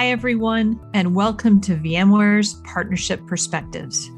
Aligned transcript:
Hi, 0.00 0.12
everyone, 0.12 0.80
and 0.94 1.14
welcome 1.14 1.60
to 1.60 1.76
VMware's 1.76 2.54
Partnership 2.64 3.20
Perspectives. 3.26 4.10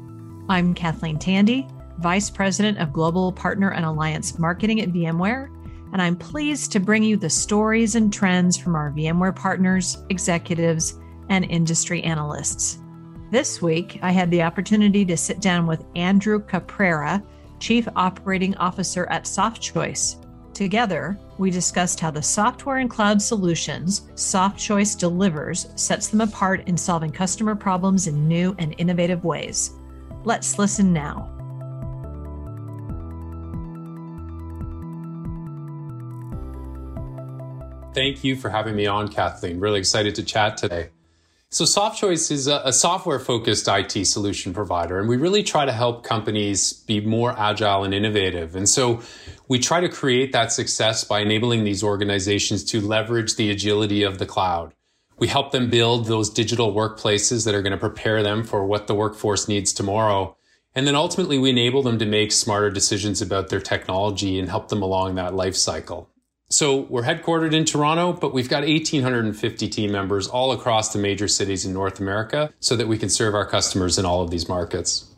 I'm 0.47 0.73
Kathleen 0.73 1.19
Tandy, 1.19 1.67
Vice 1.99 2.29
President 2.29 2.77
of 2.77 2.93
Global 2.93 3.33
Partner 3.33 3.73
and 3.73 3.83
Alliance 3.83 4.39
Marketing 4.39 4.79
at 4.79 4.93
VMware, 4.93 5.49
and 5.91 6.01
I'm 6.01 6.15
pleased 6.15 6.71
to 6.71 6.79
bring 6.79 7.03
you 7.03 7.17
the 7.17 7.29
stories 7.29 7.95
and 7.95 8.13
trends 8.13 8.55
from 8.55 8.75
our 8.75 8.91
VMware 8.91 9.35
partners, 9.35 9.97
executives, 10.09 10.97
and 11.27 11.43
industry 11.43 12.01
analysts. 12.03 12.79
This 13.29 13.61
week, 13.61 13.99
I 14.01 14.13
had 14.13 14.31
the 14.31 14.43
opportunity 14.43 15.03
to 15.03 15.17
sit 15.17 15.41
down 15.41 15.67
with 15.67 15.83
Andrew 15.97 16.39
Caprara, 16.39 17.21
Chief 17.59 17.89
Operating 17.97 18.55
Officer 18.55 19.05
at 19.07 19.25
SoftChoice. 19.25 20.22
Together, 20.53 21.17
we 21.39 21.49
discussed 21.49 21.99
how 21.99 22.11
the 22.11 22.21
software 22.21 22.77
and 22.77 22.89
cloud 22.89 23.19
solutions 23.19 24.01
SoftChoice 24.13 24.97
delivers 24.99 25.67
sets 25.75 26.09
them 26.09 26.21
apart 26.21 26.67
in 26.67 26.77
solving 26.77 27.11
customer 27.11 27.55
problems 27.55 28.05
in 28.05 28.27
new 28.27 28.55
and 28.59 28.75
innovative 28.77 29.23
ways. 29.23 29.71
Let's 30.23 30.59
listen 30.59 30.93
now. 30.93 31.29
Thank 37.95 38.23
you 38.23 38.35
for 38.35 38.49
having 38.49 38.75
me 38.75 38.85
on, 38.85 39.07
Kathleen. 39.07 39.59
Really 39.59 39.79
excited 39.79 40.13
to 40.15 40.23
chat 40.23 40.57
today. 40.57 40.89
So 41.53 41.65
SoftChoice 41.65 42.31
is 42.31 42.47
a, 42.47 42.73
software 42.73 43.19
focused 43.19 43.67
IT 43.67 44.07
solution 44.07 44.55
provider, 44.55 44.99
and 44.99 45.07
we 45.07 45.17
really 45.17 45.43
try 45.43 45.65
to 45.65 45.71
help 45.71 46.03
companies 46.03 46.73
be 46.73 46.99
more 46.99 47.37
agile 47.37 47.83
and 47.83 47.93
innovative. 47.93 48.55
And 48.55 48.67
so 48.67 49.03
we 49.53 49.59
try 49.59 49.79
to 49.79 49.87
create 49.87 50.31
that 50.31 50.51
success 50.51 51.03
by 51.03 51.19
enabling 51.19 51.63
these 51.63 51.83
organizations 51.83 52.63
to 52.63 52.81
leverage 52.81 53.35
the 53.35 53.51
agility 53.51 54.01
of 54.01 54.17
the 54.17 54.25
cloud. 54.25 54.73
We 55.19 55.27
help 55.27 55.51
them 55.51 55.69
build 55.69 56.07
those 56.07 56.31
digital 56.31 56.73
workplaces 56.73 57.45
that 57.45 57.53
are 57.53 57.61
going 57.61 57.69
to 57.69 57.77
prepare 57.77 58.23
them 58.23 58.43
for 58.43 58.65
what 58.65 58.87
the 58.87 58.95
workforce 58.95 59.47
needs 59.47 59.71
tomorrow. 59.71 60.35
And 60.73 60.87
then 60.87 60.95
ultimately 60.95 61.37
we 61.37 61.51
enable 61.51 61.83
them 61.83 61.99
to 61.99 62.05
make 62.07 62.31
smarter 62.31 62.71
decisions 62.71 63.21
about 63.21 63.49
their 63.49 63.61
technology 63.61 64.39
and 64.39 64.49
help 64.49 64.69
them 64.69 64.81
along 64.81 65.13
that 65.15 65.35
life 65.35 65.55
cycle. 65.55 66.09
So 66.49 66.87
we're 66.89 67.03
headquartered 67.03 67.53
in 67.53 67.63
Toronto, 67.63 68.11
but 68.11 68.33
we've 68.33 68.49
got 68.49 68.63
1,850 68.63 69.69
team 69.69 69.91
members 69.91 70.27
all 70.27 70.51
across 70.51 70.93
the 70.93 70.97
major 70.97 71.27
cities 71.27 71.63
in 71.63 71.73
North 71.73 71.99
America 71.99 72.51
so 72.59 72.75
that 72.75 72.87
we 72.87 72.97
can 72.97 73.09
serve 73.09 73.35
our 73.35 73.45
customers 73.45 73.99
in 73.99 74.05
all 74.05 74.23
of 74.23 74.31
these 74.31 74.49
markets. 74.49 75.13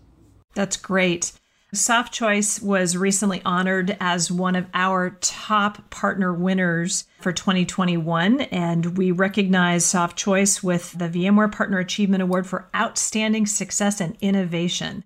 That's 0.55 0.75
great. 0.75 1.31
SoftChoice 1.73 2.61
was 2.61 2.95
recently 2.95 3.41
honored 3.43 3.97
as 3.99 4.31
one 4.31 4.55
of 4.55 4.67
our 4.73 5.17
top 5.21 5.89
partner 5.89 6.31
winners 6.31 7.05
for 7.19 7.33
2021, 7.33 8.41
and 8.41 8.97
we 8.97 9.11
recognize 9.11 9.83
SoftChoice 9.83 10.63
with 10.63 10.91
the 10.97 11.09
VMware 11.09 11.51
Partner 11.51 11.79
Achievement 11.79 12.21
Award 12.21 12.45
for 12.45 12.69
Outstanding 12.75 13.45
Success 13.47 13.99
and 13.99 14.15
Innovation. 14.21 15.03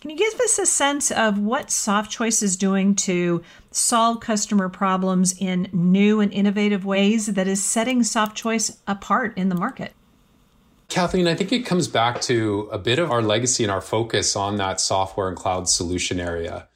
Can 0.00 0.10
you 0.10 0.16
give 0.16 0.40
us 0.40 0.58
a 0.58 0.66
sense 0.66 1.12
of 1.12 1.38
what 1.38 1.68
SoftChoice 1.68 2.42
is 2.42 2.56
doing 2.56 2.96
to 2.96 3.40
solve 3.70 4.18
customer 4.18 4.68
problems 4.68 5.36
in 5.38 5.68
new 5.72 6.18
and 6.20 6.32
innovative 6.32 6.84
ways 6.84 7.26
that 7.26 7.46
is 7.46 7.62
setting 7.62 8.00
SoftChoice 8.00 8.78
apart 8.88 9.38
in 9.38 9.48
the 9.48 9.54
market? 9.54 9.92
Kathleen, 10.92 11.26
I 11.26 11.34
think 11.34 11.52
it 11.52 11.64
comes 11.64 11.88
back 11.88 12.20
to 12.22 12.68
a 12.70 12.76
bit 12.76 12.98
of 12.98 13.10
our 13.10 13.22
legacy 13.22 13.64
and 13.64 13.72
our 13.72 13.80
focus 13.80 14.36
on 14.36 14.56
that 14.56 14.78
software 14.78 15.26
and 15.26 15.34
cloud 15.34 15.66
solution 15.66 16.20
area. 16.20 16.68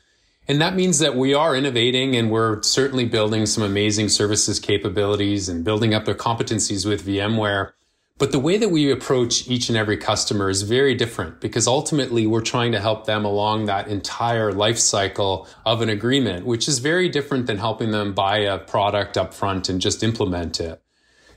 And 0.49 0.59
that 0.59 0.75
means 0.75 1.01
that 1.01 1.17
we 1.17 1.35
are 1.35 1.55
innovating 1.55 2.17
and 2.17 2.31
we're 2.31 2.63
certainly 2.63 3.05
building 3.05 3.45
some 3.45 3.63
amazing 3.63 4.09
services 4.09 4.59
capabilities 4.59 5.51
and 5.51 5.67
building 5.67 5.93
up 5.93 6.07
their 6.07 6.15
competencies 6.15 6.87
with 6.87 7.07
VMware. 7.07 7.73
But 8.17 8.33
the 8.33 8.39
way 8.39 8.57
that 8.57 8.71
we 8.71 8.91
approach 8.91 9.49
each 9.49 9.69
and 9.69 9.77
every 9.77 9.99
customer 9.99 10.49
is 10.49 10.63
very 10.63 10.95
different 10.95 11.39
because 11.43 11.67
ultimately 11.67 12.27
we're 12.27 12.41
trying 12.41 12.73
to 12.73 12.81
help 12.81 13.05
them 13.05 13.27
along 13.27 13.67
that 13.67 13.89
entire 13.89 14.51
life 14.51 14.79
cycle 14.79 15.47
of 15.67 15.83
an 15.83 15.91
agreement, 15.91 16.47
which 16.47 16.69
is 16.69 16.79
very 16.79 17.11
different 17.11 17.47
than 17.47 17.59
helping 17.59 17.91
them 17.91 18.15
buy 18.15 18.39
a 18.39 18.57
product 18.57 19.19
up 19.19 19.35
front 19.35 19.69
and 19.69 19.79
just 19.79 20.03
implement 20.03 20.59
it. 20.59 20.81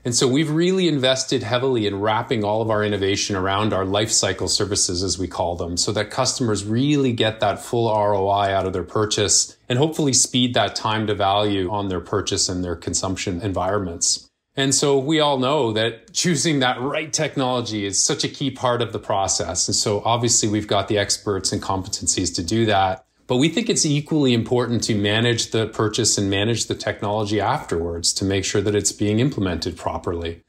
And 0.04 0.14
so 0.14 0.26
we've 0.26 0.50
really 0.50 0.88
invested 0.88 1.42
heavily 1.42 1.86
in 1.86 2.00
wrapping 2.00 2.42
all 2.42 2.62
of 2.62 2.70
our 2.70 2.82
innovation 2.82 3.36
around 3.36 3.72
our 3.72 3.84
life 3.84 4.10
cycle 4.10 4.48
services, 4.48 5.02
as 5.02 5.18
we 5.18 5.28
call 5.28 5.56
them, 5.56 5.76
so 5.76 5.92
that 5.92 6.10
customers 6.10 6.64
really 6.64 7.12
get 7.12 7.40
that 7.40 7.62
full 7.62 7.92
ROI 7.92 8.54
out 8.54 8.66
of 8.66 8.72
their 8.72 8.82
purchase 8.82 9.56
and 9.68 9.78
hopefully 9.78 10.14
speed 10.14 10.54
that 10.54 10.74
time 10.74 11.06
to 11.06 11.14
value 11.14 11.70
on 11.70 11.88
their 11.88 12.00
purchase 12.00 12.48
and 12.48 12.64
their 12.64 12.76
consumption 12.76 13.42
environments. 13.42 14.30
And 14.56 14.74
so 14.74 14.98
we 14.98 15.20
all 15.20 15.38
know 15.38 15.72
that 15.72 16.12
choosing 16.12 16.58
that 16.60 16.80
right 16.80 17.12
technology 17.12 17.84
is 17.84 18.02
such 18.02 18.24
a 18.24 18.28
key 18.28 18.50
part 18.50 18.82
of 18.82 18.92
the 18.92 18.98
process. 18.98 19.68
And 19.68 19.74
so 19.74 20.02
obviously 20.04 20.48
we've 20.48 20.66
got 20.66 20.88
the 20.88 20.98
experts 20.98 21.52
and 21.52 21.62
competencies 21.62 22.34
to 22.34 22.42
do 22.42 22.66
that. 22.66 23.04
But 23.30 23.36
we 23.36 23.48
think 23.48 23.70
it's 23.70 23.86
equally 23.86 24.34
important 24.34 24.82
to 24.82 24.94
manage 24.96 25.52
the 25.52 25.68
purchase 25.68 26.18
and 26.18 26.28
manage 26.28 26.66
the 26.66 26.74
technology 26.74 27.40
afterwards 27.40 28.12
to 28.14 28.24
make 28.24 28.44
sure 28.44 28.60
that 28.60 28.74
it's 28.74 28.90
being 28.90 29.20
implemented 29.20 29.76
properly. 29.76 30.42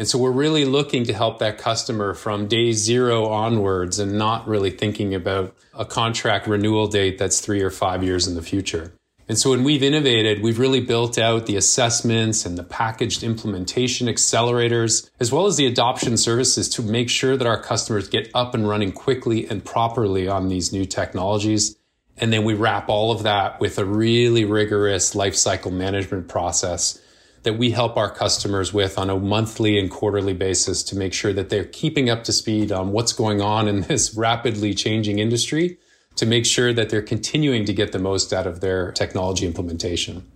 And 0.00 0.08
so 0.08 0.18
we're 0.18 0.32
really 0.32 0.64
looking 0.64 1.04
to 1.04 1.12
help 1.12 1.38
that 1.38 1.58
customer 1.58 2.12
from 2.12 2.48
day 2.48 2.72
zero 2.72 3.26
onwards 3.26 4.00
and 4.00 4.18
not 4.18 4.48
really 4.48 4.72
thinking 4.72 5.14
about 5.14 5.54
a 5.74 5.84
contract 5.84 6.48
renewal 6.48 6.88
date 6.88 7.18
that's 7.18 7.38
three 7.38 7.62
or 7.62 7.70
five 7.70 8.02
years 8.02 8.26
in 8.26 8.34
the 8.34 8.42
future. 8.42 8.94
And 9.28 9.38
so 9.38 9.50
when 9.50 9.62
we've 9.62 9.84
innovated, 9.84 10.42
we've 10.42 10.58
really 10.58 10.80
built 10.80 11.16
out 11.16 11.46
the 11.46 11.54
assessments 11.54 12.44
and 12.44 12.58
the 12.58 12.64
packaged 12.64 13.22
implementation 13.22 14.08
accelerators, 14.08 15.08
as 15.20 15.30
well 15.30 15.46
as 15.46 15.56
the 15.56 15.66
adoption 15.66 16.16
services 16.16 16.68
to 16.70 16.82
make 16.82 17.10
sure 17.10 17.36
that 17.36 17.46
our 17.46 17.62
customers 17.62 18.08
get 18.08 18.28
up 18.34 18.54
and 18.54 18.68
running 18.68 18.90
quickly 18.90 19.46
and 19.46 19.64
properly 19.64 20.26
on 20.26 20.48
these 20.48 20.72
new 20.72 20.84
technologies. 20.84 21.76
And 22.18 22.32
then 22.32 22.44
we 22.44 22.54
wrap 22.54 22.88
all 22.88 23.10
of 23.10 23.24
that 23.24 23.60
with 23.60 23.78
a 23.78 23.84
really 23.84 24.44
rigorous 24.44 25.14
lifecycle 25.14 25.72
management 25.72 26.28
process 26.28 27.00
that 27.42 27.58
we 27.58 27.70
help 27.70 27.96
our 27.96 28.10
customers 28.10 28.72
with 28.72 28.98
on 28.98 29.10
a 29.10 29.18
monthly 29.18 29.78
and 29.78 29.90
quarterly 29.90 30.32
basis 30.32 30.82
to 30.82 30.96
make 30.96 31.12
sure 31.12 31.32
that 31.32 31.50
they're 31.50 31.64
keeping 31.64 32.08
up 32.08 32.24
to 32.24 32.32
speed 32.32 32.72
on 32.72 32.92
what's 32.92 33.12
going 33.12 33.40
on 33.40 33.68
in 33.68 33.80
this 33.88 34.14
rapidly 34.14 34.74
changing 34.74 35.18
industry 35.18 35.78
to 36.16 36.26
make 36.26 36.46
sure 36.46 36.72
that 36.72 36.90
they're 36.90 37.02
continuing 37.02 37.64
to 37.64 37.72
get 37.72 37.92
the 37.92 37.98
most 37.98 38.32
out 38.32 38.46
of 38.46 38.60
their 38.60 38.92
technology 38.92 39.46
implementation. 39.46 40.26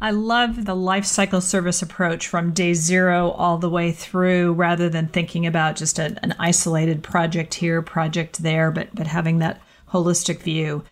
I 0.00 0.10
love 0.10 0.64
the 0.64 0.74
life 0.74 1.04
cycle 1.04 1.40
service 1.40 1.80
approach 1.80 2.26
from 2.26 2.52
day 2.52 2.74
zero 2.74 3.30
all 3.30 3.58
the 3.58 3.70
way 3.70 3.92
through 3.92 4.54
rather 4.54 4.88
than 4.88 5.06
thinking 5.06 5.46
about 5.46 5.76
just 5.76 6.00
a, 6.00 6.18
an 6.24 6.34
isolated 6.40 7.04
project 7.04 7.54
here, 7.54 7.82
project 7.82 8.42
there, 8.42 8.72
but, 8.72 8.92
but 8.92 9.06
having 9.06 9.38
that 9.38 9.60
holistic 9.92 10.40
view. 10.40 10.84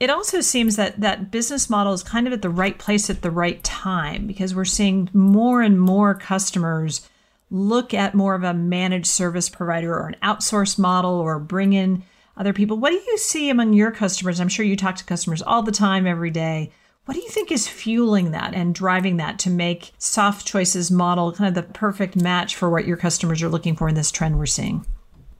It 0.00 0.10
also 0.10 0.40
seems 0.40 0.76
that 0.76 1.00
that 1.00 1.30
business 1.30 1.70
model 1.70 1.92
is 1.92 2.02
kind 2.02 2.26
of 2.26 2.32
at 2.32 2.42
the 2.42 2.50
right 2.50 2.76
place 2.78 3.08
at 3.08 3.22
the 3.22 3.30
right 3.30 3.62
time 3.62 4.26
because 4.26 4.54
we're 4.54 4.64
seeing 4.64 5.08
more 5.12 5.62
and 5.62 5.80
more 5.80 6.14
customers 6.14 7.08
look 7.50 7.92
at 7.92 8.14
more 8.14 8.34
of 8.34 8.42
a 8.42 8.54
managed 8.54 9.06
service 9.06 9.48
provider 9.48 9.94
or 9.94 10.08
an 10.08 10.16
outsource 10.22 10.78
model 10.78 11.12
or 11.12 11.38
bring 11.38 11.72
in 11.72 12.02
other 12.36 12.52
people. 12.52 12.78
What 12.78 12.90
do 12.90 12.96
you 12.96 13.18
see 13.18 13.50
among 13.50 13.74
your 13.74 13.90
customers? 13.90 14.40
I'm 14.40 14.48
sure 14.48 14.64
you 14.64 14.76
talk 14.76 14.96
to 14.96 15.04
customers 15.04 15.42
all 15.42 15.62
the 15.62 15.70
time, 15.70 16.06
every 16.06 16.30
day. 16.30 16.70
What 17.04 17.14
do 17.14 17.20
you 17.20 17.28
think 17.28 17.52
is 17.52 17.68
fueling 17.68 18.30
that 18.30 18.54
and 18.54 18.74
driving 18.74 19.18
that 19.18 19.38
to 19.40 19.50
make 19.50 19.92
Soft 19.98 20.46
Choices 20.46 20.90
model 20.90 21.32
kind 21.32 21.48
of 21.48 21.54
the 21.54 21.72
perfect 21.72 22.16
match 22.16 22.56
for 22.56 22.70
what 22.70 22.86
your 22.86 22.96
customers 22.96 23.42
are 23.42 23.48
looking 23.48 23.76
for 23.76 23.88
in 23.88 23.94
this 23.94 24.10
trend 24.10 24.38
we're 24.38 24.46
seeing? 24.46 24.86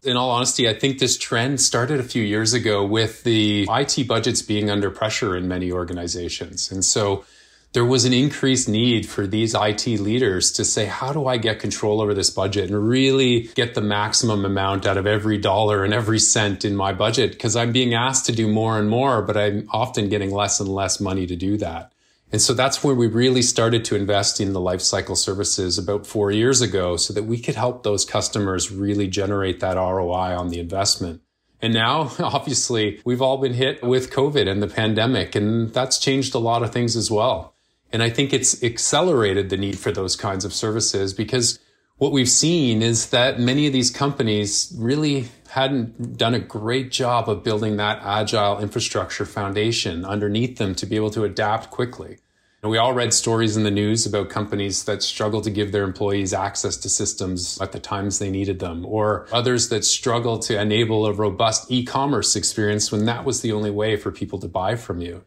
In 0.05 0.17
all 0.17 0.31
honesty, 0.31 0.69
I 0.69 0.75
think 0.75 0.99
this 0.99 1.17
trend 1.17 1.61
started 1.61 2.01
a 2.01 2.03
few 2.03 2.25
years 2.25 2.55
ago 2.55 2.85
with 2.85 3.23
the 3.23 3.69
IT 3.71 4.09
budgets 4.09 4.43
being 4.43 4.69
under 4.69 4.91
pressure 4.91 5.37
in 5.37 5.47
many 5.47 5.71
organizations. 5.71 6.73
And 6.73 6.85
so 6.85 7.25
there 7.73 7.85
was 7.85 8.05
an 8.05 8.13
increased 8.13 8.69
need 8.69 9.09
for 9.09 9.29
these 9.29 9.55
IT 9.55 9.87
leaders 9.87 10.51
to 10.53 10.65
say, 10.65 10.87
how 10.87 11.13
do 11.13 11.29
I 11.29 11.37
get 11.37 11.61
control 11.61 12.01
over 12.01 12.15
this 12.15 12.31
budget 12.31 12.69
and 12.69 12.89
really 12.89 13.43
get 13.55 13.75
the 13.77 13.81
maximum 13.81 14.45
amount 14.45 14.87
out 14.87 14.97
of 14.97 15.07
every 15.07 15.39
dollar 15.39 15.85
and 15.85 15.95
every 15.95 16.19
cent 16.19 16.65
in 16.65 16.75
my 16.75 16.93
budget? 16.93 17.31
Because 17.31 17.55
I'm 17.55 17.71
being 17.71 17.95
asked 17.95 18.27
to 18.27 18.33
do 18.33 18.49
more 18.49 18.81
and 18.81 18.91
more, 18.91 19.23
but 19.23 19.37
I'm 19.37 19.69
often 19.71 20.09
getting 20.09 20.33
less 20.33 20.59
and 20.59 20.69
less 20.69 20.99
money 20.99 21.29
to 21.29 21.37
do 21.37 21.57
that. 21.59 21.92
And 22.33 22.41
so 22.41 22.55
that's 22.55 22.83
where 22.83 22.95
we 22.95 23.07
really 23.07 23.43
started 23.43 23.85
to 23.85 23.95
invest 23.95 24.41
in 24.41 24.55
the 24.55 24.61
lifecycle 24.61 25.19
services 25.19 25.77
about 25.77 26.07
four 26.07 26.31
years 26.31 26.63
ago 26.63 26.97
so 26.97 27.13
that 27.13 27.25
we 27.25 27.39
could 27.39 27.57
help 27.57 27.83
those 27.83 28.07
customers 28.07 28.73
really 28.73 29.07
generate 29.07 29.61
that 29.61 29.77
ROI 29.77 30.35
on 30.39 30.49
the 30.49 30.59
investment. 30.59 31.21
And 31.61 31.75
now, 31.75 32.11
obviously, 32.19 33.01
we've 33.05 33.21
all 33.21 33.37
been 33.37 33.53
hit 33.53 33.83
with 33.83 34.11
COVID 34.11 34.49
and 34.49 34.63
the 34.63 34.67
pandemic, 34.67 35.35
and 35.35 35.75
that's 35.75 35.99
changed 35.99 36.35
a 36.35 36.39
lot 36.39 36.63
of 36.63 36.73
things 36.73 36.97
as 36.97 37.11
well. 37.11 37.55
And 37.93 38.03
I 38.03 38.09
think 38.09 38.33
it's 38.33 38.65
accelerated 38.65 39.51
the 39.51 39.59
need 39.59 39.79
for 39.79 39.93
those 39.93 40.17
kinds 40.17 40.47
of 40.47 40.55
services 40.55 41.13
because 41.13 41.59
what 41.99 42.13
we've 42.13 42.29
seen 42.29 42.81
is 42.81 43.11
that 43.11 43.39
many 43.39 43.67
of 43.67 43.75
these 43.75 43.91
companies 43.91 44.75
really 44.77 45.29
hadn't 45.51 46.17
done 46.17 46.35
a 46.35 46.41
great 46.41 46.91
job 46.91 47.29
of 47.29 47.45
building 47.45 47.77
that 47.77 48.01
agile 48.03 48.59
infrastructure 48.59 49.27
foundation 49.27 50.05
underneath 50.05 50.57
them 50.57 50.75
to 50.75 50.87
be 50.87 50.97
able 50.97 51.11
to 51.11 51.25
adapt 51.25 51.71
quickly. 51.71 52.19
We 52.65 52.79
all 52.79 52.95
read 52.95 53.13
stories 53.13 53.57
in 53.57 53.65
the 53.65 53.73
news 53.73 54.07
about 54.07 54.31
companies 54.31 54.85
that 54.85 55.03
struggle 55.03 55.41
to 55.41 55.51
give 55.51 55.73
their 55.73 55.83
employees 55.83 56.33
access 56.33 56.77
to 56.77 56.89
systems 56.89 57.61
at 57.61 57.73
the 57.73 57.81
times 57.81 58.21
they 58.21 58.31
needed 58.31 58.61
them, 58.61 58.87
or 58.87 59.27
others 59.33 59.69
that 59.71 59.85
struggle 59.85 60.39
to 60.39 60.61
enable 60.61 61.05
a 61.05 61.13
robust 61.13 61.73
e-commerce 61.73 62.37
experience 62.37 62.93
when 62.93 63.05
that 63.07 63.25
was 63.25 63.41
the 63.41 63.51
only 63.51 63.73
way 63.73 63.97
for 63.97 64.13
people 64.13 64.39
to 64.39 64.47
buy 64.47 64.77
from 64.77 65.01
you. 65.01 65.25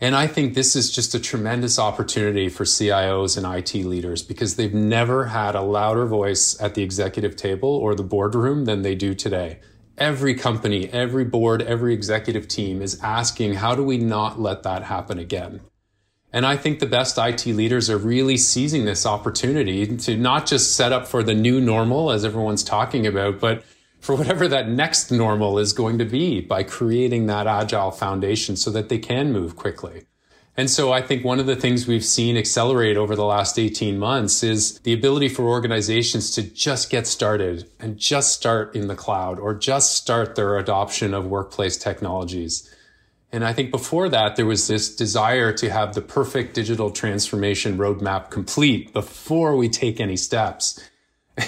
And 0.00 0.14
I 0.14 0.28
think 0.28 0.54
this 0.54 0.76
is 0.76 0.92
just 0.92 1.12
a 1.12 1.18
tremendous 1.18 1.76
opportunity 1.76 2.48
for 2.48 2.62
CIOs 2.62 3.36
and 3.36 3.44
IT 3.44 3.84
leaders 3.84 4.22
because 4.22 4.54
they've 4.54 4.72
never 4.72 5.24
had 5.24 5.56
a 5.56 5.62
louder 5.62 6.06
voice 6.06 6.56
at 6.62 6.76
the 6.76 6.84
executive 6.84 7.34
table 7.34 7.70
or 7.70 7.96
the 7.96 8.04
boardroom 8.04 8.64
than 8.64 8.82
they 8.82 8.94
do 8.94 9.12
today. 9.12 9.58
Every 9.98 10.36
company, 10.36 10.88
every 10.90 11.24
board, 11.24 11.62
every 11.62 11.94
executive 11.94 12.46
team 12.46 12.80
is 12.80 13.00
asking, 13.02 13.54
how 13.54 13.74
do 13.74 13.82
we 13.82 13.98
not 13.98 14.38
let 14.38 14.62
that 14.62 14.84
happen 14.84 15.18
again? 15.18 15.62
And 16.32 16.44
I 16.44 16.56
think 16.56 16.80
the 16.80 16.86
best 16.86 17.18
IT 17.18 17.46
leaders 17.46 17.88
are 17.88 17.98
really 17.98 18.36
seizing 18.36 18.84
this 18.84 19.06
opportunity 19.06 19.96
to 19.96 20.16
not 20.16 20.46
just 20.46 20.76
set 20.76 20.92
up 20.92 21.06
for 21.06 21.22
the 21.22 21.34
new 21.34 21.60
normal, 21.60 22.10
as 22.10 22.24
everyone's 22.24 22.64
talking 22.64 23.06
about, 23.06 23.40
but 23.40 23.64
for 24.00 24.14
whatever 24.14 24.46
that 24.48 24.68
next 24.68 25.10
normal 25.10 25.58
is 25.58 25.72
going 25.72 25.98
to 25.98 26.04
be 26.04 26.40
by 26.40 26.62
creating 26.62 27.26
that 27.26 27.46
agile 27.46 27.90
foundation 27.90 28.56
so 28.56 28.70
that 28.70 28.88
they 28.88 28.98
can 28.98 29.32
move 29.32 29.56
quickly. 29.56 30.06
And 30.58 30.70
so 30.70 30.90
I 30.90 31.02
think 31.02 31.22
one 31.22 31.38
of 31.38 31.46
the 31.46 31.56
things 31.56 31.86
we've 31.86 32.04
seen 32.04 32.36
accelerate 32.36 32.96
over 32.96 33.14
the 33.14 33.24
last 33.24 33.58
18 33.58 33.98
months 33.98 34.42
is 34.42 34.78
the 34.80 34.94
ability 34.94 35.28
for 35.28 35.42
organizations 35.42 36.30
to 36.32 36.42
just 36.42 36.88
get 36.88 37.06
started 37.06 37.68
and 37.78 37.98
just 37.98 38.32
start 38.32 38.74
in 38.74 38.86
the 38.86 38.94
cloud 38.94 39.38
or 39.38 39.54
just 39.54 39.94
start 39.94 40.34
their 40.34 40.56
adoption 40.56 41.12
of 41.12 41.26
workplace 41.26 41.76
technologies. 41.76 42.74
And 43.32 43.44
I 43.44 43.52
think 43.52 43.70
before 43.70 44.08
that, 44.08 44.36
there 44.36 44.46
was 44.46 44.68
this 44.68 44.94
desire 44.94 45.52
to 45.54 45.68
have 45.70 45.94
the 45.94 46.00
perfect 46.00 46.54
digital 46.54 46.90
transformation 46.90 47.76
roadmap 47.76 48.30
complete 48.30 48.92
before 48.92 49.56
we 49.56 49.68
take 49.68 50.00
any 50.00 50.16
steps. 50.16 50.80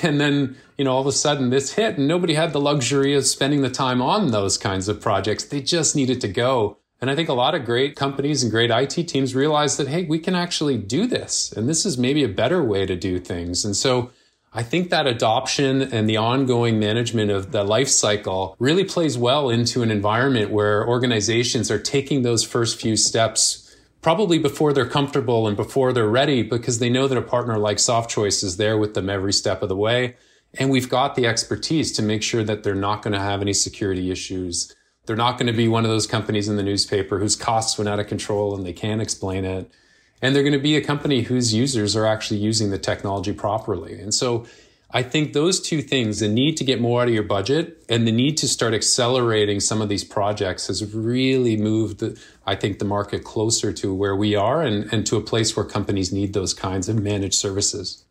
And 0.02 0.20
then, 0.20 0.56
you 0.76 0.84
know, 0.84 0.92
all 0.92 1.00
of 1.00 1.06
a 1.06 1.12
sudden 1.12 1.50
this 1.50 1.74
hit 1.74 1.96
and 1.96 2.06
nobody 2.06 2.34
had 2.34 2.52
the 2.52 2.60
luxury 2.60 3.14
of 3.14 3.26
spending 3.26 3.62
the 3.62 3.70
time 3.70 4.02
on 4.02 4.32
those 4.32 4.58
kinds 4.58 4.88
of 4.88 5.00
projects. 5.00 5.44
They 5.44 5.62
just 5.62 5.96
needed 5.96 6.20
to 6.20 6.28
go. 6.28 6.76
And 7.00 7.10
I 7.10 7.14
think 7.14 7.28
a 7.28 7.34
lot 7.34 7.54
of 7.54 7.64
great 7.64 7.96
companies 7.96 8.42
and 8.42 8.50
great 8.50 8.70
IT 8.70 9.08
teams 9.08 9.34
realized 9.34 9.78
that, 9.78 9.88
hey, 9.88 10.04
we 10.04 10.18
can 10.18 10.34
actually 10.34 10.76
do 10.76 11.06
this. 11.06 11.52
And 11.52 11.68
this 11.68 11.86
is 11.86 11.96
maybe 11.96 12.24
a 12.24 12.28
better 12.28 12.62
way 12.62 12.86
to 12.86 12.96
do 12.96 13.18
things. 13.18 13.64
And 13.64 13.76
so 13.76 14.10
I 14.52 14.62
think 14.62 14.90
that 14.90 15.06
adoption 15.06 15.82
and 15.82 16.08
the 16.08 16.16
ongoing 16.16 16.78
management 16.80 17.30
of 17.30 17.52
the 17.52 17.64
life 17.64 17.88
cycle 17.88 18.56
really 18.58 18.84
plays 18.84 19.18
well 19.18 19.50
into 19.50 19.82
an 19.82 19.90
environment 19.90 20.50
where 20.50 20.86
organizations 20.88 21.70
are 21.70 21.78
taking 21.78 22.22
those 22.22 22.44
first 22.44 22.80
few 22.80 22.96
steps 22.96 23.76
probably 24.00 24.38
before 24.38 24.72
they're 24.72 24.86
comfortable 24.86 25.46
and 25.46 25.56
before 25.56 25.92
they're 25.92 26.08
ready 26.08 26.42
because 26.42 26.78
they 26.78 26.88
know 26.88 27.08
that 27.08 27.18
a 27.18 27.22
partner 27.22 27.58
like 27.58 27.76
SoftChoice 27.76 28.42
is 28.42 28.56
there 28.56 28.78
with 28.78 28.94
them 28.94 29.10
every 29.10 29.32
step 29.32 29.62
of 29.62 29.68
the 29.68 29.76
way. 29.76 30.16
And 30.58 30.70
we've 30.70 30.88
got 30.88 31.14
the 31.14 31.26
expertise 31.26 31.92
to 31.92 32.02
make 32.02 32.22
sure 32.22 32.44
that 32.44 32.62
they're 32.62 32.74
not 32.74 33.02
going 33.02 33.12
to 33.12 33.20
have 33.20 33.42
any 33.42 33.52
security 33.52 34.10
issues. 34.10 34.74
They're 35.04 35.16
not 35.16 35.36
going 35.36 35.48
to 35.48 35.52
be 35.52 35.68
one 35.68 35.84
of 35.84 35.90
those 35.90 36.06
companies 36.06 36.48
in 36.48 36.56
the 36.56 36.62
newspaper 36.62 37.18
whose 37.18 37.36
costs 37.36 37.76
went 37.76 37.88
out 37.88 38.00
of 38.00 38.06
control 38.06 38.54
and 38.54 38.64
they 38.64 38.72
can't 38.72 39.02
explain 39.02 39.44
it. 39.44 39.70
And 40.20 40.34
they're 40.34 40.42
going 40.42 40.52
to 40.52 40.58
be 40.58 40.76
a 40.76 40.80
company 40.80 41.22
whose 41.22 41.54
users 41.54 41.94
are 41.94 42.06
actually 42.06 42.40
using 42.40 42.70
the 42.70 42.78
technology 42.78 43.32
properly. 43.32 44.00
And 44.00 44.12
so 44.12 44.46
I 44.90 45.02
think 45.02 45.34
those 45.34 45.60
two 45.60 45.82
things, 45.82 46.20
the 46.20 46.28
need 46.28 46.56
to 46.56 46.64
get 46.64 46.80
more 46.80 47.02
out 47.02 47.08
of 47.08 47.14
your 47.14 47.22
budget 47.22 47.84
and 47.90 48.06
the 48.06 48.12
need 48.12 48.38
to 48.38 48.48
start 48.48 48.72
accelerating 48.72 49.60
some 49.60 49.82
of 49.82 49.90
these 49.90 50.02
projects 50.02 50.68
has 50.68 50.94
really 50.94 51.58
moved, 51.58 52.02
I 52.46 52.54
think, 52.54 52.78
the 52.78 52.86
market 52.86 53.22
closer 53.22 53.70
to 53.74 53.94
where 53.94 54.16
we 54.16 54.34
are 54.34 54.62
and, 54.62 54.90
and 54.90 55.06
to 55.06 55.16
a 55.16 55.20
place 55.20 55.54
where 55.54 55.66
companies 55.66 56.10
need 56.10 56.32
those 56.32 56.54
kinds 56.54 56.88
of 56.88 57.00
managed 57.02 57.34
services. 57.34 58.04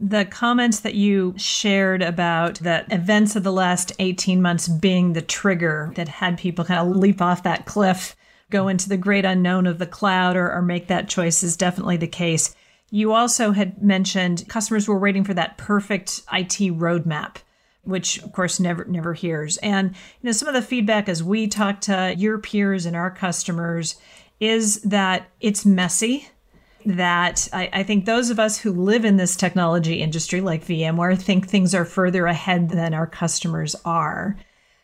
The 0.00 0.24
comments 0.24 0.80
that 0.80 0.94
you 0.94 1.34
shared 1.36 2.02
about 2.02 2.56
the 2.56 2.84
events 2.90 3.36
of 3.36 3.44
the 3.44 3.52
last 3.52 3.92
18 4.00 4.42
months 4.42 4.66
being 4.66 5.12
the 5.12 5.22
trigger 5.22 5.92
that 5.94 6.08
had 6.08 6.38
people 6.38 6.64
kind 6.64 6.80
of 6.80 6.96
leap 6.96 7.22
off 7.22 7.44
that 7.44 7.66
cliff 7.66 8.16
go 8.50 8.68
into 8.68 8.88
the 8.88 8.96
great 8.96 9.24
unknown 9.24 9.66
of 9.66 9.78
the 9.78 9.86
cloud 9.86 10.36
or, 10.36 10.50
or 10.52 10.62
make 10.62 10.88
that 10.88 11.08
choice 11.08 11.42
is 11.42 11.56
definitely 11.56 11.96
the 11.96 12.06
case. 12.06 12.54
You 12.90 13.12
also 13.12 13.52
had 13.52 13.82
mentioned 13.82 14.48
customers 14.48 14.88
were 14.88 14.98
waiting 14.98 15.24
for 15.24 15.34
that 15.34 15.58
perfect 15.58 16.22
IT 16.32 16.58
roadmap, 16.78 17.36
which 17.82 18.22
of 18.22 18.32
course 18.32 18.58
never 18.58 18.84
never 18.86 19.12
hears. 19.12 19.58
And 19.58 19.90
you 19.90 20.26
know, 20.26 20.32
some 20.32 20.48
of 20.48 20.54
the 20.54 20.62
feedback 20.62 21.08
as 21.08 21.22
we 21.22 21.46
talk 21.48 21.82
to 21.82 22.14
your 22.16 22.38
peers 22.38 22.86
and 22.86 22.96
our 22.96 23.10
customers 23.10 23.96
is 24.40 24.80
that 24.82 25.28
it's 25.40 25.66
messy. 25.66 26.28
That 26.86 27.48
I, 27.52 27.68
I 27.72 27.82
think 27.82 28.06
those 28.06 28.30
of 28.30 28.38
us 28.38 28.58
who 28.58 28.72
live 28.72 29.04
in 29.04 29.16
this 29.16 29.36
technology 29.36 30.00
industry, 30.00 30.40
like 30.40 30.64
VMware, 30.64 31.20
think 31.20 31.46
things 31.46 31.74
are 31.74 31.84
further 31.84 32.26
ahead 32.26 32.70
than 32.70 32.94
our 32.94 33.06
customers 33.06 33.76
are. 33.84 34.38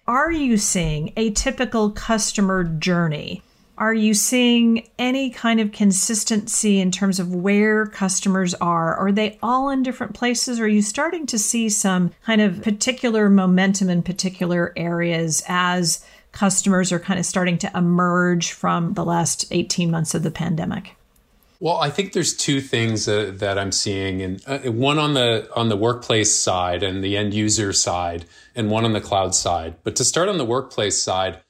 Are 0.06 0.30
you 0.30 0.58
seeing 0.58 1.14
a 1.16 1.30
typical 1.30 1.90
customer 1.92 2.64
journey? 2.64 3.42
Are 3.76 3.94
you 3.94 4.14
seeing 4.14 4.88
any 5.00 5.30
kind 5.30 5.58
of 5.58 5.72
consistency 5.72 6.80
in 6.80 6.92
terms 6.92 7.18
of 7.18 7.34
where 7.34 7.86
customers 7.86 8.54
are? 8.54 8.94
Are 8.94 9.10
they 9.10 9.36
all 9.42 9.68
in 9.68 9.82
different 9.82 10.14
places? 10.14 10.60
Are 10.60 10.68
you 10.68 10.80
starting 10.80 11.26
to 11.26 11.38
see 11.38 11.68
some 11.68 12.12
kind 12.24 12.40
of 12.40 12.62
particular 12.62 13.28
momentum 13.28 13.90
in 13.90 14.02
particular 14.02 14.72
areas 14.76 15.42
as 15.48 16.04
customers 16.30 16.92
are 16.92 17.00
kind 17.00 17.18
of 17.18 17.26
starting 17.26 17.58
to 17.58 17.70
emerge 17.74 18.52
from 18.52 18.94
the 18.94 19.04
last 19.04 19.46
18 19.50 19.90
months 19.90 20.14
of 20.14 20.22
the 20.22 20.30
pandemic? 20.30 20.94
Well, 21.58 21.78
I 21.78 21.90
think 21.90 22.12
there's 22.12 22.36
two 22.36 22.60
things 22.60 23.08
uh, 23.08 23.32
that 23.36 23.58
I'm 23.58 23.72
seeing, 23.72 24.22
and 24.22 24.42
uh, 24.46 24.58
one 24.70 24.98
on 24.98 25.14
the 25.14 25.48
on 25.56 25.68
the 25.68 25.76
workplace 25.76 26.34
side 26.34 26.82
and 26.82 27.02
the 27.02 27.16
end 27.16 27.32
user 27.32 27.72
side, 27.72 28.26
and 28.54 28.70
one 28.70 28.84
on 28.84 28.92
the 28.92 29.00
cloud 29.00 29.34
side. 29.34 29.76
But 29.82 29.96
to 29.96 30.04
start 30.04 30.28
on 30.28 30.36
the 30.36 30.44
workplace 30.44 31.00
side, 31.00 31.40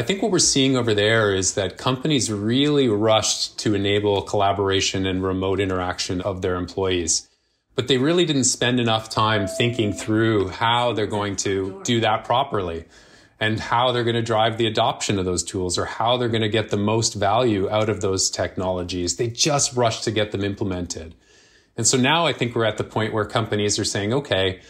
I 0.00 0.02
think 0.02 0.22
what 0.22 0.32
we're 0.32 0.38
seeing 0.38 0.78
over 0.78 0.94
there 0.94 1.34
is 1.34 1.56
that 1.56 1.76
companies 1.76 2.32
really 2.32 2.88
rushed 2.88 3.58
to 3.58 3.74
enable 3.74 4.22
collaboration 4.22 5.04
and 5.04 5.22
remote 5.22 5.60
interaction 5.60 6.22
of 6.22 6.40
their 6.40 6.54
employees. 6.54 7.28
But 7.74 7.86
they 7.86 7.98
really 7.98 8.24
didn't 8.24 8.44
spend 8.44 8.80
enough 8.80 9.10
time 9.10 9.46
thinking 9.46 9.92
through 9.92 10.48
how 10.48 10.94
they're 10.94 11.06
going 11.06 11.36
to 11.44 11.82
do 11.84 12.00
that 12.00 12.24
properly 12.24 12.86
and 13.38 13.60
how 13.60 13.92
they're 13.92 14.02
going 14.02 14.16
to 14.16 14.22
drive 14.22 14.56
the 14.56 14.66
adoption 14.66 15.18
of 15.18 15.26
those 15.26 15.44
tools 15.44 15.76
or 15.76 15.84
how 15.84 16.16
they're 16.16 16.30
going 16.30 16.40
to 16.40 16.48
get 16.48 16.70
the 16.70 16.78
most 16.78 17.12
value 17.12 17.68
out 17.68 17.90
of 17.90 18.00
those 18.00 18.30
technologies. 18.30 19.16
They 19.16 19.28
just 19.28 19.76
rushed 19.76 20.04
to 20.04 20.10
get 20.10 20.32
them 20.32 20.44
implemented. 20.44 21.14
And 21.76 21.86
so 21.86 21.98
now 21.98 22.24
I 22.24 22.32
think 22.32 22.54
we're 22.54 22.64
at 22.64 22.78
the 22.78 22.84
point 22.84 23.12
where 23.12 23.26
companies 23.26 23.78
are 23.78 23.84
saying, 23.84 24.14
okay, 24.14 24.62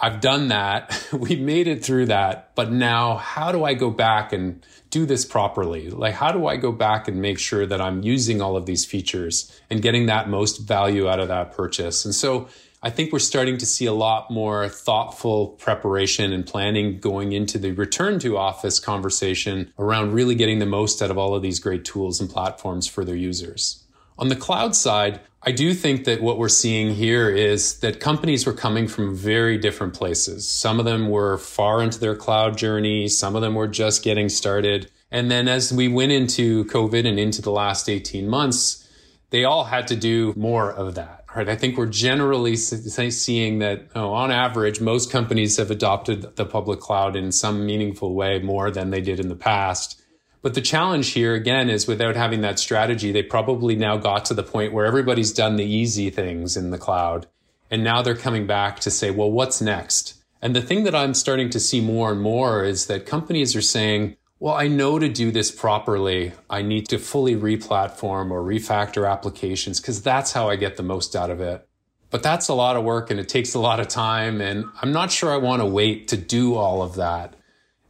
I've 0.00 0.20
done 0.20 0.48
that. 0.48 1.08
we 1.12 1.36
made 1.36 1.66
it 1.66 1.84
through 1.84 2.06
that. 2.06 2.54
But 2.54 2.70
now 2.70 3.16
how 3.16 3.52
do 3.52 3.64
I 3.64 3.74
go 3.74 3.90
back 3.90 4.32
and 4.32 4.64
do 4.90 5.06
this 5.06 5.24
properly? 5.24 5.90
Like, 5.90 6.14
how 6.14 6.32
do 6.32 6.46
I 6.46 6.56
go 6.56 6.72
back 6.72 7.08
and 7.08 7.20
make 7.20 7.38
sure 7.38 7.66
that 7.66 7.80
I'm 7.80 8.02
using 8.02 8.40
all 8.40 8.56
of 8.56 8.66
these 8.66 8.84
features 8.84 9.60
and 9.70 9.82
getting 9.82 10.06
that 10.06 10.28
most 10.28 10.58
value 10.58 11.08
out 11.08 11.20
of 11.20 11.28
that 11.28 11.52
purchase? 11.52 12.04
And 12.04 12.14
so 12.14 12.48
I 12.80 12.90
think 12.90 13.12
we're 13.12 13.18
starting 13.18 13.58
to 13.58 13.66
see 13.66 13.86
a 13.86 13.92
lot 13.92 14.30
more 14.30 14.68
thoughtful 14.68 15.48
preparation 15.48 16.32
and 16.32 16.46
planning 16.46 17.00
going 17.00 17.32
into 17.32 17.58
the 17.58 17.72
return 17.72 18.20
to 18.20 18.38
office 18.38 18.78
conversation 18.78 19.72
around 19.80 20.12
really 20.12 20.36
getting 20.36 20.60
the 20.60 20.66
most 20.66 21.02
out 21.02 21.10
of 21.10 21.18
all 21.18 21.34
of 21.34 21.42
these 21.42 21.58
great 21.58 21.84
tools 21.84 22.20
and 22.20 22.30
platforms 22.30 22.86
for 22.86 23.04
their 23.04 23.16
users. 23.16 23.82
On 24.16 24.28
the 24.28 24.36
cloud 24.36 24.76
side, 24.76 25.20
I 25.42 25.52
do 25.52 25.72
think 25.72 26.04
that 26.04 26.20
what 26.20 26.38
we're 26.38 26.48
seeing 26.48 26.94
here 26.94 27.30
is 27.30 27.78
that 27.80 28.00
companies 28.00 28.44
were 28.44 28.52
coming 28.52 28.88
from 28.88 29.14
very 29.14 29.56
different 29.56 29.94
places. 29.94 30.48
Some 30.48 30.80
of 30.80 30.84
them 30.84 31.08
were 31.08 31.38
far 31.38 31.80
into 31.82 32.00
their 32.00 32.16
cloud 32.16 32.58
journey, 32.58 33.08
some 33.08 33.36
of 33.36 33.42
them 33.42 33.54
were 33.54 33.68
just 33.68 34.02
getting 34.02 34.28
started. 34.28 34.90
And 35.10 35.30
then 35.30 35.48
as 35.48 35.72
we 35.72 35.88
went 35.88 36.12
into 36.12 36.64
COVID 36.66 37.06
and 37.06 37.18
into 37.18 37.40
the 37.40 37.52
last 37.52 37.88
18 37.88 38.28
months, 38.28 38.86
they 39.30 39.44
all 39.44 39.64
had 39.64 39.86
to 39.88 39.96
do 39.96 40.34
more 40.36 40.72
of 40.72 40.94
that. 40.96 41.24
Right. 41.36 41.48
I 41.48 41.56
think 41.56 41.76
we're 41.76 41.86
generally 41.86 42.56
seeing 42.56 43.58
that 43.58 43.86
oh, 43.94 44.12
on 44.12 44.32
average, 44.32 44.80
most 44.80 45.10
companies 45.12 45.58
have 45.58 45.70
adopted 45.70 46.34
the 46.36 46.46
public 46.46 46.80
cloud 46.80 47.14
in 47.14 47.30
some 47.30 47.64
meaningful 47.64 48.14
way 48.14 48.40
more 48.40 48.70
than 48.70 48.90
they 48.90 49.02
did 49.02 49.20
in 49.20 49.28
the 49.28 49.36
past. 49.36 50.00
But 50.40 50.54
the 50.54 50.60
challenge 50.60 51.10
here 51.10 51.34
again 51.34 51.68
is 51.68 51.86
without 51.86 52.14
having 52.14 52.42
that 52.42 52.58
strategy, 52.58 53.10
they 53.10 53.22
probably 53.22 53.74
now 53.74 53.96
got 53.96 54.24
to 54.26 54.34
the 54.34 54.42
point 54.42 54.72
where 54.72 54.86
everybody's 54.86 55.32
done 55.32 55.56
the 55.56 55.64
easy 55.64 56.10
things 56.10 56.56
in 56.56 56.70
the 56.70 56.78
cloud. 56.78 57.26
And 57.70 57.82
now 57.82 58.02
they're 58.02 58.14
coming 58.14 58.46
back 58.46 58.80
to 58.80 58.90
say, 58.90 59.10
well, 59.10 59.30
what's 59.30 59.60
next? 59.60 60.14
And 60.40 60.54
the 60.54 60.62
thing 60.62 60.84
that 60.84 60.94
I'm 60.94 61.14
starting 61.14 61.50
to 61.50 61.60
see 61.60 61.80
more 61.80 62.12
and 62.12 62.20
more 62.20 62.64
is 62.64 62.86
that 62.86 63.06
companies 63.06 63.56
are 63.56 63.62
saying, 63.62 64.16
well, 64.38 64.54
I 64.54 64.68
know 64.68 65.00
to 65.00 65.08
do 65.08 65.32
this 65.32 65.50
properly, 65.50 66.32
I 66.48 66.62
need 66.62 66.88
to 66.90 66.98
fully 66.98 67.34
replatform 67.34 68.30
or 68.30 68.42
refactor 68.42 69.10
applications 69.10 69.80
because 69.80 70.00
that's 70.00 70.32
how 70.32 70.48
I 70.48 70.54
get 70.54 70.76
the 70.76 70.84
most 70.84 71.16
out 71.16 71.30
of 71.30 71.40
it. 71.40 71.68
But 72.10 72.22
that's 72.22 72.48
a 72.48 72.54
lot 72.54 72.76
of 72.76 72.84
work 72.84 73.10
and 73.10 73.18
it 73.18 73.28
takes 73.28 73.54
a 73.54 73.58
lot 73.58 73.80
of 73.80 73.88
time. 73.88 74.40
And 74.40 74.66
I'm 74.80 74.92
not 74.92 75.10
sure 75.10 75.32
I 75.32 75.38
want 75.38 75.60
to 75.60 75.66
wait 75.66 76.08
to 76.08 76.16
do 76.16 76.54
all 76.54 76.82
of 76.82 76.94
that. 76.94 77.34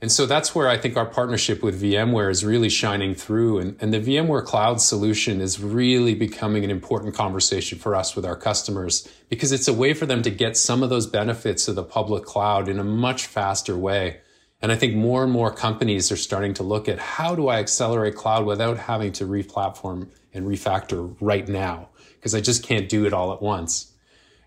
And 0.00 0.12
so 0.12 0.26
that's 0.26 0.54
where 0.54 0.68
I 0.68 0.78
think 0.78 0.96
our 0.96 1.06
partnership 1.06 1.60
with 1.60 1.82
VMware 1.82 2.30
is 2.30 2.44
really 2.44 2.68
shining 2.68 3.14
through. 3.14 3.58
And, 3.58 3.76
and 3.80 3.92
the 3.92 3.98
VMware 3.98 4.44
cloud 4.44 4.80
solution 4.80 5.40
is 5.40 5.60
really 5.60 6.14
becoming 6.14 6.62
an 6.62 6.70
important 6.70 7.16
conversation 7.16 7.78
for 7.78 7.96
us 7.96 8.14
with 8.14 8.24
our 8.24 8.36
customers 8.36 9.08
because 9.28 9.50
it's 9.50 9.66
a 9.66 9.74
way 9.74 9.94
for 9.94 10.06
them 10.06 10.22
to 10.22 10.30
get 10.30 10.56
some 10.56 10.84
of 10.84 10.90
those 10.90 11.08
benefits 11.08 11.66
of 11.66 11.74
the 11.74 11.82
public 11.82 12.24
cloud 12.24 12.68
in 12.68 12.78
a 12.78 12.84
much 12.84 13.26
faster 13.26 13.76
way. 13.76 14.20
And 14.62 14.70
I 14.70 14.76
think 14.76 14.94
more 14.94 15.24
and 15.24 15.32
more 15.32 15.52
companies 15.52 16.12
are 16.12 16.16
starting 16.16 16.54
to 16.54 16.62
look 16.62 16.88
at 16.88 16.98
how 16.98 17.34
do 17.34 17.48
I 17.48 17.58
accelerate 17.58 18.14
cloud 18.14 18.46
without 18.46 18.76
having 18.76 19.10
to 19.12 19.24
replatform 19.24 20.08
and 20.32 20.46
refactor 20.46 21.16
right 21.20 21.48
now? 21.48 21.88
Because 22.14 22.36
I 22.36 22.40
just 22.40 22.62
can't 22.62 22.88
do 22.88 23.04
it 23.04 23.12
all 23.12 23.32
at 23.32 23.42
once. 23.42 23.87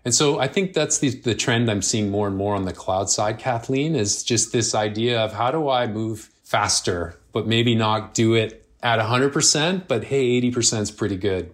And 0.04 0.14
so 0.14 0.38
I 0.38 0.48
think 0.48 0.72
that's 0.72 0.98
the, 0.98 1.10
the 1.10 1.34
trend 1.34 1.70
I'm 1.70 1.82
seeing 1.82 2.10
more 2.10 2.26
and 2.26 2.36
more 2.36 2.56
on 2.56 2.64
the 2.64 2.72
cloud 2.72 3.08
side, 3.08 3.38
Kathleen, 3.38 3.94
is 3.94 4.24
just 4.24 4.52
this 4.52 4.74
idea 4.74 5.20
of 5.20 5.32
how 5.32 5.50
do 5.50 5.68
I 5.68 5.86
move 5.86 6.30
faster, 6.42 7.18
but 7.32 7.46
maybe 7.46 7.74
not 7.74 8.14
do 8.14 8.34
it 8.34 8.66
at 8.82 8.98
100%, 8.98 9.86
but 9.86 10.04
hey, 10.04 10.40
80% 10.40 10.80
is 10.80 10.90
pretty 10.90 11.16
good. 11.16 11.52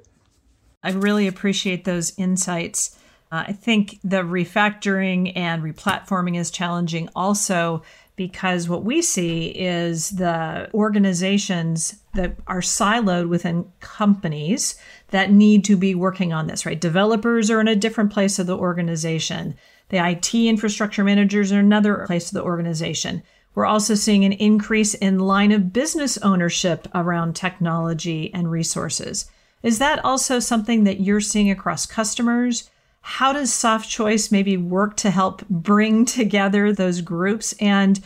I 0.82 0.92
really 0.92 1.26
appreciate 1.26 1.84
those 1.84 2.14
insights. 2.16 2.96
Uh, 3.30 3.44
I 3.48 3.52
think 3.52 3.98
the 4.02 4.22
refactoring 4.22 5.32
and 5.36 5.62
replatforming 5.62 6.38
is 6.38 6.50
challenging 6.50 7.10
also 7.14 7.82
because 8.18 8.68
what 8.68 8.84
we 8.84 9.00
see 9.00 9.46
is 9.46 10.10
the 10.10 10.68
organizations 10.75 12.02
that 12.14 12.34
are 12.48 12.60
siloed 12.60 13.28
within 13.28 13.64
companies 13.78 14.76
that 15.10 15.30
need 15.30 15.64
to 15.64 15.76
be 15.76 15.94
working 15.94 16.32
on 16.32 16.48
this, 16.48 16.66
right? 16.66 16.80
Developers 16.80 17.48
are 17.48 17.60
in 17.60 17.68
a 17.68 17.76
different 17.76 18.12
place 18.12 18.40
of 18.40 18.48
the 18.48 18.58
organization. 18.58 19.54
The 19.90 20.04
IT 20.04 20.34
infrastructure 20.34 21.04
managers 21.04 21.52
are 21.52 21.60
another 21.60 22.04
place 22.08 22.26
of 22.26 22.34
the 22.34 22.42
organization. 22.42 23.22
We're 23.54 23.66
also 23.66 23.94
seeing 23.94 24.25
an 24.25 24.32
increase 24.32 24.94
in 24.94 25.20
line 25.20 25.52
of 25.52 25.72
business 25.72 26.18
ownership 26.18 26.88
around 26.96 27.37
technology 27.37 28.34
and 28.34 28.50
resources. 28.50 29.30
Is 29.62 29.78
that 29.78 30.04
also 30.04 30.40
something 30.40 30.82
that 30.84 31.00
you're 31.00 31.20
seeing 31.20 31.52
across 31.52 31.87
customers? 31.87 32.68
How 33.08 33.32
does 33.32 33.50
soft 33.50 33.88
choice 33.88 34.30
maybe 34.30 34.58
work 34.58 34.94
to 34.94 35.10
help 35.10 35.42
bring 35.48 36.04
together 36.04 36.74
those 36.74 37.00
groups 37.00 37.54
and 37.58 38.00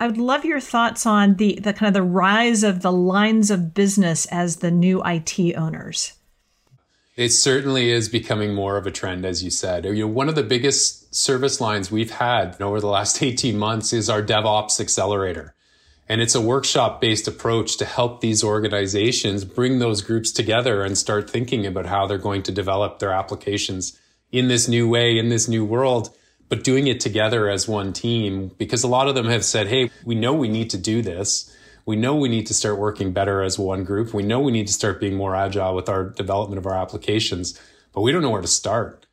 I 0.00 0.06
would 0.06 0.16
love 0.18 0.44
your 0.46 0.60
thoughts 0.60 1.04
on 1.04 1.36
the, 1.36 1.58
the 1.60 1.72
kind 1.72 1.88
of 1.88 1.94
the 1.94 2.02
rise 2.02 2.62
of 2.62 2.80
the 2.80 2.92
lines 2.92 3.50
of 3.50 3.74
business 3.74 4.26
as 4.26 4.56
the 4.56 4.70
new 4.70 5.02
IT 5.04 5.56
owners. 5.56 6.12
It 7.16 7.30
certainly 7.30 7.90
is 7.90 8.10
becoming 8.10 8.54
more 8.54 8.76
of 8.76 8.86
a 8.86 8.90
trend, 8.90 9.24
as 9.24 9.42
you 9.42 9.50
said. 9.50 9.86
You 9.86 10.06
know, 10.06 10.06
one 10.06 10.28
of 10.28 10.34
the 10.34 10.42
biggest 10.42 11.14
service 11.14 11.62
lines 11.62 11.90
we've 11.90 12.10
had 12.10 12.60
over 12.60 12.78
the 12.80 12.88
last 12.88 13.22
18 13.22 13.56
months 13.56 13.94
is 13.94 14.10
our 14.10 14.22
DevOps 14.22 14.80
Accelerator. 14.80 15.54
And 16.08 16.20
it's 16.20 16.34
a 16.34 16.42
workshop 16.42 17.00
based 17.00 17.26
approach 17.26 17.78
to 17.78 17.84
help 17.84 18.20
these 18.20 18.44
organizations 18.44 19.44
bring 19.44 19.78
those 19.78 20.02
groups 20.02 20.30
together 20.30 20.82
and 20.82 20.96
start 20.96 21.28
thinking 21.28 21.66
about 21.66 21.86
how 21.86 22.06
they're 22.06 22.18
going 22.18 22.42
to 22.44 22.52
develop 22.52 22.98
their 22.98 23.12
applications 23.12 23.98
in 24.32 24.48
this 24.48 24.68
new 24.68 24.88
way, 24.88 25.18
in 25.18 25.28
this 25.28 25.48
new 25.48 25.64
world, 25.64 26.14
but 26.48 26.64
doing 26.64 26.86
it 26.86 27.00
together 27.00 27.48
as 27.48 27.68
one 27.68 27.92
team 27.92 28.50
because 28.58 28.82
a 28.82 28.88
lot 28.88 29.08
of 29.08 29.14
them 29.14 29.26
have 29.26 29.44
said, 29.44 29.68
Hey, 29.68 29.90
we 30.04 30.14
know 30.14 30.32
we 30.32 30.48
need 30.48 30.70
to 30.70 30.78
do 30.78 31.02
this. 31.02 31.52
We 31.84 31.96
know 31.96 32.16
we 32.16 32.28
need 32.28 32.46
to 32.48 32.54
start 32.54 32.78
working 32.78 33.12
better 33.12 33.42
as 33.42 33.58
one 33.58 33.84
group. 33.84 34.12
We 34.12 34.24
know 34.24 34.40
we 34.40 34.52
need 34.52 34.66
to 34.66 34.72
start 34.72 35.00
being 35.00 35.14
more 35.14 35.36
agile 35.36 35.74
with 35.74 35.88
our 35.88 36.04
development 36.04 36.58
of 36.58 36.66
our 36.66 36.74
applications, 36.74 37.58
but 37.92 38.00
we 38.00 38.10
don't 38.10 38.22
know 38.22 38.30
where 38.30 38.42
to 38.42 38.48
start. 38.48 39.06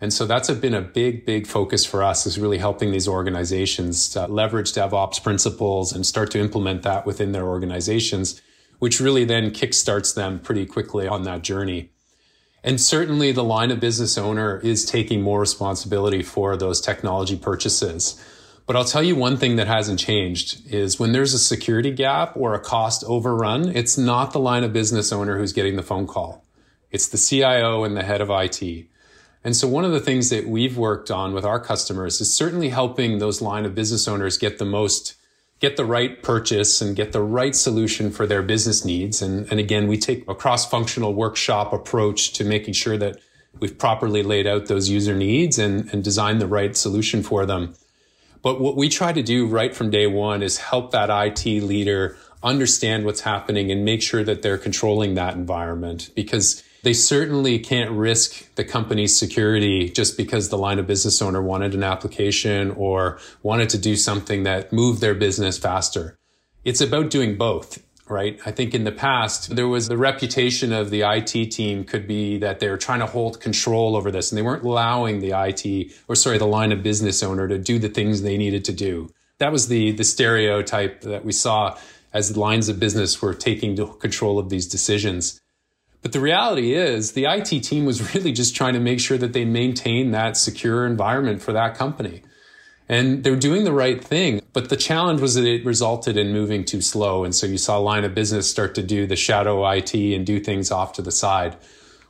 And 0.00 0.12
so 0.12 0.26
that's 0.26 0.50
been 0.50 0.74
a 0.74 0.80
big, 0.80 1.26
big 1.26 1.46
focus 1.46 1.84
for 1.84 2.02
us 2.02 2.26
is 2.26 2.38
really 2.38 2.58
helping 2.58 2.90
these 2.90 3.06
organizations 3.06 4.16
leverage 4.16 4.72
DevOps 4.72 5.22
principles 5.22 5.92
and 5.92 6.06
start 6.06 6.30
to 6.30 6.38
implement 6.38 6.82
that 6.82 7.04
within 7.04 7.32
their 7.32 7.46
organizations, 7.46 8.40
which 8.78 8.98
really 8.98 9.24
then 9.24 9.50
kickstarts 9.50 10.14
them 10.14 10.38
pretty 10.38 10.64
quickly 10.64 11.06
on 11.06 11.24
that 11.24 11.42
journey. 11.42 11.90
And 12.62 12.80
certainly 12.80 13.32
the 13.32 13.44
line 13.44 13.70
of 13.70 13.80
business 13.80 14.18
owner 14.18 14.58
is 14.58 14.84
taking 14.84 15.22
more 15.22 15.40
responsibility 15.40 16.22
for 16.22 16.56
those 16.56 16.80
technology 16.80 17.36
purchases. 17.36 18.22
But 18.66 18.76
I'll 18.76 18.84
tell 18.84 19.02
you 19.02 19.16
one 19.16 19.36
thing 19.36 19.56
that 19.56 19.66
hasn't 19.66 19.98
changed 19.98 20.70
is 20.72 21.00
when 21.00 21.12
there's 21.12 21.34
a 21.34 21.38
security 21.38 21.90
gap 21.90 22.36
or 22.36 22.54
a 22.54 22.60
cost 22.60 23.02
overrun, 23.04 23.74
it's 23.74 23.98
not 23.98 24.32
the 24.32 24.38
line 24.38 24.62
of 24.62 24.72
business 24.72 25.10
owner 25.10 25.38
who's 25.38 25.52
getting 25.52 25.76
the 25.76 25.82
phone 25.82 26.06
call. 26.06 26.44
It's 26.90 27.08
the 27.08 27.18
CIO 27.18 27.84
and 27.84 27.96
the 27.96 28.02
head 28.02 28.20
of 28.20 28.30
IT. 28.30 28.86
And 29.42 29.56
so 29.56 29.66
one 29.66 29.84
of 29.84 29.92
the 29.92 30.00
things 30.00 30.28
that 30.30 30.46
we've 30.46 30.76
worked 30.76 31.10
on 31.10 31.32
with 31.32 31.44
our 31.44 31.58
customers 31.58 32.20
is 32.20 32.32
certainly 32.32 32.68
helping 32.68 33.18
those 33.18 33.40
line 33.40 33.64
of 33.64 33.74
business 33.74 34.06
owners 34.06 34.36
get 34.36 34.58
the 34.58 34.66
most 34.66 35.14
get 35.60 35.76
the 35.76 35.84
right 35.84 36.22
purchase 36.22 36.80
and 36.80 36.96
get 36.96 37.12
the 37.12 37.22
right 37.22 37.54
solution 37.54 38.10
for 38.10 38.26
their 38.26 38.42
business 38.42 38.84
needs. 38.84 39.20
And, 39.22 39.46
and 39.50 39.60
again, 39.60 39.86
we 39.86 39.98
take 39.98 40.28
a 40.28 40.34
cross 40.34 40.68
functional 40.68 41.14
workshop 41.14 41.72
approach 41.72 42.32
to 42.34 42.44
making 42.44 42.74
sure 42.74 42.96
that 42.96 43.20
we've 43.60 43.78
properly 43.78 44.22
laid 44.22 44.46
out 44.46 44.66
those 44.66 44.88
user 44.88 45.14
needs 45.14 45.58
and, 45.58 45.92
and 45.92 46.02
designed 46.02 46.40
the 46.40 46.46
right 46.46 46.76
solution 46.76 47.22
for 47.22 47.44
them. 47.44 47.74
But 48.42 48.58
what 48.58 48.74
we 48.74 48.88
try 48.88 49.12
to 49.12 49.22
do 49.22 49.46
right 49.46 49.74
from 49.74 49.90
day 49.90 50.06
one 50.06 50.42
is 50.42 50.56
help 50.56 50.92
that 50.92 51.10
IT 51.10 51.44
leader 51.62 52.16
understand 52.42 53.04
what's 53.04 53.20
happening 53.20 53.70
and 53.70 53.84
make 53.84 54.00
sure 54.00 54.24
that 54.24 54.40
they're 54.40 54.56
controlling 54.56 55.14
that 55.14 55.34
environment 55.34 56.08
because 56.14 56.62
they 56.82 56.92
certainly 56.92 57.58
can't 57.58 57.90
risk 57.90 58.54
the 58.54 58.64
company's 58.64 59.18
security 59.18 59.90
just 59.90 60.16
because 60.16 60.48
the 60.48 60.58
line 60.58 60.78
of 60.78 60.86
business 60.86 61.20
owner 61.20 61.42
wanted 61.42 61.74
an 61.74 61.82
application 61.82 62.70
or 62.72 63.18
wanted 63.42 63.68
to 63.70 63.78
do 63.78 63.96
something 63.96 64.44
that 64.44 64.72
moved 64.72 65.00
their 65.00 65.14
business 65.14 65.58
faster. 65.58 66.16
It's 66.64 66.80
about 66.80 67.10
doing 67.10 67.36
both, 67.36 67.82
right? 68.08 68.38
I 68.44 68.50
think 68.50 68.74
in 68.74 68.84
the 68.84 68.92
past, 68.92 69.54
there 69.54 69.68
was 69.68 69.88
the 69.88 69.96
reputation 69.96 70.72
of 70.72 70.90
the 70.90 71.02
IT 71.02 71.50
team 71.50 71.84
could 71.84 72.06
be 72.06 72.38
that 72.38 72.60
they're 72.60 72.78
trying 72.78 73.00
to 73.00 73.06
hold 73.06 73.40
control 73.40 73.96
over 73.96 74.10
this 74.10 74.30
and 74.30 74.38
they 74.38 74.42
weren't 74.42 74.64
allowing 74.64 75.20
the 75.20 75.32
IT 75.32 75.92
or 76.08 76.14
sorry, 76.14 76.38
the 76.38 76.46
line 76.46 76.72
of 76.72 76.82
business 76.82 77.22
owner 77.22 77.48
to 77.48 77.58
do 77.58 77.78
the 77.78 77.88
things 77.88 78.22
they 78.22 78.36
needed 78.36 78.64
to 78.66 78.72
do. 78.72 79.10
That 79.38 79.52
was 79.52 79.68
the, 79.68 79.92
the 79.92 80.04
stereotype 80.04 81.00
that 81.02 81.24
we 81.24 81.32
saw 81.32 81.78
as 82.12 82.36
lines 82.36 82.68
of 82.68 82.80
business 82.80 83.22
were 83.22 83.34
taking 83.34 83.76
control 83.98 84.38
of 84.38 84.48
these 84.48 84.66
decisions. 84.66 85.40
But 86.02 86.12
the 86.12 86.20
reality 86.20 86.74
is 86.74 87.12
the 87.12 87.26
IT 87.26 87.62
team 87.62 87.84
was 87.84 88.14
really 88.14 88.32
just 88.32 88.56
trying 88.56 88.74
to 88.74 88.80
make 88.80 89.00
sure 89.00 89.18
that 89.18 89.32
they 89.32 89.44
maintain 89.44 90.12
that 90.12 90.36
secure 90.36 90.86
environment 90.86 91.42
for 91.42 91.52
that 91.52 91.74
company. 91.74 92.22
And 92.88 93.22
they're 93.22 93.36
doing 93.36 93.64
the 93.64 93.72
right 93.72 94.02
thing. 94.02 94.40
But 94.52 94.68
the 94.68 94.76
challenge 94.76 95.20
was 95.20 95.36
that 95.36 95.44
it 95.44 95.64
resulted 95.64 96.16
in 96.16 96.32
moving 96.32 96.64
too 96.64 96.80
slow. 96.80 97.22
And 97.22 97.34
so 97.34 97.46
you 97.46 97.58
saw 97.58 97.78
a 97.78 97.80
line 97.80 98.04
of 98.04 98.14
business 98.14 98.50
start 98.50 98.74
to 98.74 98.82
do 98.82 99.06
the 99.06 99.14
shadow 99.14 99.64
IT 99.70 99.94
and 99.94 100.26
do 100.26 100.40
things 100.40 100.72
off 100.72 100.94
to 100.94 101.02
the 101.02 101.12
side. 101.12 101.56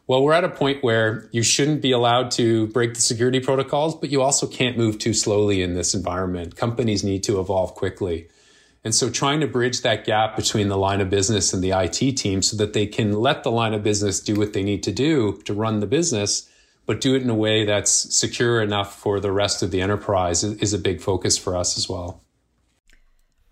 Well, 0.06 0.22
we're 0.22 0.32
at 0.32 0.42
a 0.42 0.48
point 0.48 0.82
where 0.82 1.28
you 1.32 1.42
shouldn't 1.42 1.82
be 1.82 1.92
allowed 1.92 2.30
to 2.32 2.66
break 2.68 2.94
the 2.94 3.00
security 3.00 3.40
protocols, 3.40 3.94
but 3.94 4.10
you 4.10 4.22
also 4.22 4.46
can't 4.46 4.76
move 4.76 4.98
too 4.98 5.12
slowly 5.12 5.62
in 5.62 5.74
this 5.74 5.94
environment. 5.94 6.56
Companies 6.56 7.04
need 7.04 7.22
to 7.24 7.38
evolve 7.40 7.74
quickly. 7.74 8.28
And 8.82 8.94
so 8.94 9.10
trying 9.10 9.40
to 9.40 9.46
bridge 9.46 9.82
that 9.82 10.06
gap 10.06 10.36
between 10.36 10.68
the 10.68 10.78
line 10.78 11.00
of 11.00 11.10
business 11.10 11.52
and 11.52 11.62
the 11.62 11.72
IT 11.72 12.16
team 12.16 12.40
so 12.40 12.56
that 12.56 12.72
they 12.72 12.86
can 12.86 13.12
let 13.12 13.42
the 13.42 13.50
line 13.50 13.74
of 13.74 13.82
business 13.82 14.20
do 14.20 14.36
what 14.36 14.54
they 14.54 14.62
need 14.62 14.82
to 14.84 14.92
do 14.92 15.40
to 15.44 15.52
run 15.52 15.80
the 15.80 15.86
business, 15.86 16.48
but 16.86 17.00
do 17.00 17.14
it 17.14 17.22
in 17.22 17.28
a 17.28 17.34
way 17.34 17.66
that's 17.66 17.90
secure 17.90 18.62
enough 18.62 18.98
for 18.98 19.20
the 19.20 19.32
rest 19.32 19.62
of 19.62 19.70
the 19.70 19.82
enterprise 19.82 20.42
is 20.42 20.72
a 20.72 20.78
big 20.78 21.00
focus 21.00 21.36
for 21.36 21.56
us 21.56 21.76
as 21.76 21.88
well. 21.88 22.22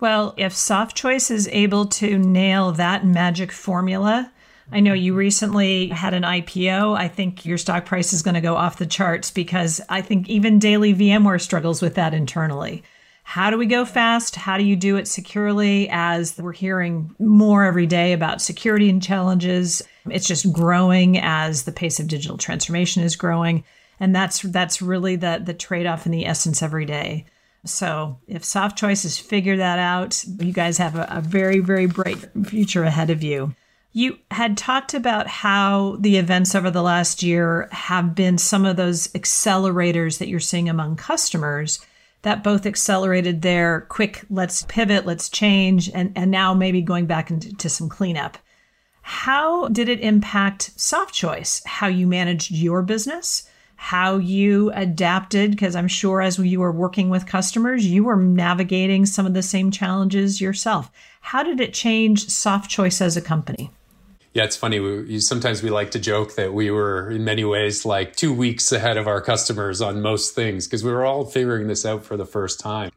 Well, 0.00 0.32
if 0.36 0.54
Softchoice 0.54 1.30
is 1.30 1.48
able 1.48 1.86
to 1.86 2.18
nail 2.18 2.72
that 2.72 3.04
magic 3.04 3.52
formula, 3.52 4.32
I 4.70 4.80
know 4.80 4.92
you 4.92 5.14
recently 5.14 5.88
had 5.88 6.14
an 6.14 6.22
IPO. 6.22 6.96
I 6.96 7.08
think 7.08 7.44
your 7.44 7.58
stock 7.58 7.84
price 7.84 8.12
is 8.12 8.22
going 8.22 8.34
to 8.34 8.40
go 8.40 8.54
off 8.54 8.78
the 8.78 8.86
charts 8.86 9.30
because 9.30 9.80
I 9.88 10.02
think 10.02 10.28
even 10.28 10.58
daily 10.58 10.94
VMware 10.94 11.40
struggles 11.40 11.82
with 11.82 11.96
that 11.96 12.14
internally. 12.14 12.82
How 13.28 13.50
do 13.50 13.58
we 13.58 13.66
go 13.66 13.84
fast? 13.84 14.36
How 14.36 14.56
do 14.56 14.64
you 14.64 14.74
do 14.74 14.96
it 14.96 15.06
securely? 15.06 15.86
As 15.90 16.38
we're 16.38 16.52
hearing 16.52 17.14
more 17.18 17.66
every 17.66 17.84
day 17.84 18.14
about 18.14 18.40
security 18.40 18.88
and 18.88 19.02
challenges, 19.02 19.82
it's 20.08 20.26
just 20.26 20.50
growing 20.50 21.18
as 21.18 21.64
the 21.64 21.70
pace 21.70 22.00
of 22.00 22.08
digital 22.08 22.38
transformation 22.38 23.02
is 23.02 23.16
growing. 23.16 23.64
And 24.00 24.16
that's 24.16 24.40
that's 24.40 24.80
really 24.80 25.16
the 25.16 25.42
the 25.44 25.52
trade-off 25.52 26.06
in 26.06 26.12
the 26.12 26.24
essence 26.24 26.62
every 26.62 26.86
day. 26.86 27.26
So 27.66 28.18
if 28.28 28.44
Softchoice 28.44 29.02
has 29.02 29.18
figure 29.18 29.58
that 29.58 29.78
out, 29.78 30.24
you 30.24 30.54
guys 30.54 30.78
have 30.78 30.96
a, 30.96 31.06
a 31.10 31.20
very, 31.20 31.58
very 31.58 31.84
bright 31.84 32.30
future 32.46 32.84
ahead 32.84 33.10
of 33.10 33.22
you. 33.22 33.54
You 33.92 34.16
had 34.30 34.56
talked 34.56 34.94
about 34.94 35.26
how 35.26 35.98
the 36.00 36.16
events 36.16 36.54
over 36.54 36.70
the 36.70 36.82
last 36.82 37.22
year 37.22 37.68
have 37.72 38.14
been 38.14 38.38
some 38.38 38.64
of 38.64 38.76
those 38.76 39.08
accelerators 39.08 40.16
that 40.16 40.28
you're 40.28 40.40
seeing 40.40 40.70
among 40.70 40.96
customers 40.96 41.84
that 42.22 42.42
both 42.44 42.66
accelerated 42.66 43.42
their 43.42 43.82
quick, 43.82 44.24
let's 44.30 44.64
pivot, 44.64 45.06
let's 45.06 45.28
change, 45.28 45.90
and, 45.90 46.12
and 46.16 46.30
now 46.30 46.54
maybe 46.54 46.82
going 46.82 47.06
back 47.06 47.30
into 47.30 47.68
some 47.68 47.88
cleanup. 47.88 48.38
How 49.02 49.68
did 49.68 49.88
it 49.88 50.00
impact 50.00 50.76
Softchoice, 50.76 51.64
how 51.64 51.86
you 51.86 52.06
managed 52.06 52.50
your 52.50 52.82
business? 52.82 53.48
how 53.80 54.16
you 54.16 54.72
adapted, 54.72 55.52
because 55.52 55.76
I'm 55.76 55.86
sure 55.86 56.20
as 56.20 56.36
you 56.36 56.58
were 56.58 56.72
working 56.72 57.10
with 57.10 57.26
customers, 57.26 57.86
you 57.86 58.02
were 58.02 58.16
navigating 58.16 59.06
some 59.06 59.24
of 59.24 59.34
the 59.34 59.42
same 59.42 59.70
challenges 59.70 60.40
yourself. 60.40 60.90
How 61.20 61.44
did 61.44 61.60
it 61.60 61.74
change 61.74 62.26
Softchoice 62.26 63.00
as 63.00 63.16
a 63.16 63.22
company? 63.22 63.70
Yeah, 64.34 64.44
it's 64.44 64.56
funny. 64.56 64.78
We, 64.78 65.20
sometimes 65.20 65.62
we 65.62 65.70
like 65.70 65.90
to 65.92 65.98
joke 65.98 66.36
that 66.36 66.52
we 66.52 66.70
were, 66.70 67.10
in 67.10 67.24
many 67.24 67.44
ways, 67.44 67.84
like 67.84 68.14
two 68.14 68.32
weeks 68.32 68.70
ahead 68.70 68.96
of 68.96 69.08
our 69.08 69.20
customers 69.20 69.80
on 69.80 70.02
most 70.02 70.34
things 70.34 70.66
because 70.66 70.84
we 70.84 70.92
were 70.92 71.04
all 71.04 71.24
figuring 71.24 71.66
this 71.66 71.84
out 71.86 72.04
for 72.04 72.16
the 72.16 72.26
first 72.26 72.60
time. 72.60 72.92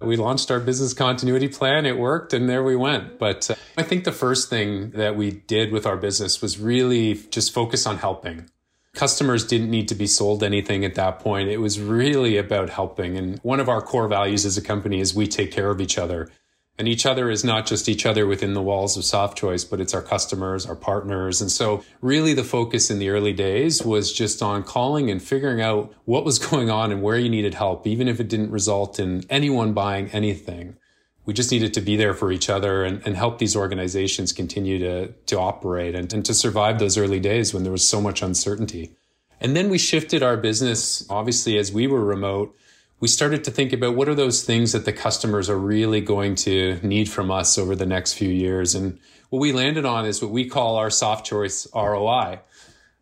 We 0.00 0.16
launched 0.16 0.50
our 0.50 0.60
business 0.60 0.92
continuity 0.92 1.48
plan. 1.48 1.86
It 1.86 1.98
worked, 1.98 2.34
and 2.34 2.48
there 2.48 2.62
we 2.62 2.76
went. 2.76 3.18
But 3.18 3.50
uh, 3.50 3.54
I 3.78 3.82
think 3.82 4.04
the 4.04 4.12
first 4.12 4.50
thing 4.50 4.90
that 4.90 5.16
we 5.16 5.30
did 5.30 5.72
with 5.72 5.86
our 5.86 5.96
business 5.96 6.42
was 6.42 6.58
really 6.58 7.14
just 7.14 7.52
focus 7.52 7.86
on 7.86 7.96
helping. 7.96 8.50
Customers 8.94 9.46
didn't 9.46 9.70
need 9.70 9.88
to 9.88 9.94
be 9.94 10.06
sold 10.06 10.42
anything 10.42 10.84
at 10.84 10.94
that 10.96 11.18
point. 11.20 11.48
It 11.48 11.58
was 11.58 11.80
really 11.80 12.36
about 12.36 12.70
helping. 12.70 13.16
And 13.16 13.38
one 13.38 13.60
of 13.60 13.68
our 13.68 13.80
core 13.80 14.08
values 14.08 14.44
as 14.44 14.56
a 14.56 14.62
company 14.62 15.00
is 15.00 15.14
we 15.14 15.26
take 15.26 15.50
care 15.50 15.70
of 15.70 15.80
each 15.80 15.98
other. 15.98 16.30
And 16.78 16.86
each 16.86 17.06
other 17.06 17.30
is 17.30 17.42
not 17.42 17.66
just 17.66 17.88
each 17.88 18.04
other 18.04 18.26
within 18.26 18.52
the 18.52 18.62
walls 18.62 18.96
of 18.98 19.02
Softchoice, 19.02 19.68
but 19.68 19.80
it's 19.80 19.94
our 19.94 20.02
customers, 20.02 20.66
our 20.66 20.76
partners. 20.76 21.40
And 21.40 21.50
so 21.50 21.82
really 22.02 22.34
the 22.34 22.44
focus 22.44 22.90
in 22.90 22.98
the 22.98 23.08
early 23.08 23.32
days 23.32 23.82
was 23.82 24.12
just 24.12 24.42
on 24.42 24.62
calling 24.62 25.10
and 25.10 25.22
figuring 25.22 25.62
out 25.62 25.94
what 26.04 26.24
was 26.24 26.38
going 26.50 26.68
on 26.68 26.92
and 26.92 27.02
where 27.02 27.18
you 27.18 27.30
needed 27.30 27.54
help, 27.54 27.86
even 27.86 28.08
if 28.08 28.20
it 28.20 28.28
didn't 28.28 28.50
result 28.50 29.00
in 29.00 29.24
anyone 29.30 29.72
buying 29.72 30.10
anything. 30.10 30.76
We 31.24 31.32
just 31.32 31.50
needed 31.50 31.74
to 31.74 31.80
be 31.80 31.96
there 31.96 32.14
for 32.14 32.30
each 32.30 32.48
other 32.48 32.84
and, 32.84 33.04
and 33.06 33.16
help 33.16 33.38
these 33.38 33.56
organizations 33.56 34.32
continue 34.32 34.78
to, 34.78 35.08
to 35.08 35.38
operate 35.38 35.94
and, 35.94 36.12
and 36.12 36.24
to 36.26 36.34
survive 36.34 36.78
those 36.78 36.98
early 36.98 37.18
days 37.18 37.52
when 37.52 37.62
there 37.62 37.72
was 37.72 37.86
so 37.86 38.00
much 38.00 38.22
uncertainty. 38.22 38.92
And 39.40 39.56
then 39.56 39.68
we 39.68 39.78
shifted 39.78 40.22
our 40.22 40.36
business, 40.36 41.08
obviously, 41.10 41.58
as 41.58 41.72
we 41.72 41.86
were 41.86 42.04
remote 42.04 42.56
we 42.98 43.08
started 43.08 43.44
to 43.44 43.50
think 43.50 43.72
about 43.72 43.94
what 43.94 44.08
are 44.08 44.14
those 44.14 44.42
things 44.42 44.72
that 44.72 44.84
the 44.84 44.92
customers 44.92 45.50
are 45.50 45.58
really 45.58 46.00
going 46.00 46.34
to 46.34 46.80
need 46.82 47.08
from 47.08 47.30
us 47.30 47.58
over 47.58 47.74
the 47.76 47.86
next 47.86 48.14
few 48.14 48.30
years. 48.30 48.74
And 48.74 48.98
what 49.28 49.40
we 49.40 49.52
landed 49.52 49.84
on 49.84 50.06
is 50.06 50.22
what 50.22 50.30
we 50.30 50.48
call 50.48 50.76
our 50.76 50.90
soft 50.90 51.26
choice 51.26 51.66
ROI. 51.74 52.40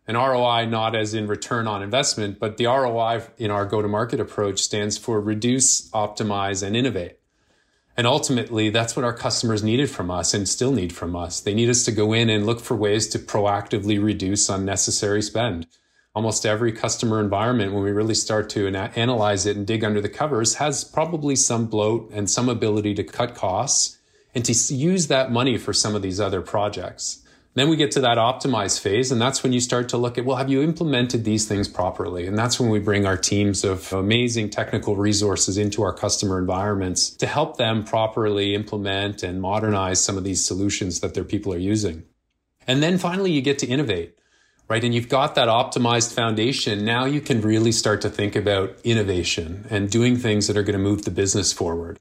An 0.07 0.15
ROI 0.15 0.65
not 0.65 0.95
as 0.95 1.13
in 1.13 1.27
return 1.27 1.65
on 1.65 1.81
investment, 1.81 2.39
but 2.39 2.57
the 2.57 2.65
ROI 2.65 3.23
in 3.37 3.51
our 3.51 3.65
go 3.65 3.81
to 3.81 3.87
market 3.87 4.19
approach 4.19 4.61
stands 4.61 4.97
for 4.97 5.19
reduce, 5.19 5.89
optimize, 5.91 6.61
and 6.61 6.75
innovate. 6.75 7.17
And 7.97 8.05
ultimately, 8.05 8.69
that's 8.69 8.95
what 8.97 9.05
our 9.05 9.13
customers 9.13 9.63
needed 9.63 9.89
from 9.89 10.11
us 10.11 10.33
and 10.33 10.47
still 10.47 10.73
need 10.73 10.91
from 10.91 11.15
us. 11.15 11.39
They 11.39 11.53
need 11.53 11.69
us 11.69 11.85
to 11.85 11.93
go 11.93 12.11
in 12.11 12.29
and 12.29 12.45
look 12.45 12.59
for 12.59 12.75
ways 12.75 13.07
to 13.09 13.19
proactively 13.19 14.03
reduce 14.03 14.49
unnecessary 14.49 15.21
spend 15.21 15.67
almost 16.15 16.45
every 16.45 16.71
customer 16.71 17.19
environment, 17.19 17.73
when 17.73 17.83
we 17.83 17.91
really 17.91 18.15
start 18.15 18.49
to 18.51 18.67
analyze 18.67 19.45
it 19.45 19.57
and 19.57 19.67
dig 19.67 19.83
under 19.83 19.99
the 19.99 20.09
covers, 20.09 20.55
has 20.55 20.83
probably 20.83 21.35
some 21.35 21.67
bloat 21.67 22.09
and 22.13 22.29
some 22.29 22.47
ability 22.47 22.93
to 22.95 23.03
cut 23.03 23.35
costs 23.35 23.97
and 24.33 24.45
to 24.45 24.73
use 24.73 25.07
that 25.07 25.31
money 25.31 25.57
for 25.57 25.73
some 25.73 25.93
of 25.93 26.01
these 26.01 26.19
other 26.19 26.41
projects. 26.41 27.21
Then 27.53 27.69
we 27.69 27.77
get 27.77 27.91
to 27.91 28.01
that 28.01 28.17
optimize 28.17 28.77
phase, 28.77 29.13
and 29.13 29.21
that's 29.21 29.41
when 29.41 29.53
you 29.53 29.61
start 29.61 29.87
to 29.89 29.97
look 29.97 30.17
at, 30.17 30.25
well, 30.25 30.35
have 30.35 30.49
you 30.49 30.61
implemented 30.61 31.23
these 31.23 31.47
things 31.47 31.69
properly? 31.69 32.27
And 32.27 32.37
that's 32.37 32.59
when 32.59 32.69
we 32.69 32.79
bring 32.79 33.05
our 33.05 33.15
teams 33.15 33.63
of 33.63 33.93
amazing 33.93 34.49
technical 34.49 34.97
resources 34.97 35.57
into 35.57 35.81
our 35.81 35.93
customer 35.93 36.37
environments 36.37 37.09
to 37.11 37.27
help 37.27 37.55
them 37.55 37.85
properly 37.85 38.55
implement 38.55 39.23
and 39.23 39.41
modernize 39.41 40.03
some 40.03 40.17
of 40.17 40.25
these 40.25 40.43
solutions 40.43 40.99
that 40.99 41.13
their 41.13 41.23
people 41.23 41.53
are 41.53 41.57
using. 41.57 42.03
And 42.67 42.83
then 42.83 42.97
finally, 42.97 43.31
you 43.31 43.41
get 43.41 43.59
to 43.59 43.67
innovate 43.67 44.17
right? 44.67 44.83
And 44.83 44.93
you've 44.93 45.09
got 45.09 45.35
that 45.35 45.47
optimized 45.47 46.13
foundation. 46.13 46.85
Now 46.85 47.05
you 47.05 47.21
can 47.21 47.41
really 47.41 47.71
start 47.71 48.01
to 48.01 48.09
think 48.09 48.35
about 48.35 48.75
innovation 48.83 49.65
and 49.69 49.89
doing 49.89 50.17
things 50.17 50.47
that 50.47 50.57
are 50.57 50.63
going 50.63 50.77
to 50.77 50.79
move 50.79 51.03
the 51.03 51.11
business 51.11 51.53
forward. 51.53 51.99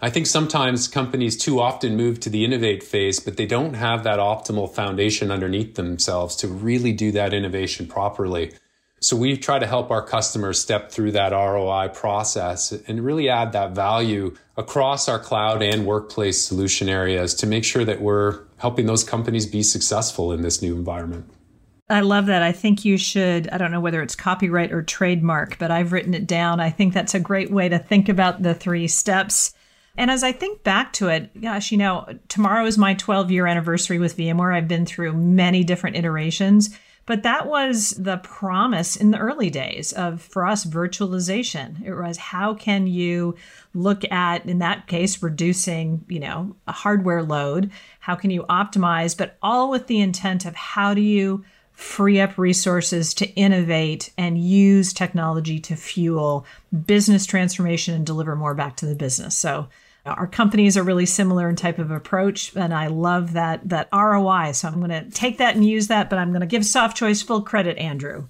I 0.00 0.10
think 0.10 0.26
sometimes 0.26 0.86
companies 0.86 1.36
too 1.36 1.60
often 1.60 1.96
move 1.96 2.20
to 2.20 2.30
the 2.30 2.44
innovate 2.44 2.84
phase, 2.84 3.18
but 3.18 3.36
they 3.36 3.46
don't 3.46 3.74
have 3.74 4.04
that 4.04 4.20
optimal 4.20 4.72
foundation 4.72 5.32
underneath 5.32 5.74
themselves 5.74 6.36
to 6.36 6.48
really 6.48 6.92
do 6.92 7.10
that 7.12 7.34
innovation 7.34 7.88
properly. 7.88 8.52
So 9.00 9.16
we 9.16 9.36
try 9.36 9.58
to 9.58 9.66
help 9.66 9.90
our 9.90 10.02
customers 10.02 10.60
step 10.60 10.90
through 10.90 11.12
that 11.12 11.32
ROI 11.32 11.88
process 11.94 12.72
and 12.72 13.04
really 13.04 13.28
add 13.28 13.52
that 13.52 13.72
value 13.72 14.36
across 14.56 15.08
our 15.08 15.18
cloud 15.18 15.62
and 15.62 15.84
workplace 15.84 16.40
solution 16.40 16.88
areas 16.88 17.34
to 17.34 17.46
make 17.46 17.64
sure 17.64 17.84
that 17.84 18.00
we're 18.00 18.40
helping 18.58 18.86
those 18.86 19.04
companies 19.04 19.46
be 19.46 19.62
successful 19.62 20.32
in 20.32 20.42
this 20.42 20.62
new 20.62 20.74
environment. 20.74 21.28
I 21.90 22.00
love 22.00 22.26
that. 22.26 22.42
I 22.42 22.52
think 22.52 22.84
you 22.84 22.98
should, 22.98 23.48
I 23.48 23.56
don't 23.56 23.70
know 23.70 23.80
whether 23.80 24.02
it's 24.02 24.14
copyright 24.14 24.72
or 24.72 24.82
trademark, 24.82 25.58
but 25.58 25.70
I've 25.70 25.92
written 25.92 26.12
it 26.12 26.26
down. 26.26 26.60
I 26.60 26.70
think 26.70 26.92
that's 26.92 27.14
a 27.14 27.20
great 27.20 27.50
way 27.50 27.68
to 27.68 27.78
think 27.78 28.10
about 28.10 28.42
the 28.42 28.54
three 28.54 28.88
steps. 28.88 29.54
And 29.96 30.10
as 30.10 30.22
I 30.22 30.32
think 30.32 30.62
back 30.62 30.92
to 30.94 31.08
it, 31.08 31.40
gosh, 31.40 31.72
you 31.72 31.78
know, 31.78 32.06
tomorrow 32.28 32.66
is 32.66 32.76
my 32.76 32.94
12 32.94 33.30
year 33.30 33.46
anniversary 33.46 33.98
with 33.98 34.16
VMware. 34.16 34.54
I've 34.54 34.68
been 34.68 34.84
through 34.84 35.14
many 35.14 35.64
different 35.64 35.96
iterations, 35.96 36.78
but 37.06 37.22
that 37.22 37.46
was 37.46 37.92
the 37.92 38.18
promise 38.18 38.94
in 38.94 39.10
the 39.10 39.18
early 39.18 39.48
days 39.48 39.94
of, 39.94 40.20
for 40.20 40.46
us, 40.46 40.66
virtualization. 40.66 41.82
It 41.82 41.94
was 41.94 42.18
how 42.18 42.52
can 42.52 42.86
you 42.86 43.34
look 43.72 44.04
at, 44.12 44.44
in 44.44 44.58
that 44.58 44.88
case, 44.88 45.22
reducing, 45.22 46.04
you 46.06 46.20
know, 46.20 46.54
a 46.66 46.72
hardware 46.72 47.22
load? 47.22 47.70
How 48.00 48.14
can 48.14 48.30
you 48.30 48.42
optimize, 48.42 49.16
but 49.16 49.38
all 49.40 49.70
with 49.70 49.86
the 49.86 50.02
intent 50.02 50.44
of 50.44 50.54
how 50.54 50.92
do 50.92 51.00
you 51.00 51.44
free 51.78 52.20
up 52.20 52.36
resources 52.36 53.14
to 53.14 53.28
innovate 53.34 54.10
and 54.18 54.36
use 54.36 54.92
technology 54.92 55.60
to 55.60 55.76
fuel 55.76 56.44
business 56.86 57.24
transformation 57.24 57.94
and 57.94 58.04
deliver 58.04 58.34
more 58.34 58.52
back 58.52 58.74
to 58.74 58.84
the 58.84 58.96
business. 58.96 59.36
So 59.36 59.68
uh, 60.04 60.10
our 60.10 60.26
companies 60.26 60.76
are 60.76 60.82
really 60.82 61.06
similar 61.06 61.48
in 61.48 61.54
type 61.54 61.78
of 61.78 61.92
approach 61.92 62.54
and 62.56 62.74
I 62.74 62.88
love 62.88 63.34
that 63.34 63.68
that 63.68 63.88
ROI. 63.92 64.52
So 64.52 64.66
I'm 64.66 64.80
going 64.80 64.90
to 64.90 65.08
take 65.12 65.38
that 65.38 65.54
and 65.54 65.64
use 65.64 65.86
that, 65.86 66.10
but 66.10 66.18
I'm 66.18 66.30
going 66.30 66.40
to 66.40 66.48
give 66.48 66.62
Softchoice 66.62 67.24
full 67.24 67.42
credit, 67.42 67.78
Andrew. 67.78 68.26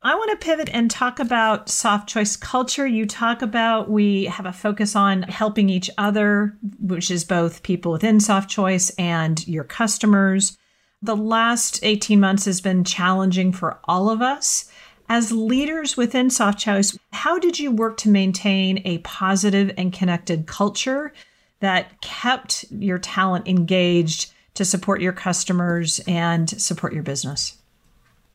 I 0.00 0.14
want 0.14 0.30
to 0.30 0.44
pivot 0.44 0.70
and 0.72 0.88
talk 0.88 1.18
about 1.18 1.66
Softchoice 1.66 2.40
culture. 2.40 2.86
You 2.86 3.04
talk 3.04 3.42
about 3.42 3.90
we 3.90 4.26
have 4.26 4.46
a 4.46 4.52
focus 4.52 4.94
on 4.94 5.22
helping 5.24 5.68
each 5.68 5.90
other, 5.98 6.56
which 6.78 7.10
is 7.10 7.24
both 7.24 7.64
people 7.64 7.90
within 7.90 8.18
Softchoice 8.18 8.92
and 8.96 9.44
your 9.48 9.64
customers. 9.64 10.56
The 11.02 11.16
last 11.16 11.80
18 11.82 12.20
months 12.20 12.44
has 12.44 12.60
been 12.60 12.84
challenging 12.84 13.52
for 13.52 13.80
all 13.84 14.08
of 14.08 14.22
us. 14.22 14.70
As 15.08 15.32
leaders 15.32 15.96
within 15.96 16.28
Softchoice, 16.28 16.96
how 17.12 17.38
did 17.38 17.58
you 17.58 17.72
work 17.72 17.96
to 17.98 18.08
maintain 18.08 18.80
a 18.84 18.98
positive 18.98 19.72
and 19.76 19.92
connected 19.92 20.46
culture 20.46 21.12
that 21.60 22.00
kept 22.00 22.64
your 22.70 22.98
talent 22.98 23.48
engaged 23.48 24.32
to 24.54 24.64
support 24.64 25.00
your 25.00 25.12
customers 25.12 26.00
and 26.06 26.48
support 26.48 26.92
your 26.92 27.02
business? 27.02 27.58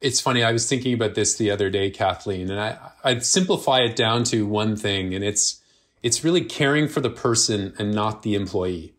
It's 0.02 0.20
funny. 0.20 0.44
I 0.44 0.52
was 0.52 0.68
thinking 0.68 0.94
about 0.94 1.16
this 1.16 1.38
the 1.38 1.50
other 1.50 1.70
day, 1.70 1.90
Kathleen, 1.90 2.52
and 2.52 2.60
I, 2.60 2.78
I'd 3.04 3.26
simplify 3.26 3.80
it 3.80 3.96
down 3.96 4.24
to 4.26 4.46
one 4.46 4.76
thing, 4.76 5.16
and 5.16 5.24
it's 5.24 5.62
it's 6.04 6.24
really 6.24 6.44
caring 6.44 6.88
for 6.88 7.00
the 7.00 7.10
person 7.10 7.74
and 7.80 7.94
not 7.94 8.22
the 8.22 8.36
employee. 8.36 8.94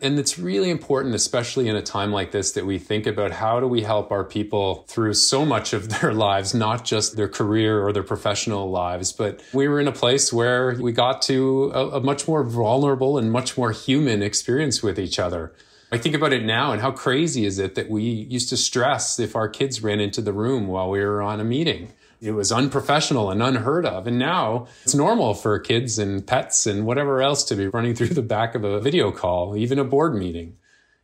And 0.00 0.18
it's 0.18 0.38
really 0.38 0.68
important, 0.68 1.14
especially 1.14 1.68
in 1.68 1.76
a 1.76 1.82
time 1.82 2.12
like 2.12 2.30
this, 2.30 2.52
that 2.52 2.66
we 2.66 2.78
think 2.78 3.06
about 3.06 3.30
how 3.30 3.60
do 3.60 3.66
we 3.66 3.80
help 3.80 4.12
our 4.12 4.24
people 4.24 4.84
through 4.88 5.14
so 5.14 5.46
much 5.46 5.72
of 5.72 5.88
their 6.00 6.12
lives, 6.12 6.54
not 6.54 6.84
just 6.84 7.16
their 7.16 7.28
career 7.28 7.82
or 7.82 7.92
their 7.92 8.02
professional 8.02 8.70
lives. 8.70 9.12
But 9.12 9.42
we 9.54 9.68
were 9.68 9.80
in 9.80 9.88
a 9.88 9.92
place 9.92 10.32
where 10.32 10.74
we 10.74 10.92
got 10.92 11.22
to 11.22 11.72
a, 11.74 11.88
a 11.96 12.00
much 12.00 12.28
more 12.28 12.44
vulnerable 12.44 13.16
and 13.16 13.32
much 13.32 13.56
more 13.56 13.72
human 13.72 14.22
experience 14.22 14.82
with 14.82 14.98
each 14.98 15.18
other. 15.18 15.54
I 15.90 15.98
think 15.98 16.14
about 16.14 16.32
it 16.32 16.44
now 16.44 16.72
and 16.72 16.82
how 16.82 16.90
crazy 16.90 17.46
is 17.46 17.58
it 17.58 17.76
that 17.76 17.88
we 17.88 18.02
used 18.02 18.48
to 18.50 18.56
stress 18.56 19.20
if 19.20 19.36
our 19.36 19.48
kids 19.48 19.82
ran 19.82 20.00
into 20.00 20.20
the 20.20 20.32
room 20.32 20.66
while 20.66 20.90
we 20.90 21.00
were 21.00 21.22
on 21.22 21.40
a 21.40 21.44
meeting 21.44 21.92
it 22.20 22.32
was 22.32 22.52
unprofessional 22.52 23.30
and 23.30 23.42
unheard 23.42 23.86
of. 23.86 24.06
And 24.06 24.18
now 24.18 24.66
it's 24.82 24.94
normal 24.94 25.34
for 25.34 25.58
kids 25.58 25.98
and 25.98 26.26
pets 26.26 26.66
and 26.66 26.86
whatever 26.86 27.22
else 27.22 27.44
to 27.44 27.56
be 27.56 27.68
running 27.68 27.94
through 27.94 28.08
the 28.08 28.22
back 28.22 28.54
of 28.54 28.64
a 28.64 28.80
video 28.80 29.10
call, 29.10 29.56
even 29.56 29.78
a 29.78 29.84
board 29.84 30.14
meeting. 30.14 30.56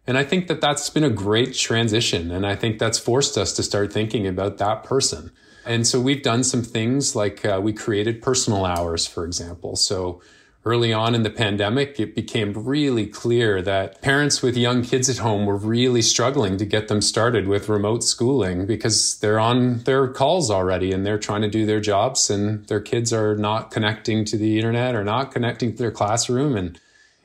And 0.07 0.18
I 0.18 0.25
think 0.25 0.48
that 0.48 0.61
that's 0.61 0.90
been 0.90 1.05
a 1.05 1.11
great 1.11 1.55
transition. 1.55 2.31
And 2.31 2.46
I 2.46 2.57
think 2.57 2.79
that's 2.79 2.98
forced 2.98 3.38
us 3.38 3.53
to 3.55 3.62
start 3.62 3.92
thinking 3.92 4.27
about 4.27 4.59
that 4.59 4.83
person. 4.83 5.31
And 5.64 5.87
so 5.87 6.01
we've 6.01 6.22
done 6.22 6.42
some 6.42 6.62
things 6.62 7.14
like 7.14 7.44
uh, 7.44 7.61
we 7.62 7.72
created 7.72 8.20
personal 8.20 8.64
hours, 8.64 9.07
for 9.07 9.25
example. 9.25 9.77
So 9.77 10.20
early 10.64 10.92
on 10.92 11.14
in 11.14 11.25
the 11.25 11.31
pandemic, 11.31 11.98
it 11.98 12.14
became 12.14 12.53
really 12.53 13.07
clear 13.07 13.61
that 13.62 14.01
parents 14.01 14.42
with 14.42 14.57
young 14.57 14.83
kids 14.83 15.09
at 15.11 15.18
home 15.18 15.44
were 15.44 15.57
really 15.57 16.03
struggling 16.03 16.57
to 16.57 16.64
get 16.64 16.87
them 16.88 17.01
started 17.01 17.48
with 17.48 17.68
remote 17.68 18.05
schooling 18.05 18.64
because 18.64 19.18
they're 19.18 19.40
on 19.40 19.79
their 19.81 20.07
calls 20.09 20.51
already 20.51 20.92
and 20.92 21.05
they're 21.05 21.18
trying 21.18 21.42
to 21.42 21.48
do 21.48 21.66
their 21.66 21.81
jobs 21.81 22.31
and 22.31 22.64
their 22.68 22.81
kids 22.81 23.12
are 23.12 23.35
not 23.37 23.70
connecting 23.72 24.25
to 24.25 24.37
the 24.37 24.57
internet 24.57 24.94
or 24.94 25.03
not 25.03 25.33
connecting 25.33 25.72
to 25.72 25.79
their 25.79 25.90
classroom 25.90 26.57
and 26.57 26.79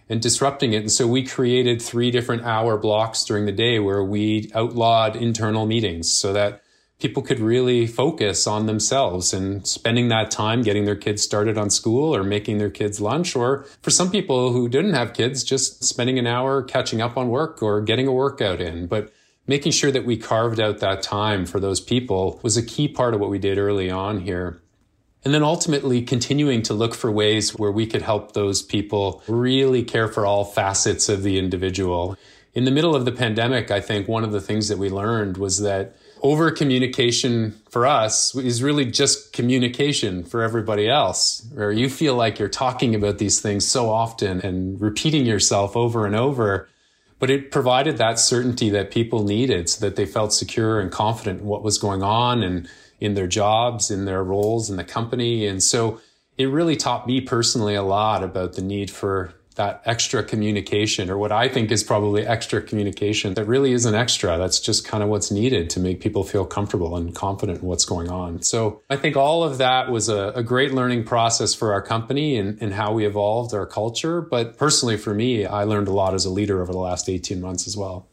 and 0.09 0.21
disrupting 0.21 0.71
it. 0.71 0.77
And 0.77 0.91
so 0.91 1.05
we 1.05 1.23
created 1.23 1.81
three 1.81 2.11
different 2.11 2.43
hour 2.43 2.77
blocks 2.77 3.25
during 3.25 3.45
the 3.45 3.51
day 3.51 3.79
where 3.79 4.03
we 4.03 4.49
outlawed 4.55 5.17
internal 5.17 5.65
meetings 5.65 6.09
so 6.09 6.31
that 6.31 6.61
people 6.99 7.21
could 7.21 7.39
really 7.39 7.85
focus 7.85 8.47
on 8.47 8.65
themselves 8.65 9.33
and 9.33 9.67
spending 9.67 10.07
that 10.07 10.31
time 10.31 10.63
getting 10.63 10.85
their 10.85 10.95
kids 10.95 11.21
started 11.21 11.57
on 11.57 11.69
school 11.69 12.15
or 12.15 12.23
making 12.23 12.57
their 12.57 12.71
kids 12.71 12.99
lunch. 12.99 13.35
Or 13.35 13.65
for 13.81 13.91
some 13.91 14.09
people 14.09 14.51
who 14.51 14.67
didn't 14.67 14.93
have 14.93 15.13
kids, 15.13 15.43
just 15.43 15.83
spending 15.83 16.17
an 16.17 16.25
hour 16.25 16.63
catching 16.63 17.01
up 17.01 17.15
on 17.15 17.29
work 17.29 17.61
or 17.61 17.81
getting 17.81 18.07
a 18.07 18.11
workout 18.11 18.59
in. 18.59 18.87
But 18.87 19.13
making 19.45 19.73
sure 19.73 19.91
that 19.91 20.05
we 20.05 20.17
carved 20.17 20.59
out 20.59 20.79
that 20.79 21.03
time 21.03 21.45
for 21.45 21.59
those 21.59 21.79
people 21.79 22.39
was 22.41 22.57
a 22.57 22.65
key 22.65 22.87
part 22.87 23.13
of 23.13 23.19
what 23.19 23.29
we 23.29 23.39
did 23.39 23.59
early 23.59 23.91
on 23.91 24.21
here. 24.21 24.61
And 25.23 25.33
then 25.33 25.43
ultimately 25.43 26.01
continuing 26.01 26.61
to 26.63 26.73
look 26.73 26.95
for 26.95 27.11
ways 27.11 27.55
where 27.55 27.71
we 27.71 27.85
could 27.85 28.01
help 28.01 28.31
those 28.31 28.63
people 28.63 29.21
really 29.27 29.83
care 29.83 30.07
for 30.07 30.25
all 30.25 30.45
facets 30.45 31.09
of 31.09 31.21
the 31.21 31.37
individual. 31.37 32.17
In 32.53 32.65
the 32.65 32.71
middle 32.71 32.95
of 32.95 33.05
the 33.05 33.11
pandemic, 33.11 33.69
I 33.69 33.81
think 33.81 34.07
one 34.07 34.23
of 34.23 34.31
the 34.31 34.41
things 34.41 34.67
that 34.69 34.77
we 34.77 34.89
learned 34.89 35.37
was 35.37 35.59
that 35.59 35.95
over 36.21 36.51
communication 36.51 37.55
for 37.69 37.85
us 37.85 38.35
is 38.35 38.63
really 38.63 38.85
just 38.85 39.33
communication 39.33 40.23
for 40.23 40.41
everybody 40.41 40.89
else, 40.89 41.47
where 41.53 41.71
you 41.71 41.89
feel 41.89 42.15
like 42.15 42.39
you're 42.39 42.49
talking 42.49 42.95
about 42.95 43.17
these 43.17 43.39
things 43.39 43.65
so 43.67 43.89
often 43.89 44.41
and 44.41 44.79
repeating 44.81 45.25
yourself 45.25 45.75
over 45.75 46.05
and 46.05 46.15
over. 46.15 46.67
But 47.19 47.29
it 47.29 47.51
provided 47.51 47.97
that 47.97 48.19
certainty 48.19 48.69
that 48.69 48.91
people 48.91 49.23
needed 49.23 49.69
so 49.69 49.85
that 49.85 49.95
they 49.95 50.05
felt 50.05 50.33
secure 50.33 50.79
and 50.79 50.91
confident 50.91 51.41
in 51.41 51.47
what 51.47 51.63
was 51.63 51.77
going 51.77 52.03
on 52.03 52.43
and 52.43 52.69
in 52.99 53.13
their 53.15 53.27
jobs, 53.27 53.89
in 53.89 54.05
their 54.05 54.23
roles 54.23 54.69
in 54.69 54.77
the 54.77 54.83
company. 54.83 55.47
And 55.47 55.61
so 55.61 55.99
it 56.37 56.45
really 56.45 56.75
taught 56.75 57.07
me 57.07 57.21
personally 57.21 57.75
a 57.75 57.83
lot 57.83 58.23
about 58.23 58.53
the 58.53 58.61
need 58.61 58.91
for 58.91 59.33
that 59.57 59.81
extra 59.85 60.23
communication 60.23 61.09
or 61.09 61.17
what 61.17 61.31
I 61.31 61.49
think 61.49 61.71
is 61.71 61.83
probably 61.83 62.25
extra 62.25 62.61
communication 62.61 63.33
that 63.33 63.45
really 63.45 63.73
isn't 63.73 63.93
extra. 63.93 64.37
That's 64.37 64.59
just 64.59 64.87
kind 64.87 65.03
of 65.03 65.09
what's 65.09 65.31
needed 65.31 65.69
to 65.71 65.79
make 65.79 65.99
people 65.99 66.23
feel 66.23 66.45
comfortable 66.45 66.95
and 66.95 67.13
confident 67.13 67.61
in 67.61 67.67
what's 67.67 67.83
going 67.83 68.09
on. 68.09 68.41
So 68.43 68.81
I 68.89 68.95
think 68.95 69.17
all 69.17 69.43
of 69.43 69.57
that 69.57 69.89
was 69.89 70.09
a, 70.09 70.29
a 70.35 70.43
great 70.43 70.73
learning 70.73 71.05
process 71.05 71.55
for 71.55 71.73
our 71.73 71.81
company 71.81 72.37
and, 72.37 72.61
and 72.61 72.73
how 72.73 72.93
we 72.93 73.05
evolved 73.05 73.53
our 73.53 73.65
culture. 73.65 74.21
But 74.21 74.57
personally, 74.57 74.95
for 74.95 75.13
me, 75.13 75.45
I 75.45 75.63
learned 75.63 75.87
a 75.87 75.93
lot 75.93 76.13
as 76.13 76.23
a 76.23 76.29
leader 76.29 76.61
over 76.61 76.71
the 76.71 76.77
last 76.77 77.09
18 77.09 77.41
months 77.41 77.67
as 77.67 77.75
well. 77.75 78.07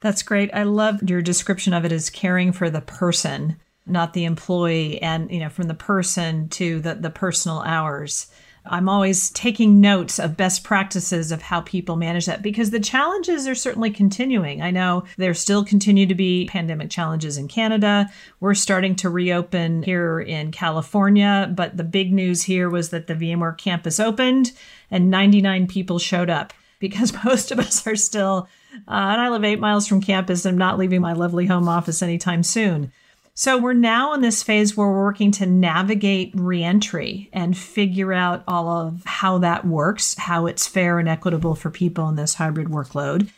That's 0.00 0.22
great. 0.22 0.50
I 0.54 0.62
love 0.62 1.02
your 1.08 1.20
description 1.20 1.74
of 1.74 1.84
it 1.84 1.92
as 1.92 2.08
caring 2.08 2.52
for 2.52 2.70
the 2.70 2.80
person, 2.80 3.56
not 3.84 4.14
the 4.14 4.24
employee, 4.24 5.00
and 5.02 5.30
you 5.30 5.40
know, 5.40 5.50
from 5.50 5.68
the 5.68 5.74
person 5.74 6.48
to 6.48 6.80
the, 6.80 6.94
the 6.94 7.10
personal 7.10 7.60
hours 7.60 8.28
I'm 8.70 8.88
always 8.88 9.30
taking 9.30 9.80
notes 9.80 10.20
of 10.20 10.36
best 10.36 10.62
practices 10.62 11.32
of 11.32 11.42
how 11.42 11.60
people 11.60 11.96
manage 11.96 12.26
that 12.26 12.40
because 12.40 12.70
the 12.70 12.78
challenges 12.78 13.48
are 13.48 13.54
certainly 13.56 13.90
continuing. 13.90 14.62
I 14.62 14.70
know 14.70 15.04
there 15.16 15.34
still 15.34 15.64
continue 15.64 16.06
to 16.06 16.14
be 16.14 16.46
pandemic 16.46 16.88
challenges 16.88 17.36
in 17.36 17.48
Canada. 17.48 18.08
We're 18.38 18.54
starting 18.54 18.94
to 18.96 19.10
reopen 19.10 19.82
here 19.82 20.20
in 20.20 20.52
California, 20.52 21.52
but 21.52 21.76
the 21.76 21.84
big 21.84 22.12
news 22.12 22.44
here 22.44 22.70
was 22.70 22.90
that 22.90 23.08
the 23.08 23.14
VMware 23.14 23.58
campus 23.58 23.98
opened 23.98 24.52
and 24.88 25.10
99 25.10 25.66
people 25.66 25.98
showed 25.98 26.30
up 26.30 26.52
because 26.78 27.12
most 27.24 27.50
of 27.50 27.58
us 27.58 27.84
are 27.88 27.96
still, 27.96 28.48
uh, 28.72 28.78
and 28.86 29.20
I 29.20 29.30
live 29.30 29.42
eight 29.42 29.58
miles 29.58 29.88
from 29.88 30.00
campus. 30.00 30.46
I'm 30.46 30.56
not 30.56 30.78
leaving 30.78 31.00
my 31.00 31.12
lovely 31.12 31.46
home 31.46 31.68
office 31.68 32.02
anytime 32.02 32.44
soon. 32.44 32.92
So 33.40 33.56
we're 33.56 33.72
now 33.72 34.12
in 34.12 34.20
this 34.20 34.42
phase 34.42 34.76
where 34.76 34.86
we're 34.86 35.02
working 35.02 35.30
to 35.30 35.46
navigate 35.46 36.30
reentry 36.34 37.30
and 37.32 37.56
figure 37.56 38.12
out 38.12 38.44
all 38.46 38.68
of 38.68 39.02
how 39.06 39.38
that 39.38 39.66
works, 39.66 40.14
how 40.18 40.44
it's 40.44 40.66
fair 40.66 40.98
and 40.98 41.08
equitable 41.08 41.54
for 41.54 41.70
people 41.70 42.06
in 42.10 42.16
this 42.16 42.34
hybrid 42.34 42.68
workload. 42.68 43.30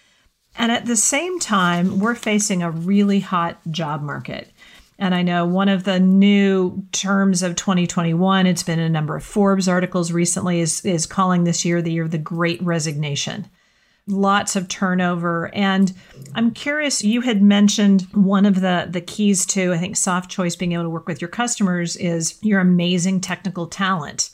And 0.58 0.72
at 0.72 0.86
the 0.86 0.96
same 0.96 1.38
time, 1.38 2.00
we're 2.00 2.16
facing 2.16 2.64
a 2.64 2.70
really 2.72 3.20
hot 3.20 3.60
job 3.70 4.02
market. 4.02 4.50
And 4.98 5.14
I 5.14 5.22
know 5.22 5.46
one 5.46 5.68
of 5.68 5.84
the 5.84 6.00
new 6.00 6.84
terms 6.90 7.44
of 7.44 7.54
2021, 7.54 8.48
it's 8.48 8.64
been 8.64 8.80
a 8.80 8.88
number 8.88 9.14
of 9.14 9.22
Forbes 9.22 9.68
articles 9.68 10.10
recently, 10.10 10.58
is, 10.58 10.84
is 10.84 11.06
calling 11.06 11.44
this 11.44 11.64
year 11.64 11.80
the 11.80 11.92
year 11.92 12.02
of 12.02 12.10
the 12.10 12.18
great 12.18 12.60
resignation 12.60 13.48
lots 14.06 14.56
of 14.56 14.68
turnover. 14.68 15.50
And 15.54 15.92
I'm 16.34 16.50
curious, 16.50 17.04
you 17.04 17.20
had 17.20 17.42
mentioned 17.42 18.02
one 18.12 18.46
of 18.46 18.60
the, 18.60 18.88
the 18.90 19.00
keys 19.00 19.46
to, 19.46 19.72
I 19.72 19.78
think, 19.78 19.94
Softchoice 19.94 20.58
being 20.58 20.72
able 20.72 20.84
to 20.84 20.90
work 20.90 21.06
with 21.06 21.20
your 21.20 21.28
customers 21.28 21.96
is 21.96 22.38
your 22.42 22.60
amazing 22.60 23.20
technical 23.20 23.66
talent. 23.66 24.30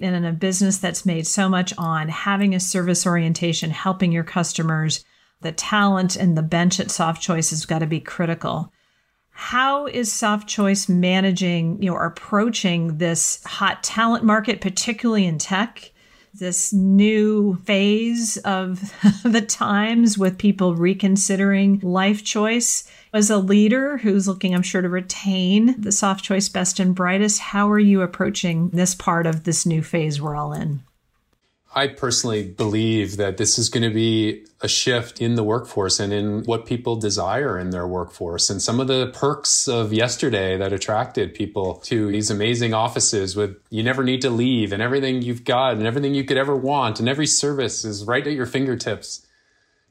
And 0.00 0.16
in 0.16 0.24
a 0.24 0.32
business 0.32 0.78
that's 0.78 1.06
made 1.06 1.26
so 1.26 1.48
much 1.48 1.72
on 1.78 2.08
having 2.08 2.54
a 2.54 2.60
service 2.60 3.06
orientation, 3.06 3.70
helping 3.70 4.10
your 4.10 4.24
customers, 4.24 5.04
the 5.42 5.52
talent 5.52 6.16
and 6.16 6.36
the 6.36 6.42
bench 6.42 6.80
at 6.80 6.88
Softchoice 6.88 7.50
has 7.50 7.66
got 7.66 7.80
to 7.80 7.86
be 7.86 8.00
critical. 8.00 8.72
How 9.30 9.86
is 9.86 10.10
Softchoice 10.10 10.88
managing, 10.88 11.80
you 11.82 11.90
know, 11.90 11.96
approaching 11.96 12.98
this 12.98 13.42
hot 13.44 13.82
talent 13.82 14.24
market, 14.24 14.60
particularly 14.60 15.26
in 15.26 15.38
tech? 15.38 15.91
This 16.34 16.72
new 16.72 17.56
phase 17.64 18.36
of 18.38 18.92
the 19.22 19.42
times 19.42 20.16
with 20.16 20.38
people 20.38 20.74
reconsidering 20.74 21.80
life 21.80 22.24
choice. 22.24 22.88
As 23.12 23.28
a 23.28 23.36
leader 23.36 23.98
who's 23.98 24.26
looking, 24.26 24.54
I'm 24.54 24.62
sure, 24.62 24.80
to 24.80 24.88
retain 24.88 25.80
the 25.80 25.92
soft 25.92 26.24
choice 26.24 26.48
best 26.48 26.80
and 26.80 26.94
brightest, 26.94 27.40
how 27.40 27.70
are 27.70 27.78
you 27.78 28.00
approaching 28.00 28.70
this 28.70 28.94
part 28.94 29.26
of 29.26 29.44
this 29.44 29.66
new 29.66 29.82
phase 29.82 30.20
we're 30.20 30.36
all 30.36 30.52
in? 30.52 30.82
I 31.74 31.86
personally 31.88 32.44
believe 32.44 33.16
that 33.16 33.38
this 33.38 33.58
is 33.58 33.68
going 33.68 33.82
to 33.82 33.94
be 33.94 34.44
a 34.60 34.68
shift 34.68 35.20
in 35.20 35.34
the 35.36 35.42
workforce 35.42 35.98
and 36.00 36.12
in 36.12 36.44
what 36.44 36.66
people 36.66 36.96
desire 36.96 37.58
in 37.58 37.70
their 37.70 37.86
workforce. 37.86 38.50
And 38.50 38.60
some 38.60 38.78
of 38.78 38.88
the 38.88 39.10
perks 39.14 39.68
of 39.68 39.92
yesterday 39.92 40.56
that 40.58 40.72
attracted 40.72 41.34
people 41.34 41.76
to 41.84 42.12
these 42.12 42.30
amazing 42.30 42.74
offices 42.74 43.34
with 43.34 43.56
you 43.70 43.82
never 43.82 44.04
need 44.04 44.20
to 44.22 44.30
leave 44.30 44.72
and 44.72 44.82
everything 44.82 45.22
you've 45.22 45.44
got 45.44 45.74
and 45.74 45.86
everything 45.86 46.14
you 46.14 46.24
could 46.24 46.36
ever 46.36 46.54
want 46.54 47.00
and 47.00 47.08
every 47.08 47.26
service 47.26 47.84
is 47.84 48.04
right 48.04 48.26
at 48.26 48.34
your 48.34 48.46
fingertips 48.46 49.26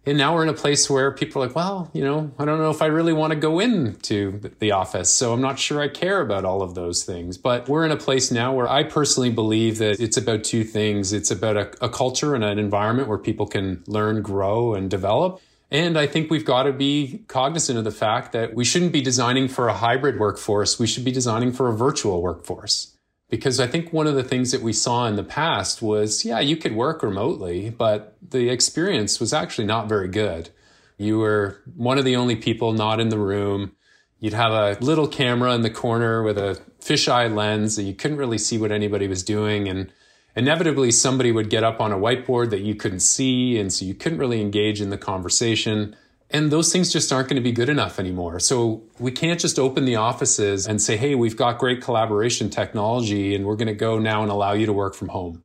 and 0.04 0.18
now 0.18 0.34
we're 0.34 0.42
in 0.42 0.50
a 0.50 0.54
place 0.54 0.90
where 0.90 1.12
people 1.12 1.44
are 1.44 1.48
like, 1.48 1.56
well, 1.56 1.92
you 1.94 2.04
know, 2.04 2.32
I 2.40 2.46
don't 2.46 2.58
know 2.58 2.72
if 2.72 2.82
I 2.82 2.88
really 2.88 3.14
want 3.14 3.34
to 3.34 3.40
go 3.40 3.60
into 3.60 4.40
the 4.58 4.72
office. 4.72 5.14
So 5.14 5.32
I'm 5.32 5.42
not 5.42 5.60
sure 5.60 5.80
I 5.80 5.90
care 5.90 6.22
about 6.22 6.44
all 6.44 6.64
of 6.64 6.74
those 6.74 7.04
things. 7.04 7.38
But 7.38 7.70
we're 7.70 7.86
in 7.86 7.92
a 7.92 7.98
place 7.98 8.32
now 8.32 8.52
where 8.52 8.68
I 8.68 8.84
personally 8.84 9.30
believe 9.30 9.78
that 9.78 10.00
it's 10.00 10.18
about 10.18 10.44
two 10.44 10.64
things. 10.64 11.14
It's 11.14 11.30
about 11.30 11.56
a, 11.56 11.86
a 11.86 11.90
culture 11.90 12.34
and 12.34 12.44
an 12.44 12.58
environment 12.58 13.10
where 13.10 13.20
people 13.20 13.46
can 13.46 13.84
learn, 13.86 14.24
grow, 14.24 14.74
and 14.74 14.90
develop. 14.90 15.40
And 15.70 15.98
I 15.98 16.08
think 16.08 16.32
we've 16.32 16.46
got 16.46 16.64
to 16.64 16.74
be 16.74 17.24
cognizant 17.28 17.78
of 17.78 17.84
the 17.84 17.92
fact 17.92 18.32
that 18.32 18.56
we 18.56 18.66
shouldn't 18.66 18.92
be 18.92 19.02
designing 19.02 19.48
for 19.48 19.68
a 19.68 19.74
hybrid 19.74 20.20
workforce. 20.20 20.80
We 20.80 20.88
should 20.88 21.06
be 21.06 21.12
designing 21.12 21.52
for 21.52 21.70
a 21.70 21.74
virtual 21.74 22.24
workforce 22.24 22.91
because 23.32 23.62
I 23.62 23.66
think 23.66 23.94
one 23.94 24.08
of 24.08 24.16
the 24.16 24.26
things 24.26 24.52
that 24.52 24.62
we 24.62 24.74
saw 24.74 25.08
in 25.08 25.16
the 25.16 25.24
past 25.24 25.82
was, 25.82 26.26
yeah, 26.26 26.42
you 26.42 26.58
could 26.58 26.76
work 26.76 27.02
remotely, 27.02 27.70
but 27.70 28.18
the 28.22 28.50
experience 28.50 29.22
was 29.22 29.32
actually 29.34 29.66
not 29.66 29.88
very 29.88 30.10
good. 30.10 30.50
You 30.98 31.18
were 31.18 31.62
one 31.78 31.98
of 31.98 32.04
the 32.04 32.18
only 32.18 32.36
people 32.36 32.74
not 32.74 33.00
in 33.00 33.08
the 33.08 33.18
room. 33.18 33.72
You'd 34.20 34.34
have 34.34 34.52
a 34.52 34.78
little 34.84 35.08
camera 35.08 35.56
in 35.56 35.62
the 35.62 35.70
corner 35.70 36.22
with 36.22 36.38
a 36.38 36.60
fisheye 36.82 37.34
lens 37.34 37.78
and 37.78 37.88
you 37.88 37.94
couldn't 37.94 38.18
really 38.18 38.38
see 38.38 38.58
what 38.58 38.72
anybody 38.72 39.08
was 39.08 39.24
doing. 39.24 39.70
And 39.70 39.94
inevitably 40.36 40.92
somebody 40.92 41.32
would 41.32 41.50
get 41.50 41.64
up 41.64 41.80
on 41.80 41.94
a 41.94 41.98
whiteboard 41.98 42.50
that 42.50 42.62
you 42.62 42.76
couldn't 42.76 43.00
see. 43.00 43.58
And 43.58 43.72
so 43.72 43.86
you 43.86 43.94
couldn't 43.94 44.20
really 44.20 44.42
engage 44.42 44.82
in 44.82 44.90
the 44.90 44.98
conversation. 44.98 45.96
And 46.34 46.50
those 46.50 46.72
things 46.72 46.92
just 46.92 47.12
aren't 47.12 47.28
going 47.28 47.36
to 47.36 47.44
be 47.44 47.52
good 47.52 47.68
enough 47.68 48.00
anymore. 48.00 48.40
So 48.40 48.84
we 49.00 49.12
can't 49.12 49.40
just 49.40 49.60
open 49.60 49.84
the 49.84 49.98
offices 49.98 50.66
and 50.66 50.82
say, 50.82 50.96
hey, 50.96 51.14
we've 51.14 51.36
got 51.36 51.58
great 51.60 51.82
collaboration 51.82 52.50
technology 52.50 53.36
and 53.36 53.46
we're 53.46 53.58
going 53.58 53.68
to 53.68 53.74
go 53.74 54.00
now 54.00 54.22
and 54.22 54.32
allow 54.32 54.54
you 54.54 54.66
to 54.66 54.74
work 54.74 54.96
from 54.96 55.10
home. 55.10 55.44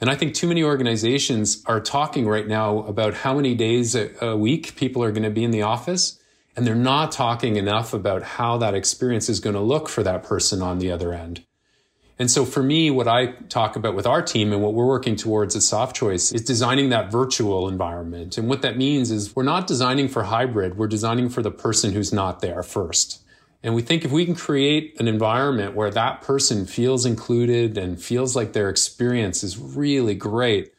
And 0.00 0.10
I 0.10 0.16
think 0.16 0.34
too 0.34 0.48
many 0.48 0.62
organizations 0.62 1.62
are 1.66 1.80
talking 1.80 2.26
right 2.26 2.48
now 2.48 2.78
about 2.80 3.14
how 3.14 3.34
many 3.34 3.54
days 3.54 3.94
a, 3.94 4.10
a 4.24 4.36
week 4.36 4.76
people 4.76 5.02
are 5.04 5.12
going 5.12 5.22
to 5.22 5.30
be 5.30 5.44
in 5.44 5.50
the 5.50 5.62
office. 5.62 6.18
And 6.56 6.66
they're 6.66 6.74
not 6.74 7.10
talking 7.12 7.56
enough 7.56 7.92
about 7.92 8.22
how 8.22 8.58
that 8.58 8.74
experience 8.74 9.28
is 9.28 9.40
going 9.40 9.54
to 9.54 9.60
look 9.60 9.88
for 9.88 10.02
that 10.04 10.22
person 10.22 10.62
on 10.62 10.78
the 10.78 10.90
other 10.90 11.12
end. 11.12 11.44
And 12.18 12.30
so 12.30 12.44
for 12.44 12.62
me, 12.62 12.90
what 12.90 13.08
I 13.08 13.32
talk 13.48 13.74
about 13.74 13.94
with 13.96 14.06
our 14.06 14.22
team 14.22 14.52
and 14.52 14.62
what 14.62 14.72
we're 14.72 14.86
working 14.86 15.16
towards 15.16 15.56
at 15.56 15.62
Softchoice 15.62 16.32
is 16.32 16.42
designing 16.42 16.90
that 16.90 17.10
virtual 17.10 17.68
environment. 17.68 18.38
And 18.38 18.48
what 18.48 18.62
that 18.62 18.76
means 18.76 19.10
is 19.10 19.34
we're 19.34 19.42
not 19.42 19.66
designing 19.66 20.08
for 20.08 20.24
hybrid. 20.24 20.78
We're 20.78 20.86
designing 20.86 21.28
for 21.28 21.42
the 21.42 21.50
person 21.50 21.92
who's 21.92 22.12
not 22.12 22.40
there 22.40 22.62
first. 22.62 23.20
And 23.64 23.74
we 23.74 23.82
think 23.82 24.04
if 24.04 24.12
we 24.12 24.26
can 24.26 24.34
create 24.34 24.94
an 25.00 25.08
environment 25.08 25.74
where 25.74 25.90
that 25.90 26.20
person 26.20 26.66
feels 26.66 27.04
included 27.04 27.76
and 27.76 28.00
feels 28.00 28.36
like 28.36 28.52
their 28.52 28.68
experience 28.68 29.42
is 29.42 29.58
really 29.58 30.14
great, 30.14 30.72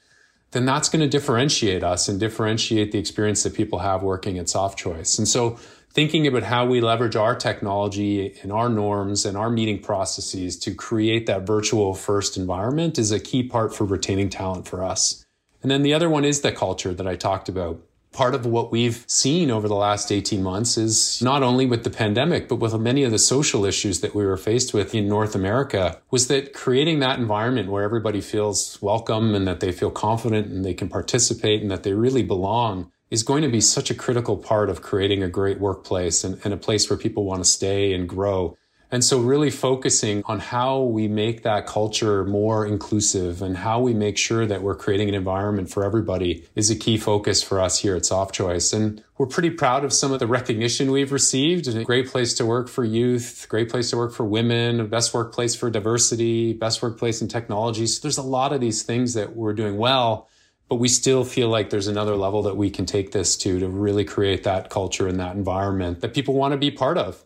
then 0.52 0.65
that's 0.65 0.88
going 0.88 1.02
to 1.02 1.10
differentiate 1.10 1.84
us 1.84 2.08
and 2.08 2.17
differentiate 2.19 2.93
the 2.93 3.00
experience 3.00 3.43
that 3.43 3.56
people 3.56 3.80
have 3.80 4.04
working 4.04 4.38
at 4.38 4.45
Softchoice. 4.45 5.17
And 5.17 5.28
so 5.28 5.60
thinking 5.95 6.27
about 6.27 6.43
how 6.43 6.65
we 6.65 6.81
leverage 6.81 7.15
our 7.15 7.34
technology 7.34 8.38
and 8.43 8.51
our 8.51 8.67
norms 8.67 9.25
and 9.25 9.38
our 9.38 9.49
meeting 9.49 9.79
processes 9.79 10.60
to 10.60 10.75
create 10.75 11.25
that 11.25 11.47
virtual 11.47 11.95
first 11.95 12.36
environment 12.36 12.99
is 12.99 13.13
a 13.13 13.19
key 13.19 13.41
part 13.41 13.73
for 13.73 13.86
retaining 13.86 14.29
talent 14.29 14.67
for 14.67 14.84
us. 14.84 15.23
And 15.63 15.71
then 15.71 15.84
the 15.84 15.93
other 15.93 16.10
one 16.10 16.25
is 16.25 16.41
the 16.41 16.51
culture 16.51 16.93
that 16.93 17.08
I 17.08 17.15
talked 17.15 17.47
about. 17.49 17.81
part 18.12 18.34
of 18.34 18.45
what 18.45 18.71
we've 18.71 19.03
seen 19.08 19.51
over 19.51 19.67
the 19.67 19.75
last 19.75 20.10
18 20.10 20.41
months 20.41 20.77
is 20.77 21.21
not 21.21 21.43
only 21.43 21.65
with 21.65 21.84
the 21.84 21.89
pandemic, 21.89 22.47
but 22.47 22.55
with 22.55 22.73
many 22.79 23.03
of 23.03 23.12
the 23.12 23.19
social 23.19 23.65
issues 23.65 23.99
that 23.99 24.15
we 24.15 24.25
were 24.25 24.38
faced 24.38 24.73
with 24.73 24.95
in 24.95 25.10
North 25.10 25.36
America, 25.36 26.01
was 26.12 26.27
that 26.29 26.53
creating 26.53 26.99
that 26.99 27.19
environment 27.19 27.69
where 27.69 27.84
everybody 27.84 28.21
feels 28.21 28.81
welcome 28.81 29.36
and 29.36 29.45
that 29.45 29.60
they 29.60 29.73
feel 29.73 29.91
confident 29.91 30.47
and 30.47 30.63
they 30.63 30.73
can 30.73 30.88
participate 30.88 31.62
and 31.62 31.69
that 31.69 31.84
they 31.84 31.91
really 31.91 32.23
belong 32.23 32.89
is 33.10 33.24
going 33.24 33.44
to 33.44 33.50
be 33.50 33.62
such 33.62 33.89
a 33.89 33.96
critical 33.96 34.38
part 34.38 34.70
of 34.70 34.82
creating 34.82 35.24
a 35.24 35.30
great 35.30 35.60
workplace 35.60 36.24
and, 36.24 36.39
and 36.44 36.54
a 36.54 36.58
place 36.58 36.89
where 36.89 36.98
people 36.98 37.24
want 37.24 37.44
to 37.44 37.50
stay 37.50 37.94
and 37.94 38.10
grow. 38.10 38.58
And 38.91 39.04
so 39.04 39.20
really 39.20 39.50
focusing 39.50 40.22
on 40.26 40.39
how 40.39 40.82
we 40.82 41.08
make 41.08 41.44
that 41.44 41.65
culture 41.65 42.24
more 42.24 42.65
inclusive 42.65 43.41
and 43.41 43.58
how 43.58 43.80
we 43.82 43.94
make 43.94 44.18
sure 44.18 44.46
that 44.46 44.62
we're 44.62 44.76
creating 44.76 45.10
an 45.10 45.15
environment 45.15 45.70
for 45.70 45.84
everybody 45.84 46.46
is 46.56 46.70
a 46.70 46.76
key 46.76 46.98
focus 46.98 47.41
for 47.41 47.60
us 47.60 47.80
here 47.80 47.96
at 47.96 48.04
SoftChoice. 48.04 48.74
And 48.74 49.04
we're 49.18 49.26
pretty 49.26 49.50
proud 49.50 49.84
of 49.84 49.91
some 49.91 50.12
of 50.13 50.20
the 50.20 50.28
recognition 50.28 50.91
we've 50.91 51.12
received. 51.12 51.68
A 51.68 51.84
great 51.84 52.08
place 52.08 52.36
to 52.36 52.46
work 52.46 52.70
for 52.70 52.84
youth, 52.84 53.48
great 53.50 53.70
place 53.70 53.89
to 53.89 53.98
work 53.98 54.13
for 54.13 54.24
women, 54.24 54.88
best 54.88 55.13
workplace 55.13 55.56
for 55.56 55.70
diversity, 55.70 56.54
best 56.54 56.82
workplace 56.82 57.22
in 57.22 57.28
technology. 57.28 57.88
So 57.88 58.02
there's 58.02 58.20
a 58.20 58.24
lot 58.24 58.54
of 58.54 58.62
these 58.62 58.84
things 58.84 59.13
that 59.15 59.36
we're 59.36 59.54
doing 59.54 59.78
well 59.78 60.30
but 60.69 60.75
we 60.75 60.88
still 60.88 61.23
feel 61.23 61.49
like 61.49 61.69
there's 61.69 61.88
another 61.88 62.15
level 62.15 62.41
that 62.43 62.58
we 62.58 62.69
can 62.69 62.86
take 62.86 63.12
this 63.12 63.38
to 63.38 63.60
to 63.60 63.67
really 63.67 64.04
create 64.04 64.43
that 64.43 64.69
culture 64.69 65.08
and 65.08 65.19
that 65.19 65.36
environment 65.36 66.01
that 66.01 66.13
people 66.13 66.34
want 66.34 66.51
to 66.54 66.58
be 66.58 66.71
part 66.71 66.97
of. 66.97 67.23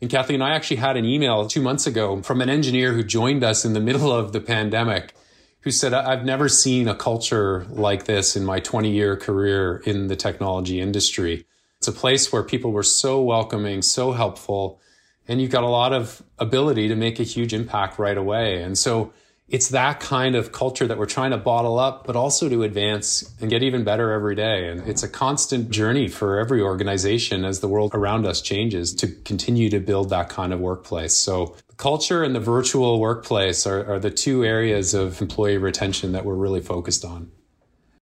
And 0.00 0.10
Kathleen, 0.10 0.40
and 0.40 0.44
I 0.44 0.54
actually 0.54 0.78
had 0.78 0.96
an 0.96 1.04
email 1.04 1.46
two 1.46 1.60
months 1.60 1.86
ago 1.86 2.22
from 2.22 2.40
an 2.40 2.48
engineer 2.48 2.94
who 2.94 3.02
joined 3.02 3.44
us 3.44 3.64
in 3.64 3.74
the 3.74 3.80
middle 3.80 4.10
of 4.10 4.32
the 4.32 4.40
pandemic 4.40 5.14
who 5.60 5.70
said, 5.70 5.92
I've 5.92 6.24
never 6.24 6.48
seen 6.48 6.88
a 6.88 6.94
culture 6.94 7.66
like 7.68 8.04
this 8.04 8.34
in 8.34 8.44
my 8.44 8.60
20 8.60 8.90
year 8.90 9.16
career 9.16 9.82
in 9.84 10.06
the 10.06 10.16
technology 10.16 10.80
industry. 10.80 11.44
It's 11.78 11.88
a 11.88 11.92
place 11.92 12.32
where 12.32 12.42
people 12.42 12.72
were 12.72 12.82
so 12.82 13.22
welcoming, 13.22 13.82
so 13.82 14.12
helpful, 14.12 14.80
and 15.28 15.40
you've 15.40 15.50
got 15.50 15.64
a 15.64 15.68
lot 15.68 15.92
of 15.92 16.22
ability 16.38 16.88
to 16.88 16.96
make 16.96 17.20
a 17.20 17.24
huge 17.24 17.52
impact 17.54 17.98
right 17.98 18.16
away. 18.16 18.62
And 18.62 18.76
so 18.76 19.12
it's 19.50 19.70
that 19.70 19.98
kind 19.98 20.36
of 20.36 20.52
culture 20.52 20.86
that 20.86 20.96
we're 20.96 21.06
trying 21.06 21.32
to 21.32 21.36
bottle 21.36 21.78
up, 21.78 22.06
but 22.06 22.14
also 22.14 22.48
to 22.48 22.62
advance 22.62 23.34
and 23.40 23.50
get 23.50 23.64
even 23.64 23.82
better 23.82 24.12
every 24.12 24.36
day. 24.36 24.68
And 24.68 24.86
it's 24.88 25.02
a 25.02 25.08
constant 25.08 25.70
journey 25.70 26.06
for 26.06 26.38
every 26.38 26.62
organization 26.62 27.44
as 27.44 27.58
the 27.58 27.66
world 27.66 27.90
around 27.92 28.26
us 28.26 28.40
changes 28.40 28.94
to 28.94 29.08
continue 29.08 29.68
to 29.70 29.80
build 29.80 30.10
that 30.10 30.28
kind 30.28 30.52
of 30.52 30.60
workplace. 30.60 31.16
So 31.16 31.56
culture 31.76 32.22
and 32.22 32.34
the 32.34 32.40
virtual 32.40 33.00
workplace 33.00 33.66
are, 33.66 33.92
are 33.92 33.98
the 33.98 34.10
two 34.10 34.44
areas 34.44 34.94
of 34.94 35.20
employee 35.20 35.58
retention 35.58 36.12
that 36.12 36.24
we're 36.24 36.34
really 36.34 36.60
focused 36.60 37.04
on. 37.04 37.32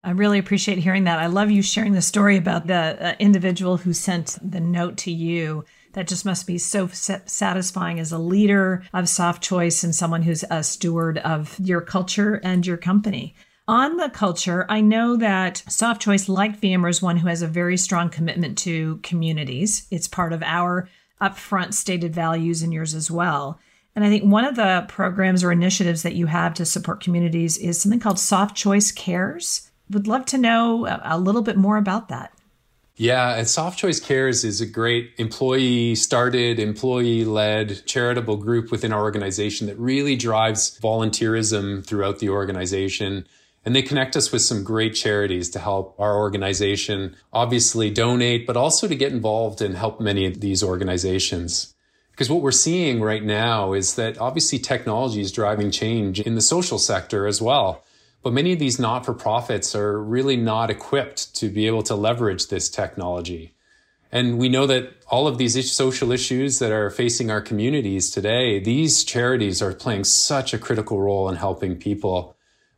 I 0.04 0.12
really 0.12 0.40
appreciate 0.40 0.80
hearing 0.80 1.06
that. 1.06 1.18
I 1.20 1.28
love 1.28 1.50
you 1.50 1.62
sharing 1.62 1.94
the 1.94 2.02
story 2.02 2.38
about 2.38 2.68
the 2.68 2.76
uh, 2.76 3.16
individual 3.20 3.78
who 3.78 3.94
sent 3.94 4.38
the 4.42 4.60
note 4.60 4.98
to 4.98 5.12
you 5.12 5.64
that 5.98 6.08
just 6.08 6.26
must 6.26 6.46
be 6.46 6.60
so 6.60 6.88
satisfying 6.88 8.00
as 8.00 8.12
a 8.12 8.20
leader 8.20 8.84
of 8.94 9.06
SoftChoice 9.06 9.84
and 9.84 9.96
someone 9.96 10.22
who's 10.22 10.46
a 10.52 10.62
steward 10.62 11.18
of 11.18 11.60
your 11.60 11.82
culture 11.82 12.40
and 12.44 12.64
your 12.68 12.78
company. 12.78 13.34
On 13.68 13.98
the 13.98 14.08
culture, 14.08 14.68
I 14.70 14.80
know 14.80 15.18
that 15.18 15.64
SoftChoice, 15.68 16.30
like 16.30 16.62
VMware, 16.62 16.92
is 16.92 17.02
one 17.02 17.18
who 17.18 17.28
has 17.30 17.42
a 17.42 17.48
very 17.48 17.78
strong 17.78 18.12
commitment 18.12 18.60
to 18.60 18.98
communities. 19.02 19.88
It's 19.90 20.08
part 20.08 20.34
of 20.34 20.44
our 20.44 20.88
upfront 21.20 21.74
stated 21.74 22.14
values 22.14 22.62
and 22.62 22.72
yours 22.72 22.94
as 22.94 23.10
well. 23.10 23.60
And 23.96 24.06
I 24.06 24.10
think 24.10 24.24
one 24.24 24.46
of 24.46 24.56
the 24.56 24.86
programs 24.88 25.44
or 25.44 25.52
initiatives 25.52 26.04
that 26.04 26.14
you 26.14 26.28
have 26.28 26.54
to 26.54 26.66
support 26.66 27.02
communities 27.02 27.58
is 27.58 27.82
something 27.82 28.00
called 28.00 28.18
SoftChoice 28.18 28.96
Cares. 28.96 29.72
Would 29.90 30.06
love 30.06 30.26
to 30.28 30.38
know 30.38 31.00
a 31.04 31.18
little 31.18 31.42
bit 31.42 31.58
more 31.58 31.78
about 31.78 32.10
that. 32.10 32.34
Yeah, 33.00 33.36
and 33.36 33.46
SoftChoice 33.46 34.04
Cares 34.04 34.44
is 34.44 34.60
a 34.60 34.66
great 34.66 35.12
employee 35.20 35.94
started, 35.94 36.58
employee 36.58 37.26
led 37.26 37.86
charitable 37.86 38.38
group 38.38 38.72
within 38.72 38.92
our 38.92 39.04
organization 39.04 39.68
that 39.68 39.78
really 39.78 40.16
drives 40.16 40.80
volunteerism 40.80 41.86
throughout 41.86 42.18
the 42.18 42.30
organization. 42.30 43.28
And 43.64 43.76
they 43.76 43.84
connect 43.84 44.16
us 44.16 44.32
with 44.32 44.42
some 44.42 44.64
great 44.64 44.96
charities 44.96 45.52
to 45.52 45.60
help 45.60 45.94
our 46.00 46.18
organization 46.18 47.16
obviously 47.32 47.92
donate, 47.92 48.48
but 48.48 48.58
also 48.58 48.88
to 48.88 48.96
get 48.96 49.12
involved 49.12 49.62
and 49.62 49.78
help 49.78 50.02
many 50.02 50.26
of 50.26 50.42
these 50.42 50.64
organizations. 50.64 51.76
Because 52.10 52.32
what 52.32 52.42
we're 52.42 52.52
seeing 52.52 53.00
right 53.00 53.24
now 53.24 53.74
is 53.74 53.94
that 53.94 54.18
obviously 54.18 54.58
technology 54.58 55.22
is 55.22 55.32
driving 55.32 55.70
change 55.70 56.20
in 56.20 56.34
the 56.34 56.42
social 56.42 56.80
sector 56.80 57.28
as 57.28 57.44
well. 57.44 57.84
But 58.24 58.34
many 58.34 58.54
of 58.54 58.60
these 58.60 58.80
not 58.80 59.06
for 59.06 59.14
profits 59.14 59.76
are 59.76 60.02
really 60.02 60.36
not 60.36 60.70
equipped 60.70 61.36
to 61.36 61.50
be 61.50 61.68
able 61.68 61.84
to 61.84 61.96
leverage 61.96 62.48
this 62.48 62.70
technology. 62.70 63.54
And 64.12 64.38
we 64.38 64.50
know 64.50 64.66
that 64.68 64.94
all 65.08 65.28
of 65.28 65.38
these 65.38 65.72
social 65.72 66.12
issues 66.12 66.60
that 66.60 66.72
are 66.72 66.90
facing 66.90 67.30
our 67.30 67.42
communities 67.42 68.10
today, 68.10 68.60
these 68.60 69.04
charities 69.04 69.62
are 69.62 69.74
playing 69.74 70.06
such 70.06 70.54
a 70.54 70.58
critical 70.58 71.00
role 71.02 71.30
in 71.30 71.36
helping 71.36 71.76
people. 71.76 72.36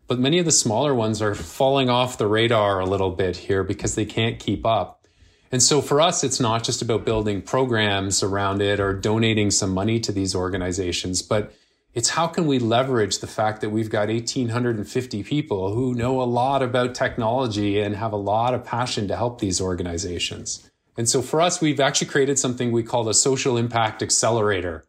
But 0.08 0.19
many 0.19 0.39
of 0.39 0.45
the 0.45 0.52
smaller 0.52 0.95
ones 0.95 1.21
are 1.21 1.36
falling 1.36 1.89
off 1.89 2.17
the 2.17 2.28
radar 2.28 2.80
a 2.80 2.86
little 2.86 3.12
bit 3.12 3.38
here 3.38 3.63
because 3.63 3.93
they 3.93 4.06
can't 4.06 4.39
keep 4.39 4.65
up. 4.65 5.08
And 5.52 5.62
so 5.62 5.82
for 5.82 6.02
us, 6.02 6.23
it's 6.23 6.39
not 6.39 6.63
just 6.63 6.82
about 6.82 7.06
building 7.06 7.41
programs 7.41 8.21
around 8.21 8.62
it 8.62 8.80
or 8.80 8.93
donating 8.93 9.52
some 9.52 9.71
money 9.71 9.99
to 10.02 10.12
these 10.12 10.36
organizations, 10.36 11.21
but 11.21 11.54
it's 11.93 12.10
how 12.10 12.28
can 12.28 12.45
we 12.45 12.60
leverage 12.60 13.19
the 13.19 13.28
fact 13.28 13.62
that 13.62 13.71
we've 13.71 13.89
got 13.89 14.10
1,850 14.10 15.23
people 15.23 15.73
who 15.73 15.95
know 15.95 16.21
a 16.21 16.23
lot 16.23 16.62
about 16.62 16.93
technology 16.93 17.80
and 17.80 17.95
have 17.95 18.13
a 18.13 18.17
lot 18.17 18.54
of 18.54 18.63
passion 18.63 19.08
to 19.08 19.15
help 19.15 19.39
these 19.39 19.60
organizations. 19.60 20.69
And 20.97 21.10
so 21.10 21.21
for 21.21 21.41
us, 21.41 21.62
we've 21.62 21.80
actually 21.80 22.08
created 22.08 22.38
something 22.38 22.71
we 22.71 22.84
call 22.84 23.08
a 23.10 23.13
social 23.13 23.58
impact 23.58 24.04
accelerator. 24.04 24.86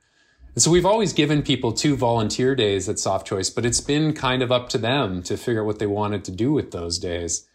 And 0.55 0.63
so 0.63 0.71
we've 0.71 0.87
always 0.87 1.13
given 1.13 1.43
people 1.43 1.73
two 1.73 1.97
volunteer 1.97 2.55
days 2.55 2.89
at 2.89 2.97
SoftChoice, 2.97 3.55
but 3.55 3.65
it's 3.65 3.81
been 3.81 4.13
kind 4.13 4.43
of 4.43 4.51
up 4.51 4.69
to 4.71 4.79
them 4.79 5.23
to 5.23 5.37
figure 5.37 5.63
out 5.63 5.67
what 5.67 5.79
they 5.79 5.87
wanted 5.87 6.25
to 6.25 6.33
do 6.33 6.53
with 6.53 6.73
those 6.73 6.99
days. 6.99 7.47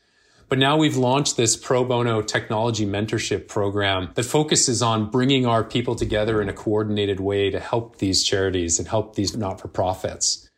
But 0.48 0.60
now 0.60 0.78
we've 0.78 0.98
launched 0.98 1.38
this 1.38 1.56
pro 1.56 1.84
bono 1.84 2.22
technology 2.22 2.86
mentorship 2.86 3.48
program 3.48 4.12
that 4.14 4.24
focuses 4.24 4.82
on 4.82 5.10
bringing 5.10 5.46
our 5.46 5.64
people 5.64 5.96
together 5.96 6.42
in 6.42 6.50
a 6.50 6.54
coordinated 6.54 7.20
way 7.20 7.50
to 7.50 7.60
help 7.60 7.98
these 7.98 8.24
charities 8.24 8.78
and 8.78 8.88
help 8.88 9.16
these 9.16 9.36
not 9.36 9.60
for 9.60 9.68
profits. 9.68 10.50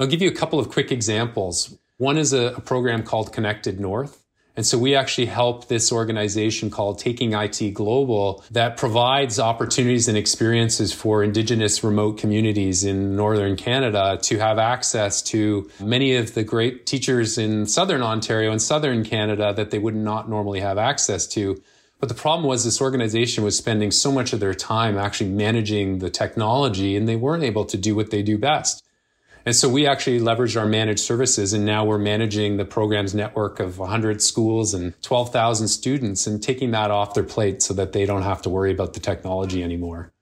I'll 0.00 0.06
give 0.06 0.22
you 0.22 0.28
a 0.28 0.34
couple 0.34 0.58
of 0.58 0.70
quick 0.70 0.90
examples. 0.90 1.76
One 1.98 2.16
is 2.18 2.32
a, 2.32 2.54
a 2.56 2.60
program 2.60 3.02
called 3.02 3.32
Connected 3.32 3.78
North. 3.78 4.25
And 4.56 4.64
so 4.64 4.78
we 4.78 4.94
actually 4.94 5.26
help 5.26 5.68
this 5.68 5.92
organization 5.92 6.70
called 6.70 6.98
Taking 6.98 7.34
IT 7.34 7.74
Global 7.74 8.42
that 8.50 8.78
provides 8.78 9.38
opportunities 9.38 10.08
and 10.08 10.16
experiences 10.16 10.94
for 10.94 11.22
Indigenous 11.22 11.84
remote 11.84 12.16
communities 12.16 12.82
in 12.82 13.16
Northern 13.16 13.56
Canada 13.56 14.18
to 14.22 14.38
have 14.38 14.58
access 14.58 15.20
to 15.22 15.70
many 15.78 16.16
of 16.16 16.32
the 16.32 16.42
great 16.42 16.86
teachers 16.86 17.36
in 17.36 17.66
Southern 17.66 18.02
Ontario 18.02 18.50
and 18.50 18.62
Southern 18.62 19.04
Canada 19.04 19.52
that 19.52 19.70
they 19.70 19.78
would 19.78 19.94
not 19.94 20.30
normally 20.30 20.60
have 20.60 20.78
access 20.78 21.26
to. 21.26 21.62
But 22.00 22.08
the 22.08 22.14
problem 22.14 22.46
was 22.46 22.64
this 22.64 22.80
organization 22.80 23.44
was 23.44 23.58
spending 23.58 23.90
so 23.90 24.10
much 24.10 24.32
of 24.32 24.40
their 24.40 24.54
time 24.54 24.96
actually 24.96 25.30
managing 25.30 25.98
the 25.98 26.10
technology 26.10 26.96
and 26.96 27.06
they 27.06 27.16
weren't 27.16 27.42
able 27.42 27.66
to 27.66 27.76
do 27.76 27.94
what 27.94 28.10
they 28.10 28.22
do 28.22 28.38
best. 28.38 28.85
And 29.46 29.54
so 29.54 29.68
we 29.68 29.86
actually 29.86 30.18
leveraged 30.18 30.60
our 30.60 30.66
managed 30.66 31.00
services 31.00 31.52
and 31.52 31.64
now 31.64 31.84
we're 31.84 31.98
managing 31.98 32.56
the 32.56 32.64
program's 32.64 33.14
network 33.14 33.60
of 33.60 33.78
100 33.78 34.20
schools 34.20 34.74
and 34.74 35.00
12,000 35.02 35.68
students 35.68 36.26
and 36.26 36.42
taking 36.42 36.72
that 36.72 36.90
off 36.90 37.14
their 37.14 37.22
plate 37.22 37.62
so 37.62 37.72
that 37.74 37.92
they 37.92 38.04
don't 38.04 38.22
have 38.22 38.42
to 38.42 38.50
worry 38.50 38.72
about 38.72 38.94
the 38.94 39.00
technology 39.00 39.62
anymore. 39.62 40.12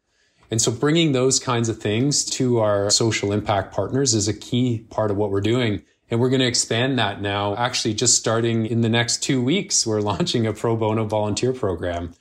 And 0.51 0.61
so 0.61 0.71
bringing 0.71 1.13
those 1.13 1.41
kinds 1.41 1.71
of 1.71 1.79
things 1.79 2.27
to 2.27 2.59
our 2.59 2.91
social 2.91 3.33
impact 3.33 3.75
partners 3.75 4.13
is 4.13 4.29
a 4.29 4.35
key 4.35 4.87
part 4.91 5.11
of 5.11 5.17
what 5.17 5.31
we're 5.31 5.41
doing. 5.41 5.83
And 6.11 6.21
we're 6.21 6.29
going 6.29 6.41
to 6.41 6.47
expand 6.47 6.99
that 6.99 7.23
now. 7.23 7.57
Actually, 7.57 7.95
just 7.95 8.19
starting 8.19 8.67
in 8.67 8.83
the 8.83 8.91
next 8.91 9.23
two 9.23 9.43
weeks, 9.43 9.87
we're 9.87 10.01
launching 10.03 10.47
a 10.47 10.53
pro 10.53 10.77
bono 10.77 11.07
volunteer 11.07 11.55
program 11.55 12.13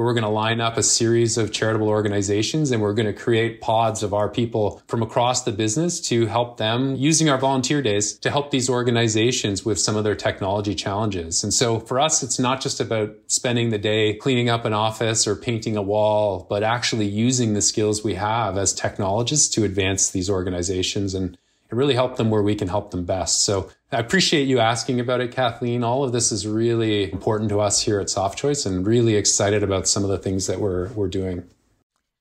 where 0.00 0.06
we're 0.06 0.14
going 0.14 0.24
to 0.24 0.30
line 0.30 0.62
up 0.62 0.78
a 0.78 0.82
series 0.82 1.36
of 1.36 1.52
charitable 1.52 1.90
organizations 1.90 2.70
and 2.70 2.80
we're 2.80 2.94
going 2.94 3.04
to 3.04 3.12
create 3.12 3.60
pods 3.60 4.02
of 4.02 4.14
our 4.14 4.30
people 4.30 4.80
from 4.88 5.02
across 5.02 5.42
the 5.42 5.52
business 5.52 6.00
to 6.00 6.24
help 6.24 6.56
them 6.56 6.96
using 6.96 7.28
our 7.28 7.36
volunteer 7.36 7.82
days 7.82 8.14
to 8.14 8.30
help 8.30 8.50
these 8.50 8.70
organizations 8.70 9.62
with 9.62 9.78
some 9.78 9.96
of 9.96 10.04
their 10.04 10.14
technology 10.14 10.74
challenges. 10.74 11.44
And 11.44 11.52
so 11.52 11.80
for 11.80 12.00
us, 12.00 12.22
it's 12.22 12.38
not 12.38 12.62
just 12.62 12.80
about 12.80 13.14
spending 13.26 13.68
the 13.68 13.76
day 13.76 14.14
cleaning 14.14 14.48
up 14.48 14.64
an 14.64 14.72
office 14.72 15.26
or 15.26 15.36
painting 15.36 15.76
a 15.76 15.82
wall, 15.82 16.46
but 16.48 16.62
actually 16.62 17.06
using 17.06 17.52
the 17.52 17.60
skills 17.60 18.02
we 18.02 18.14
have 18.14 18.56
as 18.56 18.72
technologists 18.72 19.54
to 19.54 19.64
advance 19.64 20.08
these 20.08 20.30
organizations 20.30 21.12
and 21.12 21.36
really 21.70 21.94
help 21.94 22.16
them 22.16 22.30
where 22.30 22.42
we 22.42 22.54
can 22.54 22.68
help 22.68 22.90
them 22.90 23.04
best. 23.04 23.44
So 23.44 23.70
I 23.92 23.98
appreciate 23.98 24.46
you 24.46 24.60
asking 24.60 25.00
about 25.00 25.20
it, 25.20 25.32
Kathleen. 25.32 25.82
All 25.82 26.04
of 26.04 26.12
this 26.12 26.32
is 26.32 26.46
really 26.46 27.10
important 27.12 27.50
to 27.50 27.60
us 27.60 27.82
here 27.82 28.00
at 28.00 28.06
SoftChoice 28.06 28.66
and 28.66 28.86
really 28.86 29.16
excited 29.16 29.62
about 29.62 29.88
some 29.88 30.04
of 30.04 30.10
the 30.10 30.18
things 30.18 30.46
that 30.46 30.60
we're, 30.60 30.88
we're 30.90 31.08
doing. 31.08 31.44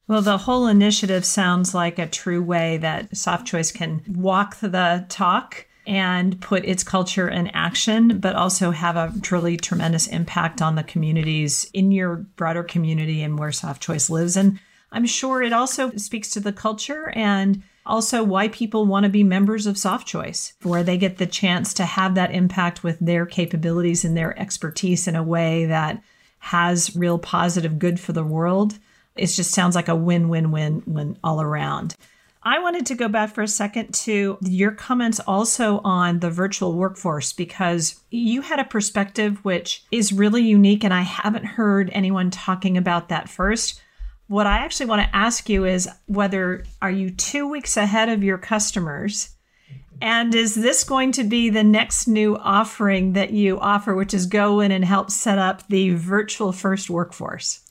Well, 0.08 0.22
the 0.22 0.40
whole 0.40 0.66
initiative 0.66 1.24
sounds 1.24 1.76
like 1.76 2.00
a 2.00 2.08
true 2.08 2.42
way 2.42 2.78
that 2.78 3.12
SoftChoice 3.12 3.74
can 3.74 4.02
walk 4.08 4.58
the 4.60 5.06
talk 5.08 5.68
and 5.86 6.40
put 6.42 6.66
its 6.66 6.84
culture 6.84 7.28
in 7.28 7.48
action, 7.48 8.20
but 8.20 8.36
also 8.36 8.72
have 8.72 8.96
a 8.96 9.14
truly 9.22 9.58
tremendous 9.58 10.08
impact 10.08 10.62
on 10.62 10.76
the 10.76 10.84
communities 10.84 11.70
in 11.74 11.92
your 11.92 12.16
broader 12.16 12.64
community 12.64 13.22
and 13.22 13.40
where 13.40 13.52
Soft 13.52 13.82
Choice 13.82 14.10
lives. 14.10 14.36
And 14.38 14.60
I'm 14.92 15.06
sure 15.06 15.42
it 15.42 15.54
also 15.54 15.92
speaks 15.96 16.30
to 16.32 16.40
the 16.40 16.54
culture 16.54 17.12
and 17.16 17.64
also 17.90 18.24
why 18.24 18.48
people 18.48 18.86
want 18.86 19.04
to 19.04 19.10
be 19.10 19.24
members 19.24 19.66
of 19.66 19.78
Soft 19.78 20.08
Choice, 20.08 20.54
where 20.64 20.84
they 20.84 20.98
get 20.98 21.18
the 21.18 21.26
chance 21.26 21.74
to 21.74 21.86
have 21.86 22.16
that 22.16 22.34
impact 22.34 22.84
with 22.84 22.98
their 23.00 23.26
capabilities 23.26 24.06
and 24.06 24.16
their 24.16 24.40
expertise 24.40 25.08
in 25.08 25.16
a 25.16 25.24
way 25.24 25.66
that 25.66 26.02
has 26.40 26.96
real 26.96 27.20
positive 27.20 27.80
good 27.80 28.00
for 28.00 28.14
the 28.14 28.24
world. 28.24 28.78
It 29.16 29.28
just 29.28 29.52
sounds 29.52 29.76
like 29.76 29.90
a 29.90 29.96
win 29.96 30.30
win 30.30 30.52
win 30.52 30.84
win 30.86 31.18
all 31.24 31.42
around. 31.42 31.96
I 32.42 32.60
wanted 32.60 32.86
to 32.86 32.96
go 32.96 33.10
back 33.10 33.36
for 33.36 33.42
a 33.42 33.48
second 33.50 33.94
to 34.06 34.38
your 34.42 34.72
comments 34.72 35.20
also 35.20 35.82
on 35.84 36.20
the 36.20 36.30
virtual 36.30 36.74
workforce 36.74 37.34
because 37.34 38.02
you 38.12 38.42
had 38.42 38.60
a 38.60 38.64
perspective 38.64 39.44
which 39.44 39.84
is 39.92 40.14
really 40.14 40.44
unique, 40.44 40.86
and 40.86 40.94
I 40.94 41.02
haven't 41.02 41.46
heard 41.46 41.90
anyone 41.92 42.32
talking 42.32 42.78
about 42.78 43.10
that 43.10 43.28
first. 43.28 43.82
What 44.30 44.46
I 44.46 44.60
actually 44.60 44.86
want 44.86 45.02
to 45.02 45.16
ask 45.16 45.50
you 45.50 45.66
is 45.66 45.90
whether 46.06 46.64
are 46.84 46.92
you 46.92 47.10
2 47.10 47.50
weeks 47.50 47.76
ahead 47.78 48.10
of 48.10 48.24
your 48.24 48.38
customers? 48.38 49.32
And 50.04 50.36
is 50.36 50.54
this 50.54 50.84
going 50.84 51.14
to 51.14 51.24
be 51.24 51.50
the 51.50 51.64
next 51.64 52.08
new 52.08 52.38
offering 52.38 53.14
that 53.14 53.32
you 53.32 53.60
offer, 53.60 53.96
which 53.96 54.14
is 54.14 54.28
go 54.28 54.60
in 54.60 54.72
and 54.72 54.86
help 54.86 55.10
set 55.10 55.40
up 55.40 55.68
the 55.68 55.96
virtual 55.96 56.52
first 56.52 56.92
workforce? 56.92 57.62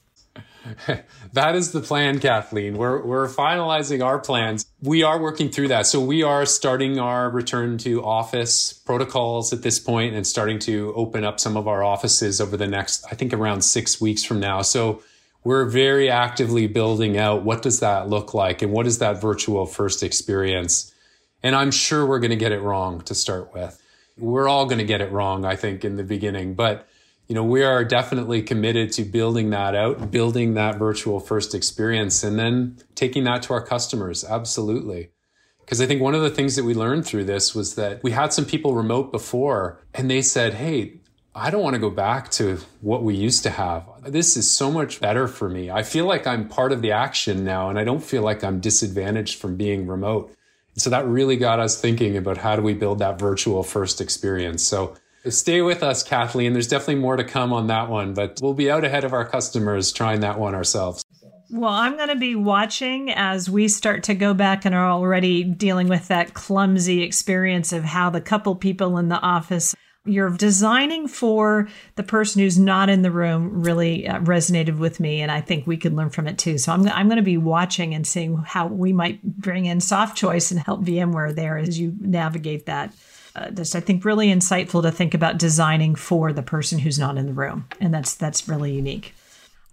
that 1.32 1.54
is 1.54 1.70
the 1.70 1.80
plan, 1.80 2.18
Kathleen. 2.18 2.76
We're, 2.76 3.06
we're 3.06 3.28
finalizing 3.28 4.04
our 4.04 4.18
plans. 4.18 4.66
We 4.82 5.04
are 5.04 5.22
working 5.22 5.50
through 5.50 5.68
that. 5.68 5.86
So 5.86 6.00
we 6.00 6.24
are 6.24 6.44
starting 6.44 6.98
our 6.98 7.30
return 7.30 7.78
to 7.78 8.04
office 8.04 8.72
protocols 8.72 9.52
at 9.52 9.62
this 9.62 9.78
point 9.78 10.16
and 10.16 10.26
starting 10.26 10.58
to 10.60 10.92
open 10.96 11.22
up 11.22 11.38
some 11.38 11.56
of 11.56 11.68
our 11.68 11.84
offices 11.84 12.40
over 12.40 12.56
the 12.56 12.66
next, 12.66 13.06
I 13.12 13.14
think 13.14 13.32
around 13.32 13.62
six 13.62 14.00
weeks 14.00 14.24
from 14.24 14.40
now. 14.40 14.62
So 14.62 15.04
we're 15.48 15.64
very 15.64 16.10
actively 16.10 16.66
building 16.66 17.16
out 17.16 17.42
what 17.42 17.62
does 17.62 17.80
that 17.80 18.06
look 18.06 18.34
like 18.34 18.60
and 18.60 18.70
what 18.70 18.86
is 18.86 18.98
that 18.98 19.18
virtual 19.18 19.64
first 19.64 20.02
experience. 20.02 20.94
And 21.42 21.56
I'm 21.56 21.70
sure 21.70 22.04
we're 22.04 22.18
going 22.18 22.32
to 22.32 22.36
get 22.36 22.52
it 22.52 22.60
wrong 22.60 23.00
to 23.04 23.14
start 23.14 23.54
with. 23.54 23.82
We're 24.18 24.46
all 24.46 24.66
going 24.66 24.76
to 24.76 24.84
get 24.84 25.00
it 25.00 25.10
wrong, 25.10 25.46
I 25.46 25.56
think, 25.56 25.86
in 25.86 25.96
the 25.96 26.04
beginning, 26.04 26.52
but 26.52 26.86
you 27.28 27.34
know, 27.34 27.44
we 27.44 27.62
are 27.62 27.82
definitely 27.82 28.42
committed 28.42 28.92
to 28.92 29.04
building 29.04 29.48
that 29.48 29.74
out, 29.74 30.10
building 30.10 30.52
that 30.52 30.76
virtual 30.76 31.18
first 31.18 31.54
experience, 31.54 32.22
and 32.22 32.38
then 32.38 32.76
taking 32.94 33.24
that 33.24 33.42
to 33.44 33.54
our 33.54 33.62
customers. 33.62 34.26
Absolutely. 34.26 35.12
Because 35.60 35.80
I 35.80 35.86
think 35.86 36.02
one 36.02 36.14
of 36.14 36.20
the 36.20 36.30
things 36.30 36.56
that 36.56 36.64
we 36.64 36.74
learned 36.74 37.06
through 37.06 37.24
this 37.24 37.54
was 37.54 37.74
that 37.76 38.02
we 38.02 38.10
had 38.10 38.34
some 38.34 38.44
people 38.44 38.74
remote 38.74 39.10
before 39.10 39.80
and 39.94 40.10
they 40.10 40.20
said, 40.20 40.54
Hey, 40.54 41.00
I 41.34 41.50
don't 41.50 41.62
want 41.62 41.74
to 41.74 41.80
go 41.80 41.90
back 41.90 42.30
to 42.32 42.58
what 42.80 43.02
we 43.02 43.14
used 43.14 43.42
to 43.44 43.50
have. 43.50 43.84
This 44.04 44.36
is 44.36 44.50
so 44.50 44.70
much 44.70 45.00
better 45.00 45.28
for 45.28 45.48
me. 45.48 45.70
I 45.70 45.82
feel 45.82 46.04
like 46.04 46.26
I'm 46.26 46.48
part 46.48 46.72
of 46.72 46.82
the 46.82 46.92
action 46.92 47.44
now 47.44 47.70
and 47.70 47.78
I 47.78 47.84
don't 47.84 48.02
feel 48.02 48.22
like 48.22 48.42
I'm 48.42 48.60
disadvantaged 48.60 49.38
from 49.38 49.56
being 49.56 49.86
remote. 49.86 50.34
so 50.76 50.90
that 50.90 51.06
really 51.06 51.36
got 51.36 51.60
us 51.60 51.80
thinking 51.80 52.16
about 52.16 52.38
how 52.38 52.56
do 52.56 52.62
we 52.62 52.74
build 52.74 52.98
that 53.00 53.18
virtual 53.18 53.62
first 53.62 54.00
experience. 54.00 54.62
So 54.62 54.96
Stay 55.26 55.60
with 55.62 55.82
us, 55.82 56.02
Kathleen. 56.02 56.52
There's 56.52 56.68
definitely 56.68 56.96
more 56.96 57.16
to 57.16 57.24
come 57.24 57.52
on 57.52 57.66
that 57.66 57.88
one, 57.88 58.14
but 58.14 58.38
we'll 58.40 58.54
be 58.54 58.70
out 58.70 58.84
ahead 58.84 59.04
of 59.04 59.12
our 59.12 59.24
customers 59.24 59.92
trying 59.92 60.20
that 60.20 60.38
one 60.38 60.54
ourselves. 60.54 61.04
Well, 61.50 61.70
I'm 61.70 61.96
going 61.96 62.08
to 62.08 62.16
be 62.16 62.34
watching 62.34 63.10
as 63.10 63.48
we 63.48 63.68
start 63.68 64.04
to 64.04 64.14
go 64.14 64.34
back 64.34 64.64
and 64.64 64.74
are 64.74 64.88
already 64.88 65.44
dealing 65.44 65.88
with 65.88 66.08
that 66.08 66.34
clumsy 66.34 67.02
experience 67.02 67.72
of 67.72 67.84
how 67.84 68.10
the 68.10 68.20
couple 68.20 68.54
people 68.54 68.98
in 68.98 69.08
the 69.08 69.18
office 69.18 69.74
you're 70.08 70.30
designing 70.30 71.06
for 71.06 71.68
the 71.96 72.02
person 72.02 72.42
who's 72.42 72.58
not 72.58 72.88
in 72.88 73.02
the 73.02 73.10
room 73.10 73.62
really 73.62 74.06
uh, 74.08 74.18
resonated 74.20 74.78
with 74.78 75.00
me 75.00 75.20
and 75.20 75.30
i 75.30 75.40
think 75.40 75.66
we 75.66 75.76
could 75.76 75.94
learn 75.94 76.10
from 76.10 76.26
it 76.26 76.38
too 76.38 76.58
so 76.58 76.72
i'm, 76.72 76.86
I'm 76.88 77.08
going 77.08 77.16
to 77.16 77.22
be 77.22 77.36
watching 77.36 77.94
and 77.94 78.06
seeing 78.06 78.36
how 78.38 78.66
we 78.66 78.92
might 78.92 79.22
bring 79.22 79.66
in 79.66 79.78
Softchoice 79.78 80.50
and 80.50 80.60
help 80.60 80.82
vmware 80.82 81.34
there 81.34 81.58
as 81.58 81.78
you 81.78 81.94
navigate 82.00 82.66
that 82.66 82.92
uh, 83.38 83.50
just 83.50 83.76
I 83.76 83.80
think 83.80 84.04
really 84.04 84.28
insightful 84.28 84.82
to 84.82 84.90
think 84.90 85.14
about 85.14 85.38
designing 85.38 85.94
for 85.94 86.32
the 86.32 86.42
person 86.42 86.78
who's 86.78 86.98
not 86.98 87.16
in 87.16 87.26
the 87.26 87.32
room, 87.32 87.66
and 87.80 87.94
that's 87.94 88.14
that's 88.14 88.48
really 88.48 88.72
unique. 88.72 89.14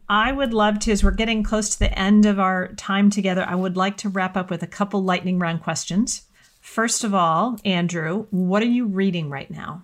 I 0.07 0.31
would 0.31 0.53
love 0.53 0.79
to, 0.79 0.91
as 0.91 1.03
we're 1.03 1.11
getting 1.11 1.41
close 1.41 1.69
to 1.69 1.79
the 1.79 1.97
end 1.97 2.25
of 2.27 2.39
our 2.39 2.67
time 2.73 3.09
together, 3.09 3.43
I 3.47 3.55
would 3.55 3.75
like 3.75 3.97
to 3.97 4.09
wrap 4.09 4.37
up 4.37 4.51
with 4.51 4.61
a 4.61 4.67
couple 4.67 5.03
lightning 5.03 5.39
round 5.39 5.63
questions. 5.63 6.23
First 6.61 7.03
of 7.03 7.15
all, 7.15 7.59
Andrew, 7.65 8.27
what 8.29 8.61
are 8.61 8.67
you 8.67 8.85
reading 8.85 9.29
right 9.29 9.49
now? 9.49 9.81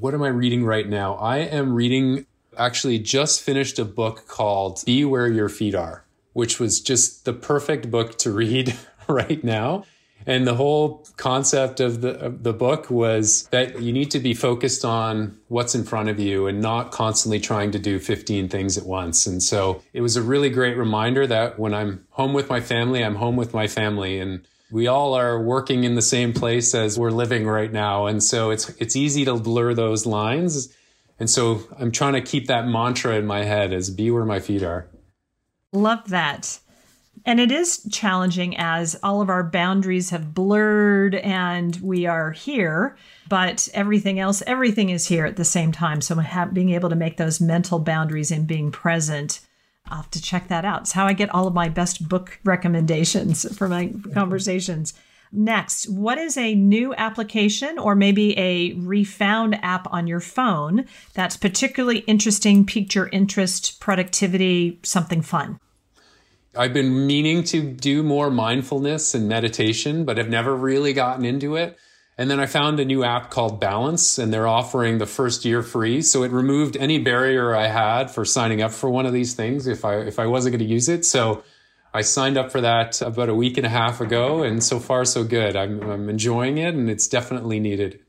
What 0.00 0.14
am 0.14 0.22
I 0.22 0.28
reading 0.28 0.64
right 0.64 0.88
now? 0.88 1.14
I 1.14 1.38
am 1.38 1.74
reading, 1.74 2.26
actually, 2.56 3.00
just 3.00 3.42
finished 3.42 3.80
a 3.80 3.84
book 3.84 4.28
called 4.28 4.82
Be 4.86 5.04
Where 5.04 5.26
Your 5.26 5.48
Feet 5.48 5.74
Are, 5.74 6.04
which 6.34 6.60
was 6.60 6.80
just 6.80 7.24
the 7.24 7.32
perfect 7.32 7.90
book 7.90 8.16
to 8.18 8.30
read 8.32 8.76
right 9.08 9.42
now. 9.42 9.84
And 10.24 10.46
the 10.46 10.54
whole 10.54 11.06
concept 11.16 11.80
of 11.80 12.00
the, 12.00 12.10
of 12.20 12.44
the 12.44 12.52
book 12.52 12.90
was 12.90 13.48
that 13.50 13.80
you 13.80 13.92
need 13.92 14.10
to 14.12 14.20
be 14.20 14.34
focused 14.34 14.84
on 14.84 15.36
what's 15.48 15.74
in 15.74 15.84
front 15.84 16.10
of 16.10 16.20
you 16.20 16.46
and 16.46 16.60
not 16.60 16.92
constantly 16.92 17.40
trying 17.40 17.72
to 17.72 17.78
do 17.78 17.98
15 17.98 18.48
things 18.48 18.78
at 18.78 18.84
once. 18.84 19.26
And 19.26 19.42
so 19.42 19.82
it 19.92 20.00
was 20.00 20.16
a 20.16 20.22
really 20.22 20.50
great 20.50 20.76
reminder 20.76 21.26
that 21.26 21.58
when 21.58 21.74
I'm 21.74 22.06
home 22.10 22.34
with 22.34 22.48
my 22.48 22.60
family, 22.60 23.02
I'm 23.02 23.16
home 23.16 23.36
with 23.36 23.54
my 23.54 23.66
family. 23.66 24.20
And 24.20 24.46
we 24.70 24.86
all 24.86 25.14
are 25.14 25.40
working 25.40 25.84
in 25.84 25.94
the 25.94 26.02
same 26.02 26.32
place 26.32 26.74
as 26.74 26.98
we're 26.98 27.10
living 27.10 27.46
right 27.46 27.72
now. 27.72 28.06
And 28.06 28.22
so 28.22 28.50
it's, 28.50 28.68
it's 28.78 28.96
easy 28.96 29.24
to 29.24 29.36
blur 29.36 29.74
those 29.74 30.04
lines. 30.04 30.74
And 31.18 31.28
so 31.28 31.62
I'm 31.78 31.90
trying 31.90 32.12
to 32.14 32.20
keep 32.20 32.46
that 32.46 32.66
mantra 32.66 33.16
in 33.16 33.26
my 33.26 33.44
head 33.44 33.72
as 33.72 33.90
be 33.90 34.10
where 34.10 34.24
my 34.24 34.40
feet 34.40 34.62
are. 34.62 34.88
Love 35.72 36.08
that. 36.10 36.60
And 37.24 37.40
it 37.40 37.50
is 37.50 37.86
challenging 37.90 38.56
as 38.56 38.98
all 39.02 39.20
of 39.20 39.28
our 39.28 39.42
boundaries 39.42 40.10
have 40.10 40.34
blurred 40.34 41.14
and 41.14 41.76
we 41.82 42.06
are 42.06 42.30
here, 42.30 42.96
but 43.28 43.68
everything 43.74 44.18
else, 44.18 44.42
everything 44.46 44.90
is 44.90 45.06
here 45.06 45.26
at 45.26 45.36
the 45.36 45.44
same 45.44 45.72
time. 45.72 46.00
So 46.00 46.22
being 46.52 46.70
able 46.70 46.88
to 46.88 46.96
make 46.96 47.16
those 47.16 47.40
mental 47.40 47.80
boundaries 47.80 48.30
and 48.30 48.46
being 48.46 48.70
present, 48.70 49.40
I'll 49.90 50.02
have 50.02 50.10
to 50.10 50.22
check 50.22 50.48
that 50.48 50.64
out. 50.64 50.82
It's 50.82 50.92
how 50.92 51.06
I 51.06 51.12
get 51.12 51.34
all 51.34 51.46
of 51.46 51.54
my 51.54 51.68
best 51.68 52.08
book 52.08 52.38
recommendations 52.44 53.56
for 53.56 53.68
my 53.68 53.92
conversations. 54.14 54.94
Next, 55.30 55.88
what 55.90 56.16
is 56.16 56.38
a 56.38 56.54
new 56.54 56.94
application 56.94 57.78
or 57.78 57.94
maybe 57.94 58.38
a 58.38 58.72
refound 58.74 59.58
app 59.62 59.86
on 59.92 60.06
your 60.06 60.20
phone 60.20 60.86
that's 61.12 61.36
particularly 61.36 61.98
interesting, 62.00 62.64
piqued 62.64 62.94
your 62.94 63.08
interest, 63.08 63.78
productivity, 63.78 64.80
something 64.82 65.20
fun? 65.20 65.58
I've 66.56 66.72
been 66.72 67.06
meaning 67.06 67.44
to 67.44 67.62
do 67.62 68.02
more 68.02 68.30
mindfulness 68.30 69.14
and 69.14 69.28
meditation, 69.28 70.04
but 70.04 70.16
have 70.16 70.30
never 70.30 70.56
really 70.56 70.94
gotten 70.94 71.24
into 71.24 71.56
it. 71.56 71.76
And 72.18 72.28
then 72.28 72.40
I 72.40 72.46
found 72.46 72.80
a 72.80 72.84
new 72.84 73.04
app 73.04 73.30
called 73.30 73.60
Balance, 73.60 74.18
and 74.18 74.34
they're 74.34 74.48
offering 74.48 74.98
the 74.98 75.06
first 75.06 75.44
year 75.44 75.62
free. 75.62 76.02
So 76.02 76.24
it 76.24 76.32
removed 76.32 76.76
any 76.76 76.98
barrier 76.98 77.54
I 77.54 77.68
had 77.68 78.10
for 78.10 78.24
signing 78.24 78.60
up 78.60 78.72
for 78.72 78.90
one 78.90 79.06
of 79.06 79.12
these 79.12 79.34
things 79.34 79.68
if 79.68 79.84
I 79.84 79.98
if 79.98 80.18
I 80.18 80.26
wasn't 80.26 80.54
going 80.54 80.66
to 80.66 80.72
use 80.72 80.88
it. 80.88 81.04
So 81.04 81.44
I 81.94 82.02
signed 82.02 82.36
up 82.36 82.50
for 82.50 82.60
that 82.60 83.00
about 83.00 83.28
a 83.28 83.34
week 83.34 83.56
and 83.56 83.64
a 83.64 83.70
half 83.70 84.00
ago, 84.00 84.42
and 84.42 84.62
so 84.62 84.80
far 84.80 85.04
so 85.04 85.22
good. 85.22 85.54
I'm, 85.54 85.80
I'm 85.88 86.08
enjoying 86.08 86.58
it, 86.58 86.74
and 86.74 86.90
it's 86.90 87.06
definitely 87.06 87.60
needed. 87.60 88.00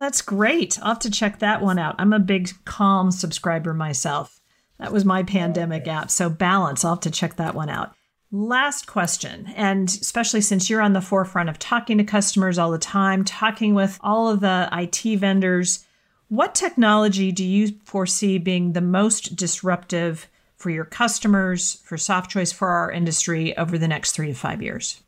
That's 0.00 0.22
great. 0.22 0.78
I'll 0.80 0.94
have 0.94 0.98
to 1.00 1.10
check 1.10 1.40
that 1.40 1.60
one 1.60 1.78
out. 1.78 1.96
I'm 1.98 2.12
a 2.12 2.18
big 2.18 2.50
Calm 2.64 3.10
subscriber 3.10 3.74
myself. 3.74 4.40
That 4.78 4.92
was 4.92 5.04
my 5.04 5.22
pandemic 5.22 5.86
app. 5.86 6.10
So 6.10 6.30
balance. 6.30 6.84
I'll 6.84 6.94
have 6.94 7.00
to 7.00 7.10
check 7.10 7.36
that 7.36 7.54
one 7.54 7.68
out. 7.68 7.94
Last 8.30 8.86
question, 8.86 9.50
and 9.56 9.88
especially 9.88 10.42
since 10.42 10.68
you're 10.68 10.82
on 10.82 10.92
the 10.92 11.00
forefront 11.00 11.48
of 11.48 11.58
talking 11.58 11.96
to 11.96 12.04
customers 12.04 12.58
all 12.58 12.70
the 12.70 12.76
time, 12.76 13.24
talking 13.24 13.74
with 13.74 13.98
all 14.02 14.28
of 14.28 14.40
the 14.40 14.68
IT 14.70 15.18
vendors, 15.18 15.86
what 16.28 16.54
technology 16.54 17.32
do 17.32 17.42
you 17.42 17.76
foresee 17.84 18.36
being 18.36 18.74
the 18.74 18.82
most 18.82 19.34
disruptive 19.34 20.28
for 20.56 20.68
your 20.68 20.84
customers, 20.84 21.80
for 21.84 21.96
Softchoice, 21.96 22.52
for 22.52 22.68
our 22.68 22.92
industry 22.92 23.56
over 23.56 23.78
the 23.78 23.88
next 23.88 24.12
three 24.12 24.26
to 24.26 24.34
five 24.34 24.60
years? 24.60 25.00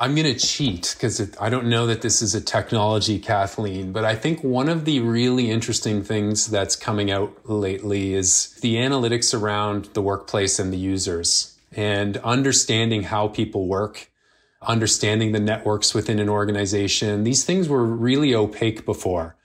I'm 0.00 0.14
going 0.14 0.32
to 0.32 0.38
cheat 0.38 0.94
because 0.96 1.36
I 1.38 1.50
don't 1.50 1.66
know 1.66 1.86
that 1.86 2.00
this 2.00 2.22
is 2.22 2.34
a 2.34 2.40
technology, 2.40 3.18
Kathleen, 3.18 3.92
but 3.92 4.06
I 4.06 4.16
think 4.16 4.42
one 4.42 4.70
of 4.70 4.86
the 4.86 5.00
really 5.00 5.50
interesting 5.50 6.02
things 6.02 6.46
that's 6.46 6.74
coming 6.74 7.10
out 7.10 7.38
lately 7.44 8.14
is 8.14 8.54
the 8.62 8.76
analytics 8.76 9.38
around 9.38 9.90
the 9.92 10.00
workplace 10.00 10.58
and 10.58 10.72
the 10.72 10.78
users 10.78 11.53
and 11.76 12.16
understanding 12.18 13.04
how 13.04 13.28
people 13.28 13.66
work, 13.66 14.10
understanding 14.62 15.32
the 15.32 15.40
networks 15.40 15.94
within 15.94 16.18
an 16.18 16.28
organization. 16.28 17.24
These 17.24 17.44
things 17.44 17.68
were 17.68 17.84
really 17.84 18.34
opaque 18.34 18.84
before. 18.84 19.36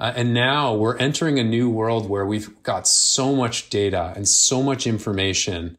Uh, 0.00 0.12
and 0.16 0.34
now 0.34 0.74
we're 0.74 0.96
entering 0.98 1.38
a 1.38 1.44
new 1.44 1.70
world 1.70 2.08
where 2.08 2.26
we've 2.26 2.62
got 2.62 2.88
so 2.88 3.34
much 3.34 3.70
data 3.70 4.12
and 4.16 4.28
so 4.28 4.62
much 4.62 4.86
information. 4.86 5.78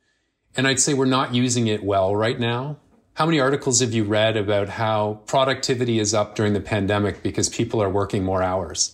And 0.56 0.68
I'd 0.68 0.80
say 0.80 0.94
we're 0.94 1.06
not 1.06 1.36
using 1.36 1.68
it 1.68 1.84
well 1.84 2.16
right 2.16 2.40
now 2.40 2.78
how 3.16 3.26
many 3.26 3.40
articles 3.40 3.80
have 3.80 3.94
you 3.94 4.04
read 4.04 4.36
about 4.36 4.68
how 4.68 5.22
productivity 5.26 6.00
is 6.00 6.14
up 6.14 6.36
during 6.36 6.52
the 6.52 6.60
pandemic 6.60 7.24
because 7.24 7.48
people 7.48 7.82
are 7.82 7.90
working 7.90 8.26
more 8.26 8.44
hours? 8.44 8.94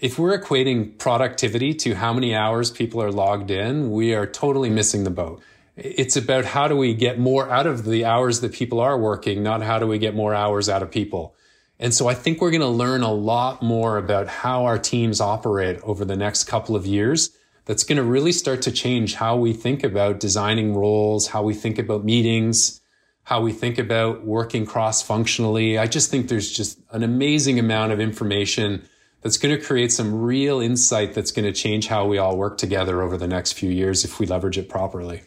If 0.00 0.18
we're 0.18 0.40
equating 0.40 0.96
productivity 0.96 1.74
to 1.74 1.94
how 1.94 2.14
many 2.14 2.34
hours 2.34 2.70
people 2.70 3.02
are 3.02 3.12
logged 3.12 3.50
in, 3.50 3.90
we 3.90 4.14
are 4.14 4.26
totally 4.26 4.70
missing 4.70 5.04
the 5.04 5.10
boat. 5.10 5.42
It's 5.78 6.16
about 6.16 6.44
how 6.44 6.66
do 6.66 6.76
we 6.76 6.92
get 6.92 7.20
more 7.20 7.48
out 7.48 7.66
of 7.66 7.84
the 7.84 8.04
hours 8.04 8.40
that 8.40 8.52
people 8.52 8.80
are 8.80 8.98
working, 8.98 9.44
not 9.44 9.62
how 9.62 9.78
do 9.78 9.86
we 9.86 9.98
get 9.98 10.12
more 10.12 10.34
hours 10.34 10.68
out 10.68 10.82
of 10.82 10.90
people. 10.90 11.36
And 11.78 11.94
so 11.94 12.08
I 12.08 12.14
think 12.14 12.40
we're 12.40 12.50
going 12.50 12.60
to 12.62 12.66
learn 12.66 13.02
a 13.02 13.12
lot 13.12 13.62
more 13.62 13.96
about 13.96 14.26
how 14.26 14.64
our 14.64 14.78
teams 14.78 15.20
operate 15.20 15.78
over 15.84 16.04
the 16.04 16.16
next 16.16 16.44
couple 16.44 16.74
of 16.74 16.84
years. 16.84 17.30
That's 17.66 17.84
going 17.84 17.98
to 17.98 18.02
really 18.02 18.32
start 18.32 18.62
to 18.62 18.72
change 18.72 19.14
how 19.14 19.36
we 19.36 19.52
think 19.52 19.84
about 19.84 20.18
designing 20.18 20.74
roles, 20.74 21.28
how 21.28 21.44
we 21.44 21.54
think 21.54 21.78
about 21.78 22.04
meetings, 22.04 22.80
how 23.22 23.40
we 23.40 23.52
think 23.52 23.78
about 23.78 24.24
working 24.24 24.66
cross 24.66 25.00
functionally. 25.02 25.78
I 25.78 25.86
just 25.86 26.10
think 26.10 26.26
there's 26.26 26.50
just 26.50 26.80
an 26.90 27.04
amazing 27.04 27.60
amount 27.60 27.92
of 27.92 28.00
information 28.00 28.82
that's 29.20 29.36
going 29.36 29.56
to 29.56 29.64
create 29.64 29.92
some 29.92 30.22
real 30.22 30.60
insight 30.60 31.14
that's 31.14 31.30
going 31.30 31.44
to 31.44 31.52
change 31.52 31.86
how 31.86 32.06
we 32.06 32.18
all 32.18 32.36
work 32.36 32.58
together 32.58 33.00
over 33.00 33.16
the 33.16 33.28
next 33.28 33.52
few 33.52 33.70
years 33.70 34.04
if 34.04 34.18
we 34.18 34.26
leverage 34.26 34.58
it 34.58 34.68
properly. 34.68 35.22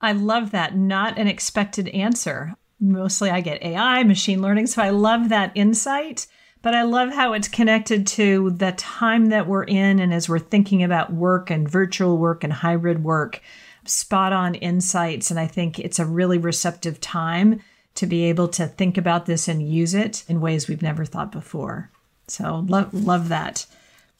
I 0.00 0.12
love 0.12 0.50
that. 0.52 0.76
Not 0.76 1.18
an 1.18 1.28
expected 1.28 1.88
answer. 1.88 2.54
Mostly 2.80 3.30
I 3.30 3.40
get 3.40 3.62
AI, 3.62 4.04
machine 4.04 4.40
learning. 4.40 4.68
So 4.68 4.82
I 4.82 4.90
love 4.90 5.28
that 5.28 5.52
insight. 5.54 6.26
But 6.60 6.74
I 6.74 6.82
love 6.82 7.12
how 7.12 7.34
it's 7.34 7.48
connected 7.48 8.06
to 8.08 8.50
the 8.50 8.72
time 8.72 9.26
that 9.26 9.46
we're 9.46 9.64
in 9.64 10.00
and 10.00 10.12
as 10.12 10.28
we're 10.28 10.40
thinking 10.40 10.82
about 10.82 11.12
work 11.12 11.50
and 11.50 11.70
virtual 11.70 12.18
work 12.18 12.42
and 12.42 12.52
hybrid 12.52 13.04
work 13.04 13.40
spot 13.84 14.32
on 14.32 14.56
insights. 14.56 15.30
And 15.30 15.38
I 15.38 15.46
think 15.46 15.78
it's 15.78 16.00
a 16.00 16.04
really 16.04 16.38
receptive 16.38 17.00
time 17.00 17.60
to 17.94 18.06
be 18.06 18.24
able 18.24 18.48
to 18.48 18.66
think 18.66 18.98
about 18.98 19.26
this 19.26 19.48
and 19.48 19.68
use 19.68 19.94
it 19.94 20.24
in 20.28 20.40
ways 20.40 20.68
we've 20.68 20.82
never 20.82 21.04
thought 21.04 21.32
before. 21.32 21.90
So 22.26 22.64
love, 22.68 22.92
love 22.92 23.28
that. 23.28 23.66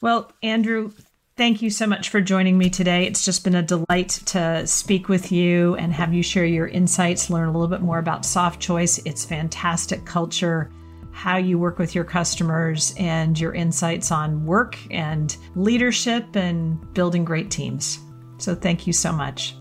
Well, 0.01 0.31
Andrew, 0.41 0.91
thank 1.39 1.61
you 1.61 1.69
so 1.69 1.87
much 1.87 2.09
for 2.09 2.19
joining 2.19 2.57
me 2.57 2.69
today. 2.69 3.05
It's 3.05 3.23
just 3.23 3.45
been 3.45 3.55
a 3.55 3.63
delight 3.63 4.09
to 4.25 4.67
speak 4.67 5.07
with 5.07 5.31
you 5.31 5.73
and 5.75 5.93
have 5.93 6.13
you 6.13 6.21
share 6.21 6.43
your 6.43 6.67
insights, 6.67 7.29
learn 7.29 7.47
a 7.47 7.51
little 7.53 7.69
bit 7.69 7.79
more 7.79 7.97
about 7.97 8.23
Softchoice, 8.23 8.99
its 9.05 9.23
fantastic 9.23 10.03
culture, 10.03 10.69
how 11.11 11.37
you 11.37 11.57
work 11.57 11.79
with 11.79 11.95
your 11.95 12.03
customers, 12.03 12.93
and 12.97 13.39
your 13.39 13.53
insights 13.53 14.11
on 14.11 14.45
work 14.45 14.77
and 14.91 15.37
leadership 15.55 16.35
and 16.35 16.93
building 16.93 17.23
great 17.23 17.49
teams. 17.49 17.99
So 18.37 18.53
thank 18.53 18.85
you 18.85 18.91
so 18.91 19.13
much. 19.13 19.55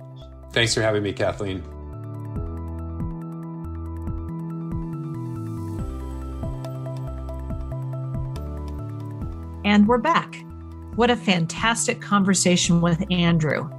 Thanks 0.53 0.75
for 0.75 0.83
having 0.83 1.05
me, 1.05 1.13
Kathleen. 1.13 1.63
And 9.65 9.87
we're 9.87 9.99
back. 9.99 10.43
What 10.99 11.11
a 11.11 11.17
fantastic 11.17 12.01
conversation 12.01 12.81
with 12.81 13.05
Andrew. 13.13 13.71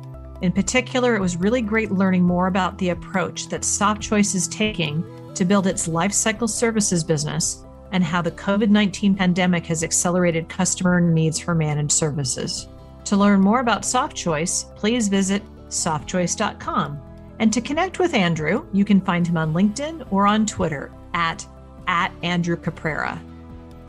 In 0.42 0.54
particular, 0.54 1.18
it 1.18 1.20
was 1.20 1.36
really 1.36 1.62
great 1.62 1.92
learning 1.92 2.24
more 2.24 2.48
about 2.48 2.78
the 2.78 2.92
approach 2.92 3.50
that 3.50 3.64
Softchoice 3.64 4.36
is 4.36 4.48
taking 4.48 5.04
to 5.34 5.44
build 5.44 5.68
its 5.68 5.90
lifecycle 5.90 6.50
services 6.50 7.04
business 7.04 7.66
and 7.92 8.06
how 8.06 8.22
the 8.22 8.32
COVID 8.32 8.70
19 8.70 9.16
pandemic 9.16 9.66
has 9.66 9.84
accelerated 9.84 10.48
customer 10.48 11.02
needs 11.02 11.38
for 11.38 11.54
managed 11.54 11.92
services. 11.92 12.70
To 13.04 13.18
learn 13.18 13.42
more 13.42 13.60
about 13.60 13.82
Softchoice, 13.82 14.74
please 14.78 15.10
visit 15.10 15.44
softchoice.com. 15.68 17.02
And 17.40 17.52
to 17.52 17.60
connect 17.60 18.00
with 18.00 18.14
Andrew, 18.14 18.66
you 18.72 18.86
can 18.86 19.02
find 19.02 19.28
him 19.28 19.36
on 19.36 19.54
LinkedIn 19.54 20.08
or 20.10 20.26
on 20.26 20.46
Twitter 20.46 20.90
at, 21.14 21.46
at 21.86 22.14
Andrew 22.24 22.56
Caprara. 22.56 23.20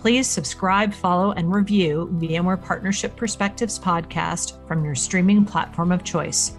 Please 0.01 0.26
subscribe, 0.26 0.94
follow, 0.94 1.32
and 1.32 1.55
review 1.55 2.09
VMware 2.14 2.62
Partnership 2.62 3.14
Perspectives 3.16 3.78
podcast 3.78 4.66
from 4.66 4.82
your 4.82 4.94
streaming 4.94 5.44
platform 5.44 5.92
of 5.92 6.05
choice. 6.05 6.57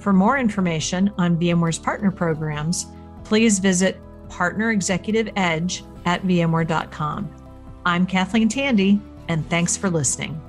For 0.00 0.12
more 0.12 0.36
information 0.36 1.08
on 1.16 1.36
VMware's 1.36 1.78
partner 1.78 2.10
programs, 2.10 2.86
please 3.22 3.60
visit 3.60 4.00
Partner 4.28 4.72
Executive 4.72 5.28
Edge 5.36 5.84
at 6.06 6.22
VMware.com. 6.22 7.30
I'm 7.86 8.04
Kathleen 8.04 8.48
Tandy, 8.48 9.00
and 9.28 9.48
thanks 9.48 9.76
for 9.76 9.88
listening. 9.88 10.42